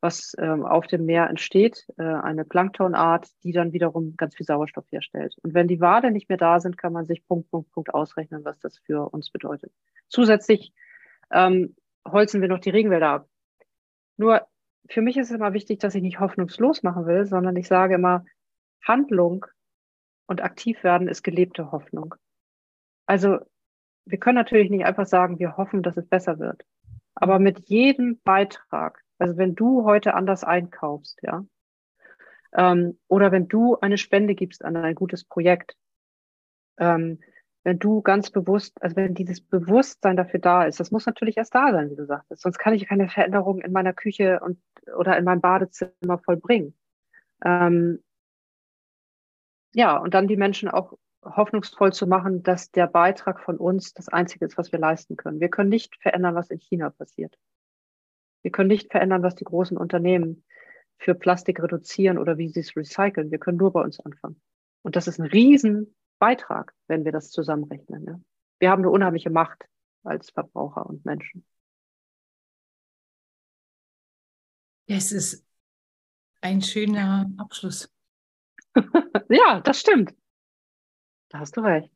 was 0.01 0.35
ähm, 0.39 0.65
auf 0.65 0.87
dem 0.87 1.07
Meer 1.07 1.29
entsteht, 1.29 1.87
äh, 1.99 2.03
eine 2.03 2.45
Planktonart, 2.45 3.29
die 3.43 3.53
dann 3.53 3.73
wiederum 3.73 4.17
ganz 4.17 4.37
viel 4.37 4.47
Sauerstoff 4.47 4.85
herstellt. 4.91 5.37
Und 5.43 5.55
wenn 5.55 5.67
die 5.67 5.81
Wale 5.81 6.11
nicht 6.11 6.29
mehr 6.29 6.39
da 6.39 6.61
sind, 6.61 6.79
kann 6.79 6.93
man 6.93 7.07
sich 7.07 7.27
Punkt, 7.27 7.51
Punkt, 7.51 7.71
Punkt 7.73 7.93
ausrechnen, 7.93 8.45
was 8.45 8.59
das 8.61 8.79
für 8.79 9.09
uns 9.13 9.31
bedeutet. 9.31 9.73
Zusätzlich 10.09 10.73
ähm, 11.33 11.75
holzen 12.07 12.41
wir 12.41 12.49
noch 12.49 12.61
die 12.61 12.71
Regenwälder 12.71 13.09
ab. 13.09 13.29
Nur 14.17 14.47
für 14.89 15.03
mich 15.03 15.17
ist 15.17 15.31
es 15.31 15.37
immer 15.37 15.53
wichtig, 15.53 15.81
dass 15.81 15.95
ich 15.95 16.03
nicht 16.03 16.21
hoffnungslos 16.21 16.83
machen 16.83 17.07
will, 17.07 17.27
sondern 17.27 17.57
ich 17.57 17.67
sage 17.67 17.95
immer, 17.95 18.25
Handlung 18.83 19.47
und 20.27 20.43
aktiv 20.43 20.83
werden 20.85 21.09
ist 21.09 21.23
gelebte 21.23 21.73
Hoffnung. 21.73 22.15
Also 23.07 23.39
wir 24.07 24.19
können 24.19 24.37
natürlich 24.37 24.71
nicht 24.71 24.85
einfach 24.85 25.07
sagen, 25.07 25.39
wir 25.39 25.57
hoffen, 25.57 25.83
dass 25.83 25.97
es 25.97 26.07
besser 26.07 26.39
wird. 26.39 26.65
Aber 27.15 27.39
mit 27.39 27.69
jedem 27.69 28.21
Beitrag, 28.23 29.03
also 29.19 29.37
wenn 29.37 29.55
du 29.55 29.85
heute 29.85 30.15
anders 30.15 30.45
einkaufst, 30.45 31.19
ja, 31.23 31.45
ähm, 32.55 32.99
oder 33.09 33.33
wenn 33.33 33.49
du 33.49 33.77
eine 33.79 33.99
Spende 33.99 34.35
gibst 34.35 34.65
an 34.65 34.77
ein 34.77 34.95
gutes 34.95 35.25
Projekt, 35.25 35.77
ähm, 36.79 37.21
wenn 37.65 37.79
du 37.79 38.01
ganz 38.03 38.31
bewusst, 38.31 38.81
also 38.83 38.97
wenn 38.97 39.15
dieses 39.15 39.41
Bewusstsein 39.41 40.17
dafür 40.17 40.41
da 40.41 40.65
ist, 40.65 40.81
das 40.81 40.91
muss 40.91 41.07
natürlich 41.07 41.37
erst 41.37 41.55
da 41.55 41.73
sein, 41.73 41.91
wie 41.91 41.97
du 41.97 42.07
sagtest, 42.07 42.43
sonst 42.43 42.59
kann 42.59 42.73
ich 42.73 42.87
keine 42.87 43.09
Veränderung 43.09 43.61
in 43.61 43.73
meiner 43.73 43.93
Küche 43.93 44.41
und 44.41 44.59
oder 44.97 45.19
in 45.19 45.25
meinem 45.25 45.41
Badezimmer 45.41 46.19
vollbringen. 46.25 46.75
Ähm, 47.45 48.03
ja, 49.75 49.99
und 49.99 50.15
dann 50.15 50.29
die 50.29 50.37
Menschen 50.37 50.69
auch 50.69 50.95
hoffnungsvoll 51.23 51.93
zu 51.93 52.07
machen, 52.07 52.43
dass 52.43 52.71
der 52.71 52.87
Beitrag 52.87 53.41
von 53.41 53.59
uns 53.59 53.93
das 53.93 54.09
Einzige 54.09 54.47
ist, 54.47 54.57
was 54.57 54.73
wir 54.73 54.79
leisten 54.79 55.17
können. 55.17 55.41
Wir 55.41 55.51
können 55.51 55.69
nicht 55.69 55.97
verändern, 56.01 56.35
was 56.35 56.51
in 56.51 56.59
China 56.59 56.91
passiert. 56.91 57.37
Wir 58.49 58.53
können 58.53 58.69
nicht 58.69 58.91
verändern, 58.91 59.23
was 59.23 59.35
die 59.35 59.45
großen 59.45 59.77
Unternehmen 59.77 60.43
für 60.97 61.15
Plastik 61.15 61.63
reduzieren 61.63 62.17
oder 62.17 62.39
wie 62.39 62.49
sie 62.49 62.61
es 62.61 62.75
recyceln. 62.75 63.31
Wir 63.31 63.39
können 63.39 63.59
nur 63.59 63.75
bei 63.75 63.83
uns 63.83 64.01
anfangen. 64.01 64.41
Und 64.81 64.97
das 64.97 65.07
ist 65.07 65.21
ein 65.21 65.27
Riesenbeitrag, 65.27 66.75
wenn 66.87 67.05
wir 67.05 67.13
das 67.13 67.31
zusammenrechnen. 67.31 68.07
Ja. 68.07 68.19
Wir 68.59 68.71
haben 68.71 68.81
eine 68.81 68.89
unheimliche 68.89 69.29
Macht 69.29 69.67
als 70.03 70.31
Verbraucher 70.31 70.87
und 70.87 71.05
Menschen. 71.05 71.45
Es 74.87 75.13
ist 75.13 75.47
ein 76.41 76.63
schöner 76.63 77.31
Abschluss. 77.37 77.93
ja, 79.29 79.61
das 79.61 79.79
stimmt. 79.79 80.15
Da 81.29 81.41
hast 81.41 81.55
du 81.55 81.61
recht. 81.61 81.93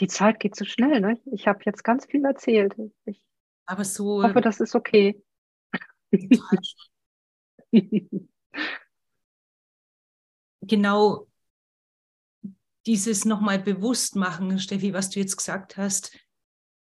Die 0.00 0.08
Zeit 0.08 0.40
geht 0.40 0.56
so 0.56 0.64
schnell, 0.64 1.02
ne? 1.02 1.20
Ich 1.26 1.46
habe 1.46 1.60
jetzt 1.66 1.84
ganz 1.84 2.06
viel 2.06 2.24
erzählt. 2.24 2.74
Ich 3.04 3.22
Aber 3.66 3.84
so. 3.84 4.22
hoffe, 4.22 4.40
das 4.40 4.60
ist 4.60 4.74
okay. 4.74 5.22
genau 10.62 11.26
dieses 12.86 13.24
nochmal 13.24 13.58
bewusst 13.58 14.14
machen, 14.16 14.58
Steffi, 14.58 14.92
was 14.92 15.10
du 15.10 15.20
jetzt 15.20 15.36
gesagt 15.36 15.76
hast, 15.76 16.18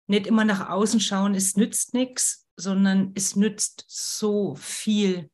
nicht 0.08 0.28
immer 0.28 0.46
nach 0.46 0.70
außen 0.70 1.00
schauen, 1.00 1.36
es 1.36 1.56
nützt 1.58 1.94
nichts, 1.94 2.48
sondern 2.56 3.12
es 3.16 3.36
nützt 3.36 3.86
so 3.88 4.56
viel. 4.56 5.30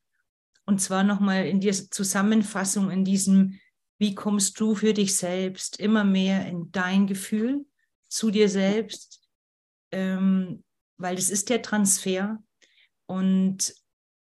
Und 0.65 0.79
zwar 0.79 1.03
nochmal 1.03 1.45
in 1.45 1.59
dieser 1.59 1.91
Zusammenfassung, 1.91 2.89
in 2.89 3.03
diesem 3.03 3.59
wie 3.99 4.15
kommst 4.15 4.59
du 4.59 4.75
für 4.75 4.93
dich 4.93 5.15
selbst 5.15 5.79
immer 5.79 6.03
mehr 6.03 6.45
in 6.47 6.71
dein 6.71 7.07
Gefühl 7.07 7.65
zu 8.09 8.31
dir 8.31 8.49
selbst? 8.49 9.21
Ähm, 9.91 10.63
weil 10.97 11.15
das 11.15 11.29
ist 11.29 11.49
der 11.49 11.61
Transfer. 11.61 12.43
Und, 13.05 13.73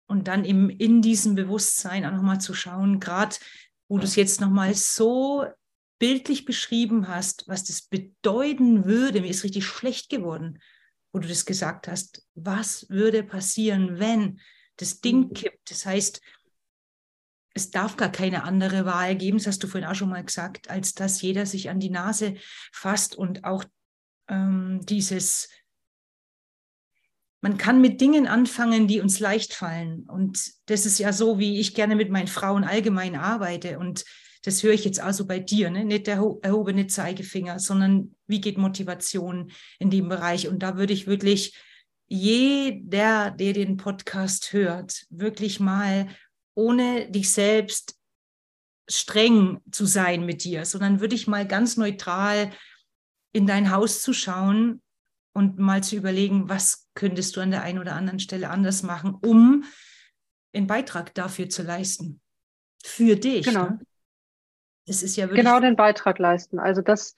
und 0.10 0.28
dann 0.28 0.44
eben 0.44 0.70
in 0.70 1.02
diesem 1.02 1.36
Bewusstsein 1.36 2.06
auch 2.06 2.12
nochmal 2.12 2.42
zu 2.42 2.54
schauen, 2.54 3.00
gerade 3.00 3.36
wo 3.88 4.00
du 4.00 4.04
es 4.04 4.16
jetzt 4.16 4.42
nochmal 4.42 4.74
so 4.74 5.46
bildlich 6.00 6.46
beschrieben 6.46 7.08
hast, 7.08 7.48
was 7.48 7.64
das 7.64 7.84
bedeuten 7.84 8.86
würde, 8.86 9.22
mir 9.22 9.30
ist 9.30 9.44
richtig 9.44 9.66
schlecht 9.66 10.10
geworden, 10.10 10.60
wo 11.12 11.20
du 11.20 11.28
das 11.28 11.46
gesagt 11.46 11.88
hast, 11.88 12.26
was 12.34 12.90
würde 12.90 13.24
passieren, 13.24 14.00
wenn 14.00 14.40
das 14.78 15.02
Ding 15.02 15.28
mhm. 15.28 15.34
kippt. 15.34 15.70
Das 15.70 15.86
heißt, 15.86 16.22
es 17.54 17.70
darf 17.70 17.96
gar 17.98 18.12
keine 18.12 18.44
andere 18.44 18.86
Wahl 18.86 19.16
geben, 19.16 19.38
das 19.38 19.48
hast 19.48 19.64
du 19.64 19.68
vorhin 19.68 19.90
auch 19.90 19.96
schon 19.96 20.10
mal 20.10 20.24
gesagt, 20.24 20.70
als 20.70 20.94
dass 20.94 21.22
jeder 21.22 21.46
sich 21.46 21.70
an 21.70 21.80
die 21.80 21.90
Nase 21.90 22.36
fasst 22.72 23.16
und 23.16 23.44
auch 23.44 23.64
ähm, 24.28 24.80
dieses, 24.84 25.50
man 27.42 27.58
kann 27.58 27.82
mit 27.82 28.02
Dingen 28.02 28.28
anfangen, 28.28 28.88
die 28.88 29.00
uns 29.00 29.20
leicht 29.20 29.54
fallen. 29.54 30.04
Und 30.10 30.52
das 30.66 30.86
ist 30.86 31.00
ja 31.00 31.14
so, 31.14 31.40
wie 31.40 31.60
ich 31.60 31.74
gerne 31.74 31.96
mit 31.96 32.10
meinen 32.10 32.28
Frauen 32.28 32.64
allgemein 32.64 33.16
arbeite. 33.16 33.80
Und 33.80 34.04
das 34.44 34.64
höre 34.64 34.74
ich 34.74 34.86
jetzt 34.86 35.00
also 35.00 35.26
bei 35.26 35.40
dir, 35.40 35.70
ne? 35.70 35.86
nicht 35.86 36.08
der 36.08 36.22
erhobene 36.42 36.88
Zeigefinger, 36.88 37.60
sondern 37.60 38.16
wie 38.28 38.42
geht 38.42 38.58
Motivation 38.58 39.52
in 39.80 39.90
dem 39.90 40.10
Bereich. 40.10 40.48
Und 40.48 40.60
da 40.64 40.78
würde 40.78 40.94
ich 40.94 41.08
wirklich 41.08 41.58
jeder, 42.08 43.32
der 43.32 43.54
den 43.54 43.78
Podcast 43.78 44.52
hört, 44.52 45.06
wirklich 45.10 45.60
mal 45.60 46.08
ohne 46.56 47.10
dich 47.10 47.32
selbst 47.32 47.96
streng 48.90 49.60
zu 49.72 49.86
sein 49.86 50.26
mit 50.26 50.44
dir, 50.44 50.66
sondern 50.66 51.00
würde 51.00 51.16
ich 51.16 51.28
mal 51.28 51.48
ganz 51.48 51.78
neutral 51.78 52.52
in 53.32 53.46
dein 53.46 53.72
Haus 53.72 54.02
zu 54.02 54.14
schauen 54.14 54.82
und 55.34 55.60
mal 55.60 55.84
zu 55.84 55.96
überlegen, 55.96 56.50
was 56.50 56.88
könntest 56.96 57.36
du 57.36 57.42
an 57.42 57.52
der 57.52 57.62
einen 57.62 57.80
oder 57.80 57.96
anderen 57.96 58.20
Stelle 58.20 58.50
anders 58.50 58.84
machen, 58.84 59.16
um 59.22 59.64
einen 60.54 60.68
Beitrag 60.68 61.14
dafür 61.14 61.50
zu 61.50 61.64
leisten. 61.64 62.22
Für 62.84 63.16
dich. 63.16 63.46
Genau. 63.46 63.66
Ne? 63.66 63.80
Das 64.88 65.04
ist 65.04 65.16
ja 65.16 65.26
wirklich 65.26 65.44
genau 65.44 65.60
den 65.60 65.76
Beitrag 65.76 66.18
leisten. 66.18 66.60
Also 66.60 66.82
das, 66.82 67.16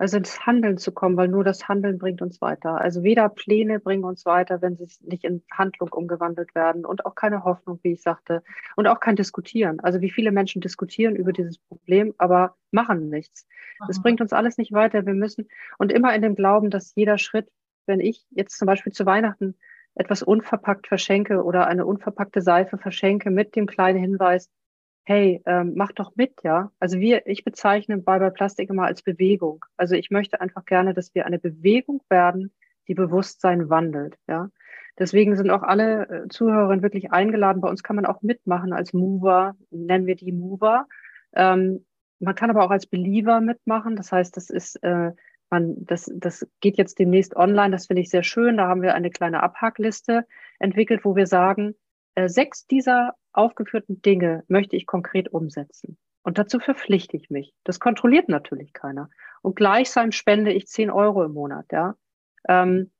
Also 0.00 0.16
ins 0.16 0.46
Handeln 0.46 0.78
zu 0.78 0.92
kommen, 0.92 1.18
weil 1.18 1.28
nur 1.28 1.44
das 1.44 1.68
Handeln 1.68 1.98
bringt 1.98 2.22
uns 2.22 2.40
weiter. 2.40 2.80
Also 2.80 3.02
weder 3.02 3.28
Pläne 3.28 3.80
bringen 3.80 4.04
uns 4.04 4.24
weiter, 4.24 4.62
wenn 4.62 4.74
sie 4.74 4.88
nicht 5.02 5.24
in 5.24 5.42
Handlung 5.50 5.90
umgewandelt 5.92 6.54
werden 6.54 6.86
und 6.86 7.04
auch 7.04 7.14
keine 7.14 7.44
Hoffnung, 7.44 7.80
wie 7.82 7.92
ich 7.92 8.00
sagte, 8.00 8.42
und 8.76 8.86
auch 8.86 8.98
kein 9.00 9.14
Diskutieren. 9.14 9.78
Also 9.80 10.00
wie 10.00 10.10
viele 10.10 10.32
Menschen 10.32 10.62
diskutieren 10.62 11.16
über 11.16 11.34
dieses 11.34 11.58
Problem, 11.58 12.14
aber 12.16 12.56
machen 12.70 13.10
nichts. 13.10 13.46
Das 13.86 13.98
Aha. 13.98 14.02
bringt 14.02 14.22
uns 14.22 14.32
alles 14.32 14.56
nicht 14.56 14.72
weiter. 14.72 15.04
Wir 15.04 15.12
müssen 15.12 15.48
und 15.76 15.92
immer 15.92 16.14
in 16.14 16.22
dem 16.22 16.34
Glauben, 16.34 16.70
dass 16.70 16.94
jeder 16.94 17.18
Schritt, 17.18 17.50
wenn 17.84 18.00
ich 18.00 18.24
jetzt 18.30 18.56
zum 18.56 18.64
Beispiel 18.64 18.92
zu 18.94 19.04
Weihnachten 19.04 19.54
etwas 19.94 20.22
unverpackt 20.22 20.86
verschenke 20.86 21.44
oder 21.44 21.66
eine 21.66 21.84
unverpackte 21.84 22.40
Seife 22.40 22.78
verschenke 22.78 23.30
mit 23.30 23.54
dem 23.54 23.66
kleinen 23.66 23.98
Hinweis, 23.98 24.48
hey, 25.04 25.42
ähm, 25.46 25.72
mach 25.76 25.92
doch 25.92 26.12
mit, 26.16 26.42
ja. 26.42 26.70
Also 26.78 26.98
wir, 26.98 27.26
ich 27.26 27.44
bezeichne 27.44 27.98
Bye 27.98 28.20
Bye 28.20 28.30
Plastik 28.30 28.70
immer 28.70 28.84
als 28.84 29.02
Bewegung. 29.02 29.64
Also 29.76 29.94
ich 29.94 30.10
möchte 30.10 30.40
einfach 30.40 30.64
gerne, 30.64 30.94
dass 30.94 31.14
wir 31.14 31.26
eine 31.26 31.38
Bewegung 31.38 32.02
werden, 32.08 32.52
die 32.88 32.94
Bewusstsein 32.94 33.68
wandelt, 33.70 34.16
ja. 34.28 34.50
Deswegen 34.98 35.34
sind 35.34 35.50
auch 35.50 35.62
alle 35.62 36.08
äh, 36.08 36.28
Zuhörerinnen 36.28 36.82
wirklich 36.82 37.10
eingeladen. 37.10 37.62
Bei 37.62 37.70
uns 37.70 37.82
kann 37.82 37.96
man 37.96 38.04
auch 38.04 38.20
mitmachen 38.20 38.74
als 38.74 38.92
Mover, 38.92 39.54
nennen 39.70 40.06
wir 40.06 40.14
die 40.14 40.30
Mover. 40.30 40.86
Ähm, 41.32 41.86
man 42.18 42.34
kann 42.34 42.50
aber 42.50 42.64
auch 42.64 42.70
als 42.70 42.86
Believer 42.86 43.40
mitmachen. 43.40 43.96
Das 43.96 44.12
heißt, 44.12 44.36
das 44.36 44.50
ist, 44.50 44.76
äh, 44.82 45.12
man, 45.48 45.74
das, 45.78 46.10
das 46.14 46.46
geht 46.60 46.76
jetzt 46.76 46.98
demnächst 46.98 47.34
online. 47.34 47.70
Das 47.70 47.86
finde 47.86 48.02
ich 48.02 48.10
sehr 48.10 48.22
schön. 48.22 48.58
Da 48.58 48.68
haben 48.68 48.82
wir 48.82 48.94
eine 48.94 49.10
kleine 49.10 49.42
Abhackliste 49.42 50.26
entwickelt, 50.58 51.04
wo 51.04 51.16
wir 51.16 51.26
sagen, 51.26 51.74
äh, 52.14 52.28
sechs 52.28 52.66
dieser 52.66 53.14
aufgeführten 53.32 54.02
Dinge 54.02 54.44
möchte 54.48 54.76
ich 54.76 54.86
konkret 54.86 55.32
umsetzen. 55.32 55.96
Und 56.22 56.38
dazu 56.38 56.58
verpflichte 56.58 57.16
ich 57.16 57.30
mich. 57.30 57.54
Das 57.64 57.80
kontrolliert 57.80 58.28
natürlich 58.28 58.72
keiner. 58.72 59.08
Und 59.42 59.56
gleichsam 59.56 60.12
spende 60.12 60.52
ich 60.52 60.66
zehn 60.66 60.90
Euro 60.90 61.24
im 61.24 61.32
Monat, 61.32 61.66
ja. 61.72 61.96
Ähm, 62.48 62.90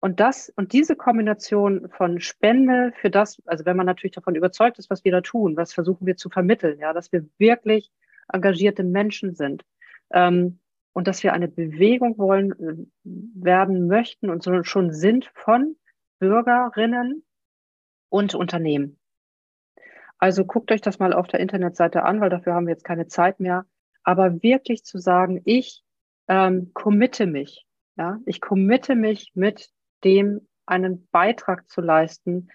und 0.00 0.20
das, 0.20 0.52
und 0.54 0.72
diese 0.72 0.94
Kombination 0.94 1.88
von 1.90 2.20
Spende 2.20 2.92
für 3.00 3.10
das, 3.10 3.42
also 3.46 3.64
wenn 3.64 3.76
man 3.76 3.86
natürlich 3.86 4.14
davon 4.14 4.36
überzeugt 4.36 4.78
ist, 4.78 4.90
was 4.90 5.04
wir 5.04 5.10
da 5.10 5.22
tun, 5.22 5.56
was 5.56 5.72
versuchen 5.72 6.06
wir 6.06 6.16
zu 6.16 6.30
vermitteln, 6.30 6.78
ja, 6.78 6.92
dass 6.92 7.10
wir 7.10 7.26
wirklich 7.38 7.90
engagierte 8.32 8.84
Menschen 8.84 9.34
sind, 9.34 9.64
ähm, 10.12 10.60
und 10.98 11.06
dass 11.06 11.22
wir 11.22 11.32
eine 11.32 11.46
Bewegung 11.46 12.18
wollen, 12.18 12.52
äh, 12.52 12.74
werden 13.04 13.86
möchten 13.86 14.30
und 14.30 14.44
schon 14.66 14.92
sind 14.92 15.30
von 15.32 15.76
Bürgerinnen 16.18 17.22
und 18.08 18.34
Unternehmen. 18.34 18.97
Also 20.18 20.44
guckt 20.44 20.72
euch 20.72 20.80
das 20.80 20.98
mal 20.98 21.12
auf 21.12 21.28
der 21.28 21.40
Internetseite 21.40 22.02
an, 22.02 22.20
weil 22.20 22.30
dafür 22.30 22.54
haben 22.54 22.66
wir 22.66 22.72
jetzt 22.72 22.84
keine 22.84 23.06
Zeit 23.06 23.40
mehr. 23.40 23.66
Aber 24.02 24.42
wirklich 24.42 24.84
zu 24.84 24.98
sagen, 24.98 25.40
ich 25.44 25.84
ähm, 26.28 26.72
committe 26.74 27.26
mich, 27.26 27.66
ja, 27.96 28.18
ich 28.26 28.40
committe 28.40 28.94
mich 28.94 29.32
mit 29.34 29.70
dem 30.04 30.46
einen 30.66 31.08
Beitrag 31.10 31.68
zu 31.68 31.80
leisten 31.80 32.48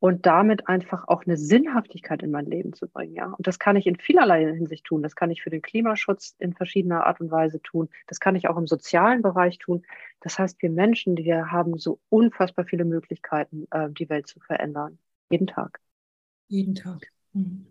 und 0.00 0.26
damit 0.26 0.68
einfach 0.68 1.08
auch 1.08 1.24
eine 1.26 1.36
Sinnhaftigkeit 1.36 2.22
in 2.22 2.30
mein 2.30 2.46
Leben 2.46 2.72
zu 2.72 2.88
bringen, 2.88 3.14
ja. 3.14 3.26
Und 3.26 3.46
das 3.46 3.58
kann 3.58 3.76
ich 3.76 3.86
in 3.86 3.96
vielerlei 3.96 4.44
Hinsicht 4.44 4.84
tun. 4.84 5.02
Das 5.02 5.16
kann 5.16 5.30
ich 5.30 5.42
für 5.42 5.50
den 5.50 5.62
Klimaschutz 5.62 6.36
in 6.38 6.54
verschiedener 6.54 7.04
Art 7.06 7.20
und 7.20 7.30
Weise 7.30 7.60
tun. 7.62 7.88
Das 8.06 8.20
kann 8.20 8.36
ich 8.36 8.48
auch 8.48 8.56
im 8.56 8.68
sozialen 8.68 9.22
Bereich 9.22 9.58
tun. 9.58 9.84
Das 10.20 10.38
heißt, 10.38 10.62
wir 10.62 10.70
Menschen, 10.70 11.16
wir 11.16 11.50
haben 11.50 11.78
so 11.78 11.98
unfassbar 12.10 12.64
viele 12.64 12.84
Möglichkeiten, 12.84 13.66
äh, 13.70 13.90
die 13.90 14.08
Welt 14.08 14.28
zu 14.28 14.38
verändern. 14.40 14.98
Jeden 15.30 15.48
Tag. 15.48 15.80
Jeden 16.48 16.74
Tag. 16.74 17.12
Mhm. 17.32 17.66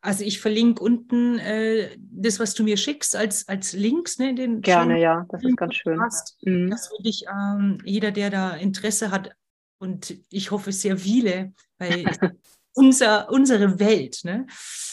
Also 0.00 0.24
ich 0.24 0.40
verlinke 0.40 0.82
unten 0.82 1.38
äh, 1.38 1.96
das, 1.98 2.38
was 2.38 2.54
du 2.54 2.62
mir 2.62 2.76
schickst, 2.76 3.16
als, 3.16 3.48
als 3.48 3.72
Links. 3.72 4.18
Ne, 4.18 4.34
den 4.34 4.60
Gerne, 4.60 5.00
ja, 5.00 5.26
das 5.30 5.42
ist 5.42 5.56
ganz 5.56 5.74
schön. 5.74 5.98
Mhm. 6.42 6.70
Das 6.70 6.90
würde 6.90 7.08
ich, 7.08 7.24
ähm, 7.26 7.78
jeder, 7.84 8.12
der 8.12 8.30
da 8.30 8.54
Interesse 8.54 9.10
hat, 9.10 9.34
und 9.78 10.16
ich 10.30 10.50
hoffe 10.50 10.72
sehr 10.72 10.96
viele, 10.96 11.52
weil 11.78 12.04
unser, 12.74 13.30
unsere 13.30 13.78
Welt, 13.78 14.20
ne? 14.24 14.46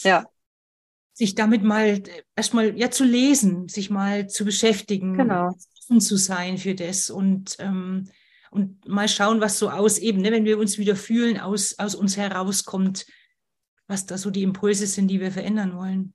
Ja. 0.03 0.25
sich 1.13 1.35
damit 1.35 1.63
mal 1.63 2.01
erstmal 2.35 2.77
ja 2.77 2.91
zu 2.91 3.05
lesen, 3.05 3.69
sich 3.69 3.89
mal 3.89 4.27
zu 4.27 4.43
beschäftigen, 4.45 5.15
genau. 5.15 5.55
offen 5.79 6.01
zu 6.01 6.17
sein 6.17 6.57
für 6.57 6.75
das 6.75 7.09
und 7.09 7.55
ähm, 7.59 8.09
und 8.51 8.87
mal 8.87 9.07
schauen, 9.07 9.41
was 9.41 9.57
so 9.57 9.71
aus 9.71 9.97
eben, 9.97 10.21
ne, 10.21 10.31
wenn 10.31 10.45
wir 10.45 10.59
uns 10.59 10.77
wieder 10.77 10.95
fühlen, 10.95 11.39
aus, 11.39 11.79
aus 11.79 11.95
uns 11.95 12.17
herauskommt, 12.17 13.07
was 13.87 14.05
da 14.05 14.17
so 14.17 14.31
die 14.31 14.43
Impulse 14.43 14.87
sind, 14.87 15.07
die 15.07 15.19
wir 15.19 15.31
verändern 15.31 15.75
wollen. 15.75 16.13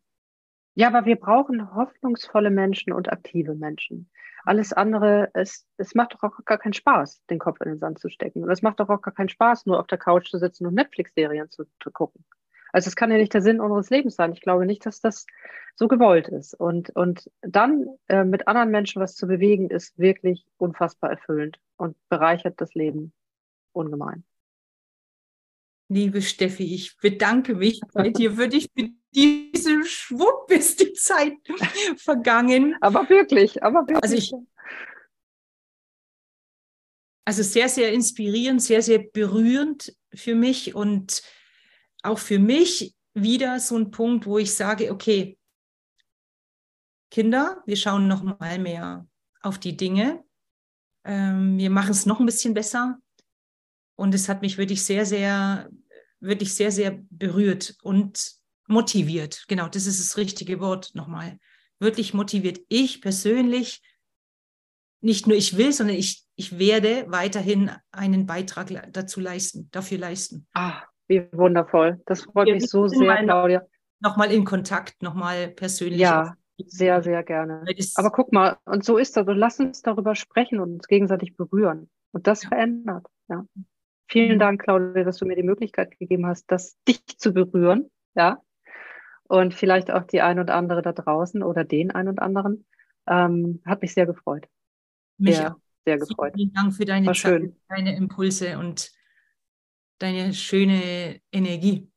Ja, 0.75 0.89
aber 0.89 1.07
wir 1.07 1.17
brauchen 1.17 1.75
hoffnungsvolle 1.75 2.51
Menschen 2.51 2.93
und 2.93 3.11
aktive 3.11 3.55
Menschen. 3.55 4.09
Alles 4.45 4.73
andere, 4.73 5.29
es, 5.35 5.67
es 5.77 5.95
macht 5.95 6.15
doch 6.15 6.23
auch 6.23 6.45
gar 6.45 6.59
keinen 6.59 6.73
Spaß, 6.73 7.25
den 7.29 7.39
Kopf 7.41 7.61
in 7.61 7.71
den 7.71 7.79
Sand 7.81 7.99
zu 7.99 8.09
stecken. 8.09 8.45
Und 8.45 8.51
es 8.51 8.63
macht 8.63 8.79
doch 8.79 8.89
auch 8.89 9.03
gar 9.03 9.13
keinen 9.13 9.29
Spaß, 9.29 9.67
nur 9.67 9.81
auf 9.81 9.89
der 9.89 9.99
Couch 9.99 10.31
zu 10.31 10.39
sitzen 10.39 10.67
und 10.67 10.75
Netflix-Serien 10.75 11.51
zu, 11.51 11.65
zu 11.81 11.91
gucken. 11.91 12.25
Also 12.73 12.89
es 12.89 12.97
kann 12.97 13.11
ja 13.11 13.17
nicht 13.17 13.35
der 13.35 13.43
Sinn 13.43 13.61
unseres 13.61 13.91
Lebens 13.91 14.17
sein. 14.17 14.33
Ich 14.33 14.41
glaube 14.41 14.67
nicht, 14.67 14.87
dass 14.87 15.01
das 15.01 15.27
so 15.75 15.89
gewollt 15.89 16.29
ist. 16.29 16.55
Und, 16.55 16.91
und 16.91 17.31
dann 17.41 17.87
äh, 18.09 18.25
mit 18.25 18.47
anderen 18.47 18.71
Menschen 18.71 19.03
was 19.03 19.17
zu 19.17 19.27
bewegen, 19.27 19.71
ist 19.71 19.99
wirklich 19.99 20.47
unfassbar 20.59 21.11
erfüllend 21.11 21.59
und 21.77 21.97
bereichert 22.09 22.61
das 22.61 22.75
Leben 22.75 23.13
ungemein. 23.73 24.25
Liebe 25.89 26.21
Steffi, 26.21 26.75
ich 26.75 26.97
bedanke 26.99 27.55
mich 27.55 27.81
bei 27.95 28.11
dir. 28.11 28.37
Würde 28.37 28.57
ich 28.59 28.69
mit 28.75 28.93
diesem 29.15 29.85
Schwupp 29.85 30.51
ist 30.51 30.81
die 30.81 30.93
Zeit 30.93 31.35
vergangen. 31.97 32.77
Aber 32.81 33.09
wirklich, 33.09 33.63
aber 33.63 33.81
wirklich. 33.89 34.03
Also, 34.03 34.17
ich, 34.17 34.33
also 37.25 37.43
sehr, 37.43 37.69
sehr 37.69 37.93
inspirierend, 37.93 38.63
sehr, 38.63 38.83
sehr 38.83 38.99
berührend 38.99 39.95
für 40.15 40.35
mich 40.35 40.75
und 40.75 41.23
auch 42.03 42.19
für 42.19 42.39
mich 42.39 42.95
wieder 43.15 43.59
so 43.61 43.77
ein 43.77 43.91
Punkt, 43.91 44.27
wo 44.27 44.39
ich 44.39 44.55
sage, 44.55 44.93
okay, 44.93 45.39
Kinder, 47.11 47.63
wir 47.67 47.77
schauen 47.77 48.07
noch 48.07 48.23
mal 48.23 48.59
mehr 48.59 49.07
auf 49.41 49.59
die 49.59 49.77
Dinge. 49.77 50.23
Ähm, 51.05 51.57
wir 51.57 51.71
machen 51.71 51.91
es 51.91 52.07
noch 52.07 52.21
ein 52.21 52.27
bisschen 52.27 52.55
besser. 52.55 52.99
Und 53.99 54.15
es 54.15 54.29
hat 54.29 54.43
mich 54.43 54.59
wirklich 54.59 54.85
sehr, 54.85 55.05
sehr, 55.05 55.69
wirklich 56.21 56.55
sehr, 56.55 56.71
sehr 56.71 57.01
berührt 57.11 57.75
und 57.83 58.33
motiviert. 58.69 59.45
Genau, 59.49 59.67
das 59.67 59.87
ist 59.87 59.99
das 59.99 60.17
richtige 60.17 60.61
Wort 60.61 60.93
nochmal. 60.95 61.41
Wirklich 61.81 62.15
motiviert. 62.15 62.61
Ich 62.69 63.03
persönlich, 63.03 63.83
nicht 65.01 65.27
nur 65.27 65.37
ich 65.37 65.57
will, 65.57 65.73
sondern 65.73 65.97
ich, 65.97 66.25
ich 66.37 66.61
werde 66.61 67.07
weiterhin 67.09 67.73
einen 67.91 68.27
Beitrag 68.27 68.69
dazu 68.93 69.19
leisten, 69.19 69.69
dafür 69.73 69.99
leisten. 69.99 70.47
Ah, 70.55 70.83
wie 71.09 71.27
wundervoll. 71.33 72.01
Das 72.07 72.23
freut 72.23 72.47
Wir 72.47 72.55
mich 72.55 72.69
so 72.69 72.87
sehr, 72.87 73.17
Claudia. 73.25 73.67
Nochmal 73.99 74.31
in 74.31 74.45
Kontakt, 74.45 75.03
nochmal 75.03 75.49
persönlich. 75.49 75.99
Ja, 75.99 76.37
sehr, 76.65 77.03
sehr 77.03 77.25
gerne. 77.25 77.65
Aber 77.97 78.13
guck 78.13 78.33
mal, 78.33 78.59
und 78.65 78.85
so 78.85 78.97
ist 78.97 79.17
das. 79.17 79.27
Und 79.27 79.39
lass 79.39 79.59
uns 79.59 79.83
darüber 79.83 80.15
sprechen 80.15 80.61
und 80.61 80.75
uns 80.75 80.87
gegenseitig 80.87 81.37
berühren. 81.37 81.91
Und 82.13 82.29
das 82.29 82.45
ja. 82.45 82.51
verändert. 82.51 83.05
Ja. 83.29 83.45
Vielen. 84.09 84.39
Dank, 84.39 84.63
Claudia, 84.63 85.05
dass 85.05 85.19
du 85.19 85.27
mir 85.27 85.37
die 85.37 85.43
Möglichkeit 85.43 85.99
gegeben 85.99 86.27
hast, 86.27 86.51
das 86.51 86.77
dich 86.85 87.05
zu 87.19 87.33
berühren. 87.33 87.91
Ja. 88.15 88.43
Und 89.25 89.53
vielleicht 89.55 89.91
auch 89.91 90.05
die 90.05 90.23
ein 90.23 90.39
und 90.39 90.51
andere 90.51 90.81
da 90.81 90.93
draußen 90.93 91.43
oder 91.43 91.65
den 91.65 91.91
ein 91.91 92.09
und 92.09 92.19
anderen. 92.19 92.67
Ähm, 93.07 93.61
hat 93.67 93.83
mich 93.83 93.93
sehr 93.93 94.07
gefreut. 94.07 94.47
Mich 95.19 95.37
sehr, 95.37 95.53
auch. 95.53 95.61
sehr 95.85 95.99
gefreut. 95.99 96.33
Vielen 96.35 96.53
Dank 96.55 96.75
für 96.75 96.85
deine 96.87 97.07
War 97.07 97.15
Zeit, 97.15 97.41
schön. 97.41 97.57
deine 97.69 97.97
Impulse 97.97 98.59
und 98.59 98.91
deine 99.99 100.33
schöne 100.33 101.21
Energie. 101.31 101.91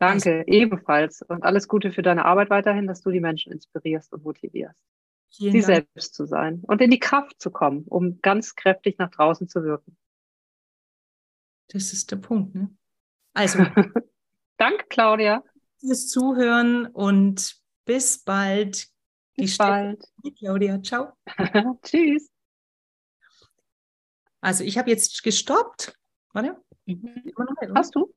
Danke, 0.00 0.38
also, 0.38 0.44
ebenfalls. 0.46 1.22
Und 1.22 1.44
alles 1.44 1.68
Gute 1.68 1.92
für 1.92 2.02
deine 2.02 2.24
Arbeit 2.24 2.50
weiterhin, 2.50 2.86
dass 2.86 3.02
du 3.02 3.10
die 3.10 3.20
Menschen 3.20 3.52
inspirierst 3.52 4.12
und 4.12 4.24
motivierst. 4.24 4.80
Sie 5.28 5.50
Dank. 5.52 5.64
selbst 5.64 6.14
zu 6.14 6.26
sein 6.26 6.62
und 6.66 6.80
in 6.80 6.90
die 6.90 6.98
Kraft 6.98 7.40
zu 7.40 7.52
kommen, 7.52 7.84
um 7.86 8.20
ganz 8.20 8.56
kräftig 8.56 8.98
nach 8.98 9.10
draußen 9.10 9.46
zu 9.48 9.62
wirken. 9.62 9.96
Das 11.72 11.92
ist 11.92 12.10
der 12.10 12.16
Punkt, 12.16 12.54
ne? 12.54 12.70
Also. 13.34 13.58
Danke, 14.56 14.84
Claudia. 14.88 15.42
Fürs 15.78 16.08
Zuhören 16.08 16.86
und 16.86 17.56
bis 17.86 18.22
bald. 18.22 18.88
Bis 19.36 19.56
bald. 19.56 20.04
Claudia, 20.38 20.82
ciao. 20.82 21.12
Tschüss. 21.82 22.30
Also 24.40 24.64
ich 24.64 24.78
habe 24.78 24.90
jetzt 24.90 25.22
gestoppt. 25.22 25.94
Warte. 26.32 26.56
Mhm. 26.86 27.32
Hast 27.74 27.94
du? 27.94 28.12